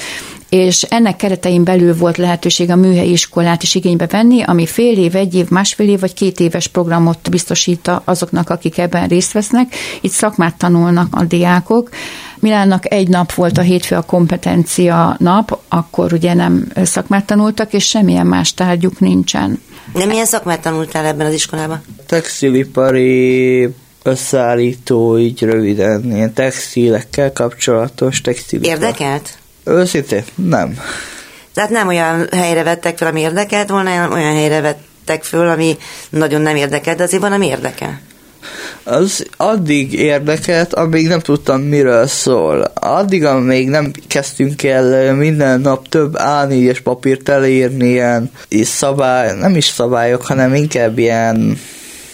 és 0.49 0.83
ennek 0.83 1.17
keretein 1.17 1.65
belül 1.65 1.97
volt 1.97 2.17
lehetőség 2.17 2.71
a 2.71 2.77
műhelyi 2.77 3.11
iskolát 3.11 3.63
is 3.63 3.75
igénybe 3.75 4.07
venni, 4.07 4.43
ami 4.43 4.67
fél 4.67 4.99
év, 4.99 5.17
egy 5.17 5.35
év, 5.35 5.49
másfél 5.49 5.89
év 5.89 6.01
vagy 6.01 6.15
két 6.15 6.41
éves 6.41 6.67
programot 6.67 7.31
biztosít 7.31 7.91
azoknak, 8.05 8.51
akik 8.51 8.79
ebben 8.79 9.09
részt 9.09 9.33
vesznek. 9.33 9.75
Itt 10.01 10.11
szakmát 10.11 10.57
tanulnak 10.57 11.07
a 11.11 11.25
diákok. 11.25 11.89
Milánnak 12.45 12.93
egy 12.93 13.09
nap 13.09 13.33
volt 13.33 13.59
a 13.59 13.61
hétfő 13.61 13.97
a 13.97 14.03
kompetencia 14.03 15.17
nap, 15.19 15.59
akkor 15.69 16.13
ugye 16.13 16.35
nem 16.35 16.73
szakmát 16.83 17.25
tanultak, 17.25 17.73
és 17.73 17.85
semmilyen 17.85 18.27
más 18.27 18.55
tárgyuk 18.55 19.01
nincsen. 19.01 19.63
De 19.93 20.05
milyen 20.05 20.27
szakmát 20.27 20.61
tanultál 20.61 21.05
ebben 21.05 21.27
az 21.27 21.33
iskolában? 21.33 21.83
Textilipari 22.07 23.69
összeállító, 24.03 25.19
így 25.19 25.43
röviden, 25.43 26.13
ilyen 26.15 26.33
textilekkel 26.33 27.33
kapcsolatos 27.33 28.21
textilipar. 28.21 28.71
Érdekelt? 28.73 29.39
Őszintén, 29.65 30.25
nem. 30.35 30.79
Tehát 31.55 31.71
nem 31.71 31.89
olyan 31.89 32.27
helyre 32.33 32.63
vettek 32.63 32.99
fel, 32.99 33.09
ami 33.09 33.21
érdekelt 33.21 33.69
volna, 33.69 33.91
hanem 33.91 34.13
olyan 34.13 34.35
helyre 34.35 34.61
vettek 34.61 35.25
föl, 35.25 35.49
ami 35.49 35.77
nagyon 36.11 36.41
nem 36.41 36.57
érdekelt, 36.57 36.97
de 36.97 37.03
azért 37.03 37.23
van, 37.23 37.33
ami 37.33 37.47
érdekel. 37.47 38.01
Az 38.83 39.27
addig 39.37 39.93
érdekelt, 39.93 40.75
amíg 40.75 41.07
nem 41.07 41.21
tudtam, 41.21 41.61
miről 41.61 42.07
szól. 42.07 42.73
Addig, 42.75 43.25
amíg 43.25 43.69
nem 43.69 43.91
kezdtünk 44.07 44.63
el 44.63 45.15
minden 45.15 45.61
nap 45.61 45.89
több 45.89 46.15
A4-es 46.19 46.79
papírt 46.83 47.29
elírni, 47.29 47.89
ilyen 47.89 48.31
és 48.49 48.67
szabály, 48.67 49.37
nem 49.39 49.57
is 49.57 49.65
szabályok, 49.65 50.23
hanem 50.27 50.55
inkább 50.55 50.99
ilyen 50.99 51.59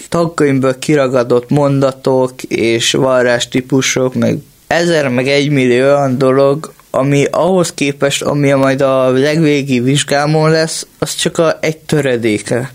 tagkönyvből 0.09 0.79
kiragadott 0.79 1.51
mondatok 1.51 2.43
és 2.43 2.93
varrás 2.93 3.49
típusok, 3.49 4.15
meg 4.15 4.39
ezer, 4.67 5.09
meg 5.09 5.29
egy 5.29 5.51
millió 5.51 5.85
olyan 5.85 6.19
dolog, 6.19 6.73
ami 6.91 7.25
ahhoz 7.31 7.73
képest, 7.73 8.23
ami 8.23 8.53
majd 8.53 8.81
a 8.81 9.11
legvégi 9.11 9.81
vizsgámon 9.81 10.51
lesz, 10.51 10.87
az 10.99 11.15
csak 11.15 11.39
a 11.39 11.59
egy 11.61 11.79
töredéke. 11.79 12.75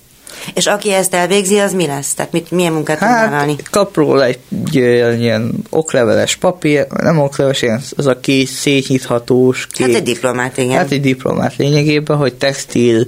És 0.53 0.65
aki 0.65 0.93
ezt 0.93 1.13
elvégzi, 1.13 1.59
az 1.59 1.73
mi 1.73 1.85
lesz? 1.85 2.13
Tehát 2.13 2.31
mit, 2.31 2.51
milyen 2.51 2.73
munkát 2.73 2.97
hát, 2.97 3.23
tud 3.23 3.31
válni? 3.31 3.55
kap 3.69 3.95
róla 3.95 4.25
egy, 4.25 4.39
egy 4.73 5.21
ilyen 5.21 5.51
okleveles 5.69 6.35
papír, 6.35 6.87
nem 6.89 7.19
okleveles, 7.19 7.61
ilyen, 7.61 7.81
az 7.95 8.05
a 8.05 8.19
kész 8.19 8.51
szétnyithatós. 8.51 9.67
Kék, 9.71 9.85
hát 9.85 9.95
egy 9.95 10.03
diplomát, 10.03 10.57
igen. 10.57 10.77
Hát 10.77 10.91
egy 10.91 11.01
diplomát 11.01 11.55
lényegében, 11.55 12.17
hogy 12.17 12.33
textil 12.33 13.07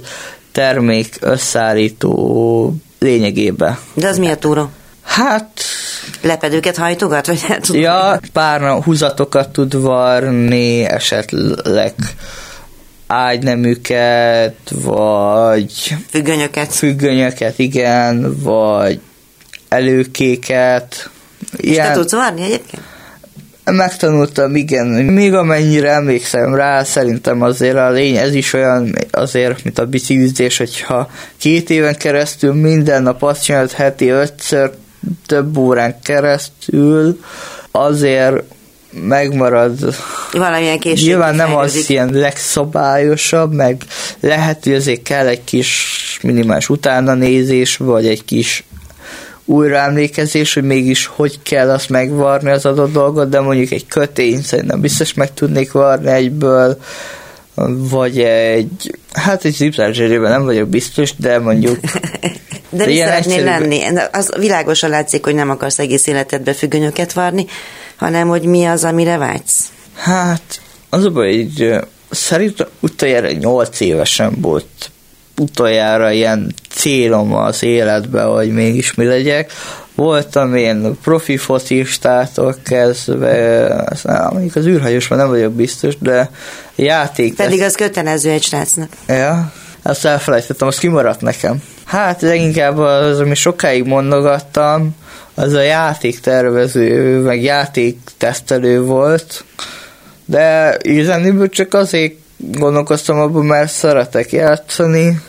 termék 0.52 1.16
összeállító 1.20 2.74
lényegében. 2.98 3.78
De 3.94 4.08
az 4.08 4.18
mi 4.18 4.28
a 4.28 4.36
túró? 4.36 4.70
Hát... 5.02 5.62
Lepedőket 6.22 6.76
hajtogat, 6.76 7.26
vagy 7.26 7.42
hát 7.42 7.66
Ja, 7.72 8.20
pár 8.32 8.82
húzatokat 8.82 9.48
tud 9.48 9.80
varni, 9.80 10.84
esetleg 10.84 11.94
ágyneműket, 13.08 14.56
vagy... 14.70 15.96
Függönyöket. 16.10 16.74
Függönyöket, 16.74 17.58
igen, 17.58 18.42
vagy 18.42 19.00
előkéket. 19.68 21.10
És 21.56 21.70
Ilyen... 21.70 21.86
te 21.86 21.92
tudsz 21.92 22.12
varni 22.12 22.42
egyébként? 22.42 22.82
Megtanultam, 23.64 24.56
igen. 24.56 24.86
Még 24.86 25.34
amennyire 25.34 25.90
emlékszem 25.90 26.54
rá, 26.54 26.84
szerintem 26.84 27.42
azért 27.42 27.76
a 27.76 27.90
lény, 27.90 28.16
ez 28.16 28.34
is 28.34 28.52
olyan 28.52 28.94
azért, 29.10 29.64
mint 29.64 29.78
a 29.78 29.86
biciklizés, 29.86 30.58
hogyha 30.58 31.10
két 31.36 31.70
éven 31.70 31.96
keresztül 31.96 32.54
minden 32.54 33.02
nap 33.02 33.22
azt 33.22 33.42
csinált 33.42 33.72
heti 33.72 34.08
ötször 34.08 34.70
több 35.26 35.56
órán 35.56 35.96
keresztül, 36.02 37.20
azért 37.70 38.42
megmarad. 39.02 39.94
Valamilyen 40.32 40.78
később. 40.78 41.06
Nyilván 41.06 41.34
nem 41.34 41.46
fejlődik. 41.46 41.80
az 41.80 41.90
ilyen 41.90 42.10
legszabályosabb, 42.12 43.52
meg 43.52 43.82
lehet, 44.20 44.64
hogy 44.64 44.74
azért 44.74 45.02
kell 45.02 45.26
egy 45.26 45.44
kis 45.44 46.18
minimális 46.22 46.68
utána 46.68 47.14
nézés, 47.14 47.76
vagy 47.76 48.06
egy 48.06 48.24
kis 48.24 48.64
újraemlékezés, 49.44 50.54
hogy 50.54 50.62
mégis 50.62 51.06
hogy 51.06 51.38
kell 51.42 51.70
azt 51.70 51.88
megvarni 51.88 52.50
az 52.50 52.66
adott 52.66 52.92
dolgot, 52.92 53.28
de 53.28 53.40
mondjuk 53.40 53.70
egy 53.70 53.86
kötény 53.86 54.42
szerintem 54.42 54.80
biztos 54.80 55.14
meg 55.14 55.34
tudnék 55.34 55.72
varni 55.72 56.10
egyből, 56.10 56.78
vagy 57.90 58.20
egy, 58.20 58.98
hát 59.12 59.44
egy 59.44 59.54
zipzárzsérében 59.54 60.30
nem 60.30 60.44
vagyok 60.44 60.68
biztos, 60.68 61.16
de 61.16 61.38
mondjuk 61.38 61.78
De, 62.70 62.84
De 62.84 62.86
mi 62.86 62.96
szeretnél 62.96 63.44
lenni? 63.44 63.80
Az 64.12 64.32
világosan 64.38 64.90
látszik, 64.90 65.24
hogy 65.24 65.34
nem 65.34 65.50
akarsz 65.50 65.78
egész 65.78 66.06
életedbe 66.06 66.52
függönyöket 66.52 67.12
varni, 67.12 67.46
hanem 67.98 68.28
hogy 68.28 68.42
mi 68.42 68.64
az, 68.64 68.84
amire 68.84 69.16
vágysz. 69.16 69.72
Hát, 69.94 70.60
az 70.88 71.04
a 71.04 71.10
baj, 71.10 71.36
hogy 71.36 71.74
szerintem 72.10 72.66
utoljára 72.80 73.30
8 73.30 73.80
évesen 73.80 74.40
volt 74.40 74.90
utoljára 75.38 76.10
ilyen 76.10 76.54
célom 76.70 77.34
az 77.34 77.62
életben, 77.62 78.26
hogy 78.26 78.52
mégis 78.52 78.94
mi 78.94 79.04
legyek. 79.04 79.52
Voltam 79.94 80.54
én 80.54 80.98
profi 81.02 81.36
focistától 81.36 82.56
kezdve, 82.64 83.98
mondjuk 84.30 84.56
az 84.56 84.66
űrhajósban 84.66 85.18
nem 85.18 85.28
vagyok 85.28 85.52
biztos, 85.52 85.94
de 85.98 86.30
játék... 86.76 87.34
Pedig 87.34 87.62
az 87.62 87.74
kötelező 87.74 88.30
egy 88.30 88.42
srácnak. 88.42 88.88
Ja, 89.08 89.52
azt 89.82 90.04
elfelejtettem, 90.04 90.68
az 90.68 90.78
kimaradt 90.78 91.20
nekem. 91.20 91.62
Hát 91.84 92.22
leginkább 92.22 92.78
az, 92.78 93.20
ami 93.20 93.34
sokáig 93.34 93.84
mondogattam, 93.84 94.96
az 95.38 95.52
a 95.52 95.60
játéktervező, 95.60 97.18
meg 97.18 97.42
játéktesztelő 97.42 98.82
volt, 98.82 99.44
de 100.24 100.76
igazából 100.82 101.48
csak 101.48 101.74
azért 101.74 102.14
gondolkoztam 102.36 103.18
abban, 103.18 103.44
mert 103.44 103.70
szeretek 103.70 104.32
játszani. 104.32 105.20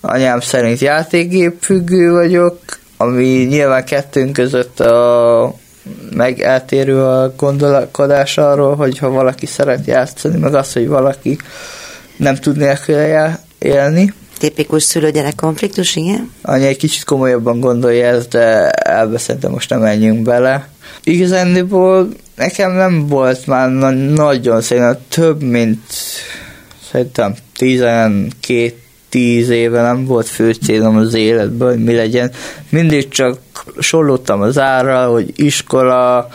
Anyám 0.00 0.40
szerint 0.40 0.78
játékgép 0.78 1.56
függő 1.60 2.12
vagyok, 2.12 2.58
ami 2.96 3.24
nyilván 3.24 3.84
kettőnk 3.84 4.32
között 4.32 4.80
a 4.80 5.54
meg 6.14 6.40
eltérő 6.40 7.02
a 7.02 7.32
gondolkodás 7.36 8.38
arról, 8.38 8.76
hogy 8.76 8.98
ha 8.98 9.10
valaki 9.10 9.46
szeret 9.46 9.86
játszani, 9.86 10.38
meg 10.38 10.54
az, 10.54 10.72
hogy 10.72 10.88
valaki 10.88 11.38
nem 12.16 12.34
tud 12.34 12.56
nélküle 12.56 13.38
élni. 13.58 14.12
Tipikus 14.42 14.82
szülő-gyerek 14.82 15.34
konfliktus, 15.34 15.96
igen? 15.96 16.30
Anya 16.42 16.66
egy 16.66 16.76
kicsit 16.76 17.04
komolyabban 17.04 17.60
gondolja 17.60 18.06
ezt, 18.06 18.28
de 18.28 18.70
ebbe 18.70 19.18
szerintem 19.18 19.50
most 19.50 19.70
nem 19.70 19.80
menjünk 19.80 20.22
bele. 20.22 20.68
Igazándiból 21.04 22.08
nekem 22.36 22.72
nem 22.72 23.06
volt 23.06 23.46
már 23.46 23.70
nagyon 23.70 24.60
szerintem 24.60 24.96
több, 25.08 25.42
mint 25.42 25.80
szerintem 26.90 27.34
12 27.56 28.74
tíz 29.08 29.48
éve 29.48 29.82
nem 29.82 30.04
volt 30.04 30.28
fő 30.28 30.52
célom 30.52 30.96
az 30.96 31.14
életben, 31.14 31.68
hogy 31.68 31.84
mi 31.84 31.94
legyen. 31.94 32.30
Mindig 32.68 33.08
csak 33.08 33.38
soroltam 33.78 34.40
az 34.40 34.58
ára, 34.58 35.06
hogy 35.06 35.32
iskola, 35.36 36.28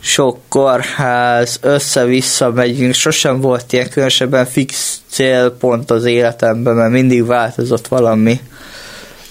sok 0.00 0.38
kórház, 0.48 1.58
össze-vissza 1.62 2.50
megyünk, 2.50 2.94
sosem 2.94 3.40
volt 3.40 3.72
ilyen 3.72 3.88
különösebben 3.88 4.46
fix 4.46 4.99
célpont 5.10 5.90
az 5.90 6.04
életemben, 6.04 6.74
mert 6.74 6.92
mindig 6.92 7.26
változott 7.26 7.88
valami 7.88 8.40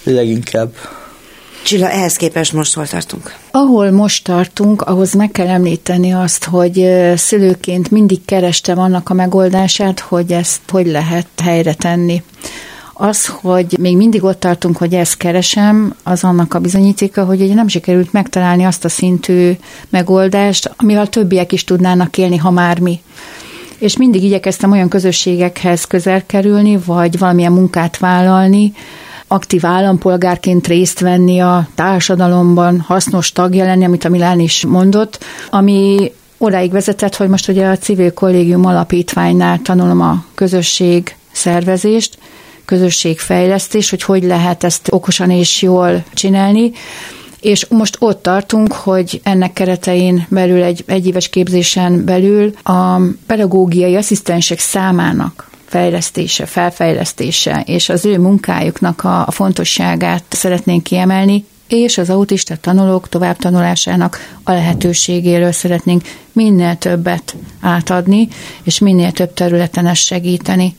leginkább. 0.03 0.71
Csilla, 1.63 1.89
ehhez 1.89 2.15
képest 2.15 2.53
most 2.53 2.73
hol 2.73 2.87
tartunk? 2.87 3.35
Ahol 3.51 3.91
most 3.91 4.23
tartunk, 4.23 4.81
ahhoz 4.81 5.13
meg 5.13 5.31
kell 5.31 5.47
említeni 5.47 6.13
azt, 6.13 6.43
hogy 6.43 6.89
szülőként 7.15 7.91
mindig 7.91 8.25
kerestem 8.25 8.79
annak 8.79 9.09
a 9.09 9.13
megoldását, 9.13 9.99
hogy 9.99 10.31
ezt 10.31 10.61
hogy 10.69 10.87
lehet 10.87 11.27
helyre 11.43 11.73
tenni. 11.73 12.23
Az, 12.93 13.25
hogy 13.25 13.77
még 13.79 13.97
mindig 13.97 14.23
ott 14.23 14.39
tartunk, 14.39 14.77
hogy 14.77 14.93
ezt 14.93 15.17
keresem, 15.17 15.95
az 16.03 16.23
annak 16.23 16.53
a 16.53 16.59
bizonyítéka, 16.59 17.25
hogy 17.25 17.41
ugye 17.41 17.53
nem 17.53 17.67
sikerült 17.67 18.13
megtalálni 18.13 18.63
azt 18.63 18.85
a 18.85 18.89
szintű 18.89 19.51
megoldást, 19.89 20.71
amivel 20.77 21.07
többiek 21.07 21.51
is 21.51 21.63
tudnának 21.63 22.17
élni, 22.17 22.37
ha 22.37 22.51
már 22.51 22.79
mi 22.79 23.01
és 23.79 23.97
mindig 23.97 24.23
igyekeztem 24.23 24.71
olyan 24.71 24.89
közösségekhez 24.89 25.85
közel 25.85 26.25
kerülni, 26.25 26.79
vagy 26.85 27.17
valamilyen 27.17 27.51
munkát 27.51 27.97
vállalni, 27.97 28.73
aktív 29.27 29.65
állampolgárként 29.65 30.67
részt 30.67 30.99
venni 30.99 31.39
a 31.39 31.67
társadalomban, 31.75 32.79
hasznos 32.79 33.31
tagja 33.31 33.65
lenni, 33.65 33.85
amit 33.85 34.05
a 34.05 34.09
Milán 34.09 34.39
is 34.39 34.65
mondott, 34.65 35.25
ami 35.49 36.11
odáig 36.37 36.71
vezetett, 36.71 37.15
hogy 37.15 37.29
most 37.29 37.47
ugye 37.47 37.67
a 37.67 37.77
civil 37.77 38.13
kollégium 38.13 38.65
alapítványnál 38.65 39.59
tanulom 39.61 40.01
a 40.01 40.23
közösség 40.35 41.15
szervezést, 41.31 42.17
közösségfejlesztés, 42.65 43.89
hogy 43.89 44.03
hogy 44.03 44.23
lehet 44.23 44.63
ezt 44.63 44.87
okosan 44.91 45.31
és 45.31 45.61
jól 45.61 46.03
csinálni, 46.13 46.71
és 47.41 47.65
most 47.69 47.95
ott 47.99 48.21
tartunk, 48.21 48.73
hogy 48.73 49.21
ennek 49.23 49.53
keretein 49.53 50.25
belül 50.29 50.63
egy 50.63 50.83
egyéves 50.87 51.29
képzésen 51.29 52.05
belül 52.05 52.53
a 52.63 53.01
pedagógiai 53.25 53.95
asszisztensek 53.95 54.59
számának 54.59 55.49
fejlesztése, 55.65 56.45
felfejlesztése 56.45 57.63
és 57.65 57.89
az 57.89 58.05
ő 58.05 58.19
munkájuknak 58.19 59.03
a, 59.03 59.27
a 59.27 59.31
fontosságát 59.31 60.23
szeretnénk 60.29 60.83
kiemelni, 60.83 61.45
és 61.67 61.97
az 61.97 62.09
autista 62.09 62.57
tanulók 62.57 63.09
továbbtanulásának 63.09 64.17
a 64.43 64.51
lehetőségéről 64.51 65.51
szeretnénk 65.51 66.01
minél 66.31 66.75
többet 66.77 67.35
átadni, 67.61 68.27
és 68.63 68.79
minél 68.79 69.11
több 69.11 69.33
területen 69.33 69.87
ezt 69.87 70.03
segíteni. 70.03 70.75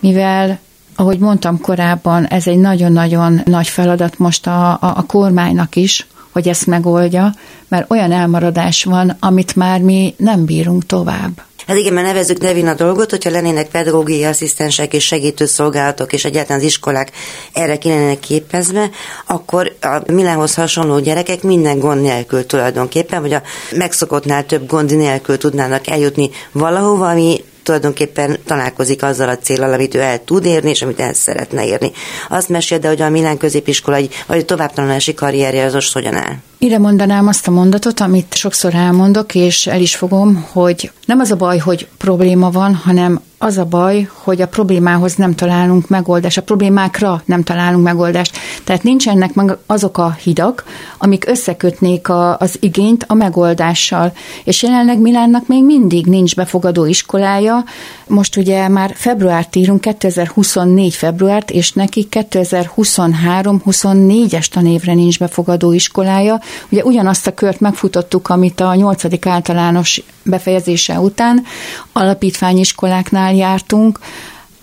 Mivel 0.00 0.58
ahogy 0.96 1.18
mondtam 1.18 1.60
korábban, 1.60 2.26
ez 2.26 2.46
egy 2.46 2.58
nagyon-nagyon 2.58 3.42
nagy 3.44 3.68
feladat 3.68 4.18
most 4.18 4.46
a, 4.46 4.70
a, 4.70 4.78
a 4.80 5.04
kormánynak 5.06 5.76
is, 5.76 6.06
hogy 6.32 6.48
ezt 6.48 6.66
megoldja, 6.66 7.34
mert 7.68 7.90
olyan 7.90 8.12
elmaradás 8.12 8.84
van, 8.84 9.16
amit 9.20 9.56
már 9.56 9.80
mi 9.80 10.14
nem 10.16 10.44
bírunk 10.44 10.86
tovább. 10.86 11.42
Hát 11.66 11.76
igen, 11.76 11.92
mert 11.92 12.06
nevezzük 12.06 12.40
nevén 12.40 12.66
a 12.66 12.74
dolgot, 12.74 13.10
hogyha 13.10 13.30
lennének 13.30 13.68
pedagógiai 13.68 14.24
asszisztensek 14.24 14.92
és 14.92 15.04
segítőszolgálatok, 15.04 16.12
és 16.12 16.24
egyáltalán 16.24 16.60
az 16.60 16.66
iskolák 16.66 17.12
erre 17.52 17.78
kéne 17.78 18.14
képezve, 18.14 18.90
akkor 19.26 19.76
a 19.80 20.12
Milánhoz 20.12 20.54
hasonló 20.54 20.98
gyerekek 20.98 21.42
minden 21.42 21.78
gond 21.78 22.00
nélkül 22.00 22.46
tulajdonképpen, 22.46 23.20
vagy 23.20 23.32
a 23.32 23.42
megszokottnál 23.72 24.46
több 24.46 24.66
gond 24.66 24.96
nélkül 24.96 25.38
tudnának 25.38 25.86
eljutni 25.86 26.30
valahova, 26.52 27.08
ami 27.08 27.44
tulajdonképpen 27.66 28.38
találkozik 28.44 29.02
azzal 29.02 29.28
a 29.28 29.38
célral, 29.38 29.72
amit 29.72 29.94
ő 29.94 30.00
el 30.00 30.24
tud 30.24 30.44
érni, 30.44 30.70
és 30.70 30.82
amit 30.82 31.00
el 31.00 31.12
szeretne 31.12 31.66
érni. 31.66 31.92
Azt 32.28 32.48
mesélte, 32.48 32.88
hogy 32.88 33.02
a 33.02 33.10
Milán 33.10 33.36
középiskola, 33.36 33.98
vagy 34.26 34.38
a 34.38 34.44
továbbtanulási 34.44 35.14
karrierje 35.14 35.64
az 35.64 35.72
most 35.72 35.92
hogyan 35.92 36.14
áll? 36.14 36.36
Ide 36.58 36.78
mondanám 36.78 37.26
azt 37.26 37.46
a 37.46 37.50
mondatot, 37.50 38.00
amit 38.00 38.34
sokszor 38.34 38.74
elmondok, 38.74 39.34
és 39.34 39.66
el 39.66 39.80
is 39.80 39.96
fogom, 39.96 40.46
hogy 40.52 40.90
nem 41.06 41.20
az 41.20 41.30
a 41.30 41.36
baj, 41.36 41.58
hogy 41.58 41.88
probléma 41.98 42.50
van, 42.50 42.74
hanem 42.74 43.20
az 43.38 43.58
a 43.58 43.64
baj, 43.64 44.08
hogy 44.12 44.40
a 44.40 44.48
problémához 44.48 45.14
nem 45.14 45.34
találunk 45.34 45.88
megoldást, 45.88 46.38
a 46.38 46.42
problémákra 46.42 47.22
nem 47.24 47.42
találunk 47.42 47.84
megoldást. 47.84 48.38
Tehát 48.64 48.82
nincsenek 48.82 49.34
meg 49.34 49.56
azok 49.66 49.98
a 49.98 50.16
hidak, 50.22 50.64
amik 50.98 51.26
összekötnék 51.26 52.08
a, 52.08 52.38
az 52.38 52.56
igényt 52.60 53.04
a 53.08 53.14
megoldással. 53.14 54.12
És 54.44 54.62
jelenleg 54.62 54.98
Milánnak 54.98 55.46
még 55.46 55.64
mindig 55.64 56.06
nincs 56.06 56.34
befogadó 56.34 56.84
iskolája. 56.84 57.64
Most 58.06 58.36
ugye 58.36 58.68
már 58.68 58.92
februárt 58.94 59.56
írunk, 59.56 59.80
2024 59.80 60.94
februárt, 60.94 61.50
és 61.50 61.72
neki 61.72 62.08
2023-24-es 62.10 64.46
tanévre 64.46 64.94
nincs 64.94 65.18
befogadó 65.18 65.72
iskolája. 65.72 66.40
Ugye 66.70 66.84
ugyanazt 66.84 67.26
a 67.26 67.34
kört 67.34 67.60
megfutottuk, 67.60 68.28
amit 68.28 68.60
a 68.60 68.74
8. 68.74 69.26
általános 69.26 70.02
befejezése 70.22 71.00
után 71.00 71.44
alapítványiskoláknál 71.92 73.34
jártunk, 73.34 73.98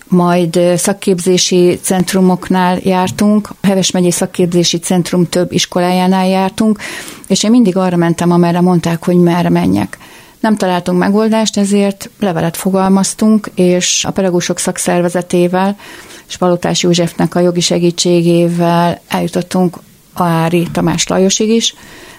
majd 0.08 0.60
szakképzési 0.76 1.78
centrumoknál 1.82 2.78
jártunk, 2.82 3.48
Heves 3.62 3.90
megyei 3.90 4.10
szakképzési 4.10 4.78
centrum 4.78 5.28
több 5.28 5.52
iskolájánál 5.52 6.26
jártunk, 6.26 6.78
és 7.26 7.42
én 7.42 7.50
mindig 7.50 7.76
arra 7.76 7.96
mentem, 7.96 8.30
amerre 8.30 8.60
mondták, 8.60 9.04
hogy 9.04 9.16
merre 9.16 9.48
menjek. 9.48 9.98
Nem 10.40 10.56
találtunk 10.56 10.98
megoldást, 10.98 11.56
ezért 11.56 12.10
levelet 12.20 12.56
fogalmaztunk, 12.56 13.50
és 13.54 14.04
a 14.04 14.10
pedagógusok 14.10 14.58
szakszervezetével 14.58 15.76
és 16.28 16.36
Palotás 16.36 16.82
Józsefnek 16.82 17.34
a 17.34 17.40
jogi 17.40 17.60
segítségével 17.60 19.00
eljutottunk 19.08 19.76
Ári 20.22 20.68
Tamás 20.72 21.06
Lajosig 21.06 21.48
is, 21.48 21.74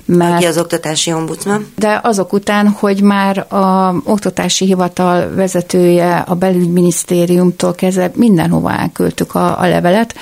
mert, 0.06 0.36
Aki 0.36 0.46
az 0.46 0.58
oktatási 0.58 1.14
ombudsman. 1.14 1.68
De 1.76 2.00
azok 2.04 2.34
után, 2.34 2.68
hogy 2.68 3.02
már 3.02 3.54
a 3.54 3.96
oktatási 4.04 4.66
hivatal 4.66 5.34
vezetője 5.36 6.18
a 6.18 6.36
belügyminisztériumtól 6.36 7.74
kezdve 7.74 8.12
mindenhova 8.16 8.72
elküldtük 8.72 9.36
a, 9.36 9.60
a 9.60 9.68
levelet, 9.68 10.16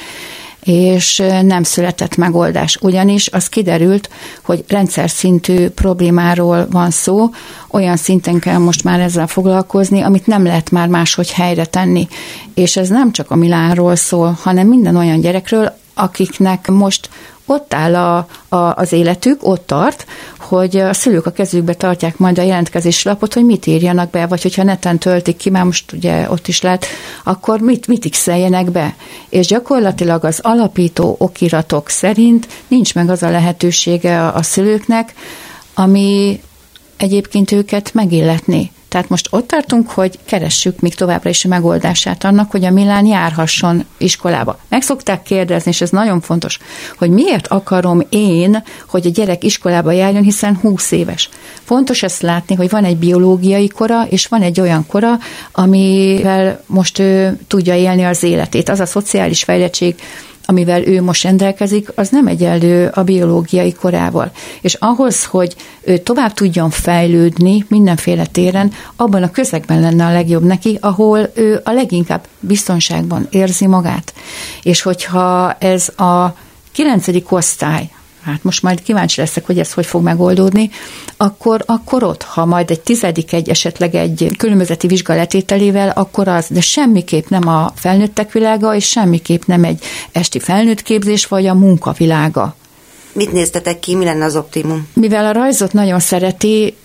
és 0.64 1.24
nem 1.42 1.64
született 1.64 2.16
megoldás. 2.16 2.78
Ugyanis 2.82 3.28
az 3.28 3.50
kiderült, 3.50 4.10
hogy 4.44 4.64
rendszer 4.68 5.10
szintű 5.10 5.70
problémáról 5.70 6.68
van 6.72 6.92
szó, 6.92 7.30
olyan 7.68 7.98
szinten 7.98 8.40
kell 8.40 8.58
most 8.58 8.84
már 8.84 9.00
ezzel 9.00 9.28
foglalkozni, 9.28 10.02
amit 10.02 10.28
nem 10.28 10.44
lehet 10.44 10.72
már 10.72 10.88
máshogy 10.88 11.32
helyre 11.32 11.66
tenni. 11.66 12.08
És 12.54 12.78
ez 12.78 12.90
nem 12.90 13.12
csak 13.12 13.32
a 13.32 13.36
Milánról 13.36 13.96
szól, 13.96 14.38
hanem 14.42 14.68
minden 14.68 14.96
olyan 14.96 15.20
gyerekről, 15.20 15.74
akiknek 15.94 16.68
most 16.68 17.10
ott 17.46 17.74
áll 17.74 17.96
a, 17.96 18.28
a, 18.50 18.76
az 18.76 18.92
életük, 18.92 19.48
ott 19.48 19.68
tart, 19.68 20.06
hogy 20.40 20.78
a 20.78 20.94
szülők 20.94 21.26
a 21.26 21.32
kezükbe 21.32 21.74
tartják 21.74 22.18
majd 22.18 22.40
a 22.40 22.42
jelentkezés 22.42 23.04
lapot, 23.04 23.34
hogy 23.34 23.46
mit 23.46 23.66
írjanak 23.66 24.10
be, 24.10 24.26
vagy 24.26 24.42
hogyha 24.42 24.64
neten 24.64 25.00
töltik 25.00 25.38
ki, 25.38 25.50
már 25.50 25.64
most 25.64 25.92
ugye 25.92 26.30
ott 26.30 26.48
is 26.48 26.62
lehet, 26.62 26.86
akkor 27.24 27.60
mit, 27.60 27.88
mit 27.88 28.10
x 28.10 28.28
be. 28.72 28.96
És 29.30 29.48
gyakorlatilag 29.48 30.26
az 30.26 30.40
alapító 30.42 31.16
okiratok 31.20 31.90
szerint 31.90 32.48
nincs 32.68 32.96
meg 32.96 33.10
az 33.10 33.24
a 33.24 33.30
lehetősége 33.30 34.22
a, 34.22 34.36
a 34.36 34.44
szülőknek, 34.44 35.14
ami 35.74 36.42
egyébként 36.98 37.52
őket 37.52 37.94
megilletni. 37.94 38.72
Tehát 38.94 39.10
most 39.10 39.28
ott 39.30 39.48
tartunk, 39.48 39.90
hogy 39.90 40.20
keressük 40.26 40.80
még 40.80 40.96
továbbra 40.96 41.30
is 41.30 41.46
a 41.46 41.48
megoldását 41.48 42.24
annak, 42.24 42.52
hogy 42.52 42.66
a 42.66 42.72
Milán 42.72 43.06
járhasson 43.06 43.86
iskolába. 43.98 44.60
Meg 44.70 44.82
szokták 44.82 45.24
kérdezni, 45.24 45.72
és 45.72 45.82
ez 45.82 45.90
nagyon 45.90 46.22
fontos, 46.22 46.60
hogy 46.98 47.10
miért 47.10 47.48
akarom 47.48 48.02
én, 48.10 48.64
hogy 48.88 49.06
a 49.06 49.10
gyerek 49.10 49.44
iskolába 49.44 49.92
járjon, 49.92 50.24
hiszen 50.24 50.58
20 50.58 50.92
éves. 50.92 51.30
Fontos 51.64 52.04
ezt 52.04 52.22
látni, 52.22 52.56
hogy 52.56 52.70
van 52.70 52.84
egy 52.84 52.98
biológiai 52.98 53.68
kora, 53.68 54.06
és 54.10 54.28
van 54.28 54.42
egy 54.42 54.60
olyan 54.60 54.86
kora, 54.88 55.18
amivel 55.52 56.64
most 56.66 57.00
ő 57.00 57.40
tudja 57.48 57.76
élni 57.76 58.04
az 58.04 58.24
életét. 58.24 58.70
Az 58.70 58.80
a 58.80 58.86
szociális 58.86 59.44
fejlettség, 59.44 59.96
amivel 60.46 60.88
ő 60.88 61.02
most 61.02 61.24
rendelkezik, 61.24 61.92
az 61.96 62.10
nem 62.10 62.28
egyenlő 62.28 62.92
a 62.94 63.04
biológiai 63.04 63.74
korával. 63.74 64.32
És 64.62 64.74
ahhoz, 64.74 65.26
hogy 65.26 65.56
ő 65.82 65.98
tovább 65.98 66.34
tudjon 66.34 66.70
fejlődni 66.70 67.66
mindenféle 67.68 68.26
téren, 68.26 68.72
abban 68.96 69.24
a 69.24 69.32
közegben 69.32 69.80
lenne 69.80 70.06
a 70.06 70.12
legjobb 70.12 70.44
neki, 70.44 70.78
ahol 70.82 71.32
ő 71.36 71.62
a 71.64 71.72
leginkább 71.72 72.28
biztonságban 72.40 73.28
érzi 73.30 73.68
magát. 73.68 74.14
És 74.64 74.82
hogyha 74.82 75.54
ez 75.54 75.90
a 75.90 76.36
kilencedik 76.72 77.32
osztály, 77.32 77.90
hát 78.24 78.44
most 78.44 78.62
majd 78.62 78.82
kíváncsi 78.82 79.20
leszek, 79.20 79.46
hogy 79.46 79.60
ez 79.60 79.74
hogy 79.74 79.86
fog 79.86 80.04
megoldódni, 80.04 80.70
akkor, 81.18 81.64
akkor 81.66 82.04
ott, 82.04 82.24
ha 82.24 82.46
majd 82.46 82.72
egy 82.72 82.82
tizedik 82.82 83.34
egy 83.34 83.50
esetleg 83.50 83.96
egy 83.96 84.32
különbözeti 84.38 84.88
vizsgaletételével, 84.88 85.90
akkor 85.90 86.28
az, 86.28 86.46
de 86.50 86.62
semmiképp 86.62 87.28
nem 87.28 87.48
a 87.48 87.72
felnőttek 87.76 88.32
világa, 88.32 88.76
és 88.76 88.88
semmiképp 88.88 89.44
nem 89.46 89.64
egy 89.64 89.84
esti 90.12 90.40
felnőtt 90.40 90.82
képzés, 90.82 91.26
vagy 91.26 91.46
a 91.46 91.54
munkavilága. 91.54 92.56
Mit 93.14 93.32
néztetek 93.32 93.80
ki, 93.80 93.96
mi 93.96 94.06
lenne 94.06 94.26
az 94.26 94.36
optimum? 94.36 94.88
Mivel 94.94 95.26
a 95.26 95.32
rajzot 95.32 95.74
nagyon 95.74 96.00
szereti, 96.00 96.76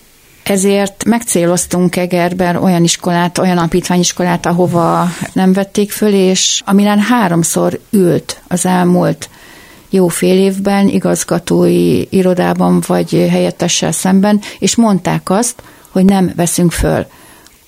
ezért 0.43 1.03
megcéloztunk 1.05 1.95
Egerben 1.95 2.55
olyan 2.55 2.83
iskolát, 2.83 3.37
olyan 3.37 3.57
alapítványiskolát, 3.57 4.45
ahova 4.45 5.07
nem 5.33 5.53
vették 5.53 5.91
föl, 5.91 6.13
és 6.13 6.61
Amilán 6.65 6.99
háromszor 6.99 7.79
ült 7.89 8.41
az 8.47 8.65
elmúlt 8.65 9.29
jó 9.89 10.07
fél 10.07 10.37
évben 10.37 10.87
igazgatói 10.87 12.03
irodában 12.09 12.83
vagy 12.87 13.11
helyettessel 13.29 13.91
szemben, 13.91 14.41
és 14.59 14.75
mondták 14.75 15.29
azt, 15.29 15.63
hogy 15.89 16.05
nem 16.05 16.31
veszünk 16.35 16.71
föl. 16.71 17.05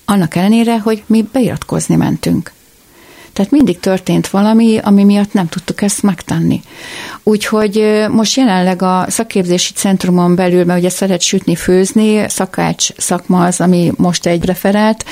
Annak 0.04 0.34
ellenére, 0.34 0.78
hogy 0.78 1.02
mi 1.06 1.28
beiratkozni 1.32 1.94
mentünk. 1.94 2.52
Tehát 3.32 3.50
mindig 3.50 3.80
történt 3.80 4.28
valami, 4.28 4.78
ami 4.82 5.04
miatt 5.04 5.32
nem 5.32 5.48
tudtuk 5.48 5.82
ezt 5.82 6.02
megtenni. 6.02 6.60
Úgyhogy 7.22 8.04
most 8.10 8.36
jelenleg 8.36 8.82
a 8.82 9.04
szakképzési 9.08 9.72
centrumon 9.72 10.34
belül, 10.34 10.64
mert 10.64 10.78
ugye 10.78 10.88
szeret 10.88 11.20
sütni, 11.20 11.56
főzni, 11.56 12.28
szakács 12.28 12.88
szakma 12.96 13.44
az, 13.44 13.60
ami 13.60 13.92
most 13.96 14.26
egy 14.26 14.44
referált, 14.44 15.04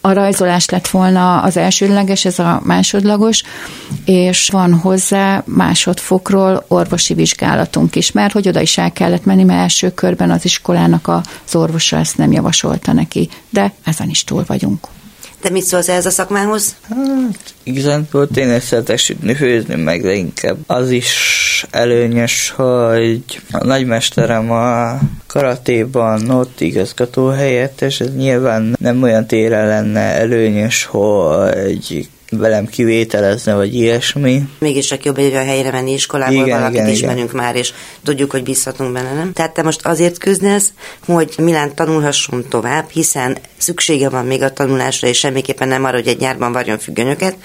a 0.00 0.12
rajzolás 0.12 0.68
lett 0.68 0.88
volna 0.88 1.40
az 1.40 1.56
elsődleges, 1.56 2.24
ez 2.24 2.38
a 2.38 2.60
másodlagos, 2.64 3.42
és 4.04 4.48
van 4.48 4.74
hozzá 4.74 5.42
másodfokról 5.46 6.64
orvosi 6.68 7.14
vizsgálatunk 7.14 7.96
is, 7.96 8.12
mert 8.12 8.32
hogy 8.32 8.48
oda 8.48 8.60
is 8.60 8.78
el 8.78 8.92
kellett 8.92 9.24
menni, 9.24 9.44
mert 9.44 9.60
első 9.60 9.90
körben 9.94 10.30
az 10.30 10.44
iskolának 10.44 11.08
az 11.08 11.54
orvosa 11.54 11.96
ezt 11.96 12.18
nem 12.18 12.32
javasolta 12.32 12.92
neki, 12.92 13.28
de 13.50 13.72
ezen 13.84 14.08
is 14.08 14.24
túl 14.24 14.44
vagyunk. 14.46 14.86
De 15.42 15.50
mit 15.50 15.64
szólsz 15.64 15.88
ez 15.88 16.06
a 16.06 16.10
szakmához? 16.10 16.76
Hát, 16.88 17.54
igazából 17.62 18.28
tényleg 18.28 18.62
szeretek 18.62 18.98
sütni, 18.98 19.34
főzni, 19.34 19.74
meg 19.74 20.02
de 20.02 20.12
inkább 20.12 20.56
az 20.66 20.90
is 20.90 21.66
előnyös, 21.70 22.50
hogy 22.50 23.22
a 23.50 23.64
nagymesterem 23.64 24.50
a 24.50 24.98
karatéban 25.26 26.30
ott 26.30 26.60
igazgató 26.60 27.28
helyettes, 27.28 28.00
ez 28.00 28.14
nyilván 28.16 28.76
nem 28.80 29.02
olyan 29.02 29.26
téren 29.26 29.66
lenne 29.66 30.00
előnyös, 30.00 30.84
hogy 30.84 32.08
velem 32.30 32.66
kivételezne, 32.66 33.54
vagy 33.54 33.74
ilyesmi. 33.74 34.42
Mégis 34.58 34.86
csak 34.86 35.04
jobb 35.04 35.18
egy 35.18 35.32
olyan 35.32 35.44
helyre 35.44 35.70
menni 35.70 35.92
iskolából, 35.92 36.44
igen, 36.44 36.58
valakit 36.58 36.78
igen, 36.78 36.90
ismerünk 36.90 37.30
igen. 37.30 37.44
már, 37.44 37.56
és 37.56 37.72
tudjuk, 38.04 38.30
hogy 38.30 38.42
bízhatunk 38.42 38.92
benne, 38.92 39.12
nem? 39.14 39.32
Tehát 39.32 39.54
te 39.54 39.62
most 39.62 39.86
azért 39.86 40.18
küzdesz, 40.18 40.72
hogy 41.06 41.34
Milán 41.38 41.74
tanulhasson 41.74 42.44
tovább, 42.48 42.88
hiszen 42.90 43.38
szüksége 43.56 44.08
van 44.08 44.26
még 44.26 44.42
a 44.42 44.52
tanulásra, 44.52 45.08
és 45.08 45.18
semmiképpen 45.18 45.68
nem 45.68 45.84
arra, 45.84 45.96
hogy 45.96 46.08
egy 46.08 46.20
nyárban 46.20 46.52
varjon 46.52 46.78
függönyöket, 46.78 47.36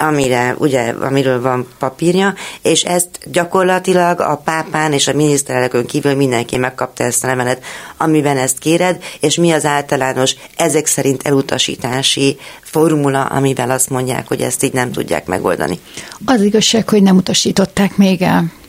amire, 0.00 0.54
ugye, 0.58 0.94
amiről 1.00 1.40
van 1.40 1.66
papírja, 1.78 2.34
és 2.62 2.82
ezt 2.82 3.08
gyakorlatilag 3.24 4.20
a 4.20 4.36
pápán 4.44 4.92
és 4.92 5.08
a 5.08 5.12
miniszterelnökön 5.12 5.86
kívül 5.86 6.14
mindenki 6.14 6.56
megkapta 6.56 7.04
ezt 7.04 7.24
a 7.24 7.26
levelet, 7.26 7.64
amiben 7.96 8.36
ezt 8.36 8.58
kéred, 8.58 9.02
és 9.20 9.36
mi 9.36 9.50
az 9.50 9.64
általános 9.64 10.34
ezek 10.56 10.86
szerint 10.86 11.26
elutasítási 11.26 12.38
formula, 12.60 13.24
amivel 13.24 13.70
azt 13.70 13.90
mondják, 13.90 14.28
hogy 14.28 14.40
ezt 14.40 14.62
így 14.62 14.72
nem 14.72 14.92
tudják 14.92 15.26
megoldani. 15.26 15.78
Az 16.24 16.42
igazság, 16.42 16.88
hogy 16.88 17.02
nem 17.02 17.16
utasították 17.16 17.96
még 17.96 18.22
el. 18.22 18.59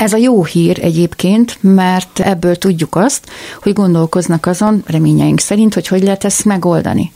Ez 0.00 0.12
a 0.12 0.16
jó 0.16 0.44
hír 0.44 0.78
egyébként, 0.82 1.58
mert 1.60 2.20
ebből 2.20 2.56
tudjuk 2.56 2.96
azt, 2.96 3.26
hogy 3.62 3.72
gondolkoznak 3.72 4.46
azon, 4.46 4.82
reményeink 4.86 5.40
szerint, 5.40 5.74
hogy 5.74 5.86
hogy 5.86 6.02
lehet 6.02 6.24
ezt 6.24 6.44
megoldani. 6.44 7.12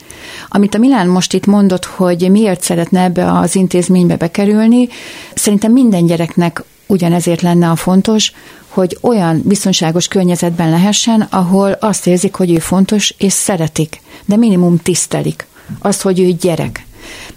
Amit 0.49 0.75
a 0.75 0.79
Milán 0.79 1.09
most 1.09 1.33
itt 1.33 1.47
mondott, 1.47 1.85
hogy 1.85 2.31
miért 2.31 2.63
szeretne 2.63 3.03
ebbe 3.03 3.39
az 3.39 3.55
intézménybe 3.55 4.17
bekerülni, 4.17 4.89
szerintem 5.35 5.73
minden 5.73 6.07
gyereknek 6.07 6.63
ugyanezért 6.87 7.43
lenne 7.43 7.71
a 7.71 7.77
fontos, 7.77 8.33
hogy 8.69 8.99
olyan 9.01 9.43
biztonságos 9.45 10.09
környezetben 10.09 10.71
lehessen, 10.71 11.27
ahol 11.31 11.71
azt 11.71 12.07
érzik, 12.07 12.35
hogy 12.35 12.53
ő 12.53 12.59
fontos, 12.59 13.15
és 13.19 13.33
szeretik, 13.33 14.01
de 14.25 14.37
minimum 14.37 14.77
tisztelik. 14.77 15.47
Azt, 15.79 16.03
hogy 16.03 16.21
ő 16.21 16.33
gyerek 16.41 16.87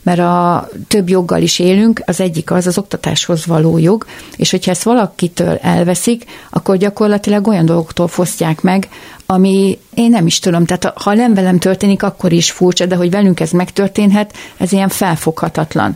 mert 0.08 0.20
a 0.20 0.70
több 0.88 1.10
joggal 1.10 1.42
is 1.42 1.60
élünk, 1.60 2.02
az 2.06 2.20
egyik 2.20 2.52
az 2.52 2.68
az 2.68 2.78
oktatáshoz 2.78 3.46
való 3.46 3.78
jog, 3.78 4.06
és 4.36 4.52
hogyha 4.52 4.72
ezt 4.72 4.84
valakitől 4.84 5.56
elveszik, 5.62 6.24
akkor 6.50 6.78
gyakorlatilag 6.78 7.48
olyan 7.48 7.66
dolgoktól 7.66 8.08
fosztják 8.08 8.62
meg, 8.62 8.90
ami 9.30 9.78
én 9.94 10.10
nem 10.10 10.26
is 10.26 10.40
tudom, 10.40 10.66
tehát 10.66 10.98
ha 11.00 11.14
nem 11.14 11.34
velem 11.34 11.60
történik, 11.60 12.04
akkor 12.04 12.32
is 12.32 12.52
furcsa, 12.52 12.86
de 12.86 12.96
hogy 12.96 13.10
velünk 13.10 13.40
ez 13.40 13.52
megtörténhet, 13.52 14.34
ez 14.58 14.72
ilyen 14.72 14.90
felfoghatatlan. 14.90 15.96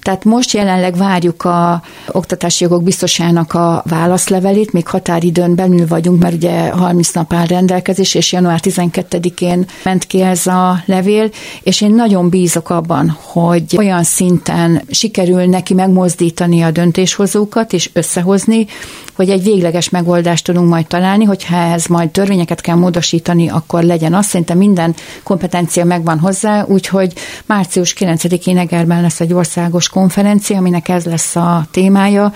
Tehát 0.00 0.24
most 0.24 0.52
jelenleg 0.52 0.96
várjuk 0.96 1.44
a 1.44 1.82
oktatási 2.08 2.64
jogok 2.64 2.82
biztosának 2.82 3.54
a 3.54 3.82
válaszlevelét, 3.86 4.72
még 4.72 4.86
határidőn 4.86 5.54
belül 5.54 5.86
vagyunk, 5.86 6.22
mert 6.22 6.34
ugye 6.34 6.70
30 6.70 7.10
nap 7.10 7.32
áll 7.32 7.46
rendelkezés, 7.46 8.14
és 8.14 8.32
január 8.32 8.60
12-én 8.62 9.66
ment 9.84 10.06
ki 10.06 10.20
ez 10.20 10.46
a 10.46 10.82
levél, 10.86 11.30
és 11.62 11.80
én 11.80 11.94
nagyon 11.94 12.28
bízok 12.28 12.70
abban, 12.70 13.16
hogy 13.22 13.76
olyan 13.76 14.02
szinten 14.02 14.82
sikerül 14.90 15.44
neki 15.44 15.74
megmozdítani 15.74 16.62
a 16.62 16.70
döntéshozókat, 16.70 17.72
és 17.72 17.90
összehozni, 17.92 18.66
hogy 19.14 19.30
egy 19.30 19.42
végleges 19.42 19.88
megoldást 19.88 20.44
tudunk 20.44 20.68
majd 20.68 20.86
találni, 20.86 21.24
hogyha 21.24 21.56
ez 21.56 21.86
majd 21.86 22.10
törvényeket 22.10 22.60
kell 22.60 22.76
módosítani, 22.76 23.48
akkor 23.48 23.82
legyen 23.82 24.14
az. 24.14 24.26
Szerintem 24.26 24.58
minden 24.58 24.94
kompetencia 25.22 25.84
megvan 25.84 26.18
hozzá, 26.18 26.64
úgyhogy 26.64 27.12
március 27.46 27.94
9-én 27.98 28.58
Egerben 28.58 29.02
lesz 29.02 29.20
egy 29.20 29.32
országos 29.32 29.88
konferencia, 29.88 30.58
aminek 30.58 30.88
ez 30.88 31.04
lesz 31.04 31.36
a 31.36 31.66
témája, 31.70 32.32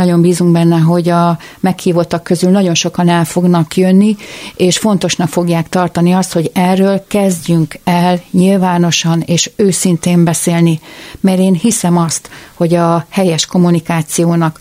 nagyon 0.00 0.20
bízunk 0.20 0.52
benne, 0.52 0.76
hogy 0.78 1.08
a 1.08 1.38
meghívottak 1.60 2.22
közül 2.22 2.50
nagyon 2.50 2.74
sokan 2.74 3.08
el 3.08 3.24
fognak 3.24 3.76
jönni, 3.76 4.16
és 4.56 4.78
fontosnak 4.78 5.28
fogják 5.28 5.68
tartani 5.68 6.12
azt, 6.12 6.32
hogy 6.32 6.50
erről 6.54 7.04
kezdjünk 7.08 7.78
el 7.84 8.20
nyilvánosan 8.30 9.20
és 9.26 9.50
őszintén 9.56 10.24
beszélni, 10.24 10.80
mert 11.20 11.38
én 11.38 11.54
hiszem 11.54 11.96
azt, 11.96 12.30
hogy 12.54 12.74
a 12.74 13.06
helyes 13.08 13.46
kommunikációnak, 13.46 14.58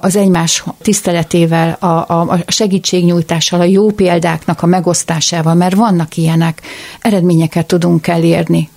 az 0.00 0.16
egymás 0.16 0.64
tiszteletével, 0.82 1.76
a, 1.80 1.86
a 1.86 2.38
segítségnyújtással, 2.46 3.60
a 3.60 3.64
jó 3.64 3.90
példáknak 3.90 4.62
a 4.62 4.66
megosztásával, 4.66 5.54
mert 5.54 5.74
vannak 5.74 6.16
ilyenek, 6.16 6.62
eredményeket 7.00 7.66
tudunk 7.66 8.06
elérni 8.06 8.68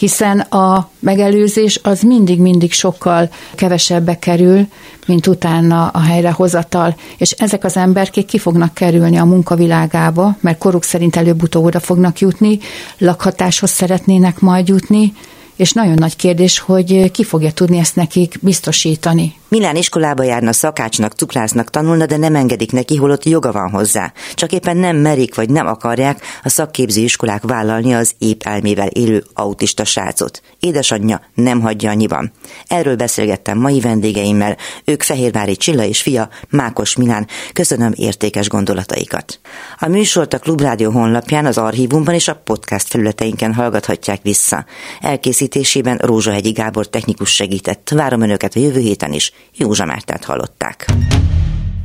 hiszen 0.00 0.40
a 0.40 0.90
megelőzés 0.98 1.80
az 1.82 2.00
mindig-mindig 2.00 2.72
sokkal 2.72 3.30
kevesebbe 3.54 4.18
kerül, 4.18 4.66
mint 5.06 5.26
utána 5.26 5.86
a 5.86 6.00
helyrehozatal, 6.00 6.96
és 7.16 7.30
ezek 7.30 7.64
az 7.64 7.76
emberkék 7.76 8.26
ki 8.26 8.38
fognak 8.38 8.74
kerülni 8.74 9.16
a 9.16 9.24
munkavilágába, 9.24 10.36
mert 10.40 10.58
koruk 10.58 10.84
szerint 10.84 11.16
előbb-utóbb 11.16 11.64
oda 11.64 11.80
fognak 11.80 12.18
jutni, 12.18 12.58
lakhatáshoz 12.98 13.70
szeretnének 13.70 14.40
majd 14.40 14.68
jutni, 14.68 15.12
és 15.56 15.72
nagyon 15.72 15.94
nagy 15.98 16.16
kérdés, 16.16 16.58
hogy 16.58 17.10
ki 17.10 17.24
fogja 17.24 17.52
tudni 17.52 17.78
ezt 17.78 17.96
nekik 17.96 18.38
biztosítani. 18.40 19.39
Milán 19.50 19.76
iskolába 19.76 20.22
járna, 20.22 20.52
szakácsnak, 20.52 21.12
cukrásznak 21.12 21.70
tanulna, 21.70 22.06
de 22.06 22.16
nem 22.16 22.34
engedik 22.34 22.72
neki, 22.72 22.96
holott 22.96 23.24
joga 23.24 23.52
van 23.52 23.70
hozzá. 23.70 24.12
Csak 24.34 24.52
éppen 24.52 24.76
nem 24.76 24.96
merik 24.96 25.34
vagy 25.34 25.50
nem 25.50 25.66
akarják 25.66 26.22
a 26.42 26.48
szakképző 26.48 27.00
iskolák 27.02 27.42
vállalni 27.42 27.94
az 27.94 28.14
épp 28.18 28.40
elmével 28.42 28.86
élő 28.86 29.24
autista 29.34 29.84
srácot. 29.84 30.42
Édesanyja 30.60 31.20
nem 31.34 31.60
hagyja 31.60 31.90
annyiban. 31.90 32.32
Erről 32.66 32.96
beszélgettem 32.96 33.58
mai 33.58 33.80
vendégeimmel, 33.80 34.56
ők 34.84 35.02
Fehérvári 35.02 35.56
Csilla 35.56 35.84
és 35.84 36.02
fia, 36.02 36.28
Mákos 36.50 36.96
Milán. 36.96 37.26
Köszönöm 37.52 37.92
értékes 37.96 38.48
gondolataikat. 38.48 39.40
A 39.78 39.88
műsort 39.88 40.34
a 40.34 40.38
Klubrádió 40.38 40.90
honlapján, 40.90 41.46
az 41.46 41.58
archívumban 41.58 42.14
és 42.14 42.28
a 42.28 42.40
podcast 42.44 42.88
felületeinken 42.88 43.54
hallgathatják 43.54 44.22
vissza. 44.22 44.64
Elkészítésében 45.00 45.96
Rózsahegyi 45.96 46.50
Gábor 46.50 46.88
technikus 46.88 47.34
segített. 47.34 47.88
Várom 47.94 48.20
önöket 48.20 48.54
a 48.54 48.60
jövő 48.60 48.80
héten 48.80 49.12
is. 49.12 49.32
Józsa 49.54 49.84
Mártát 49.84 50.24
hallották. 50.24 50.86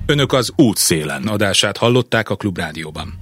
Önök 0.05 0.33
az 0.33 0.51
útszélen 0.55 1.27
adását 1.27 1.77
hallották 1.77 2.29
a 2.29 2.35
Klubrádióban. 2.35 3.17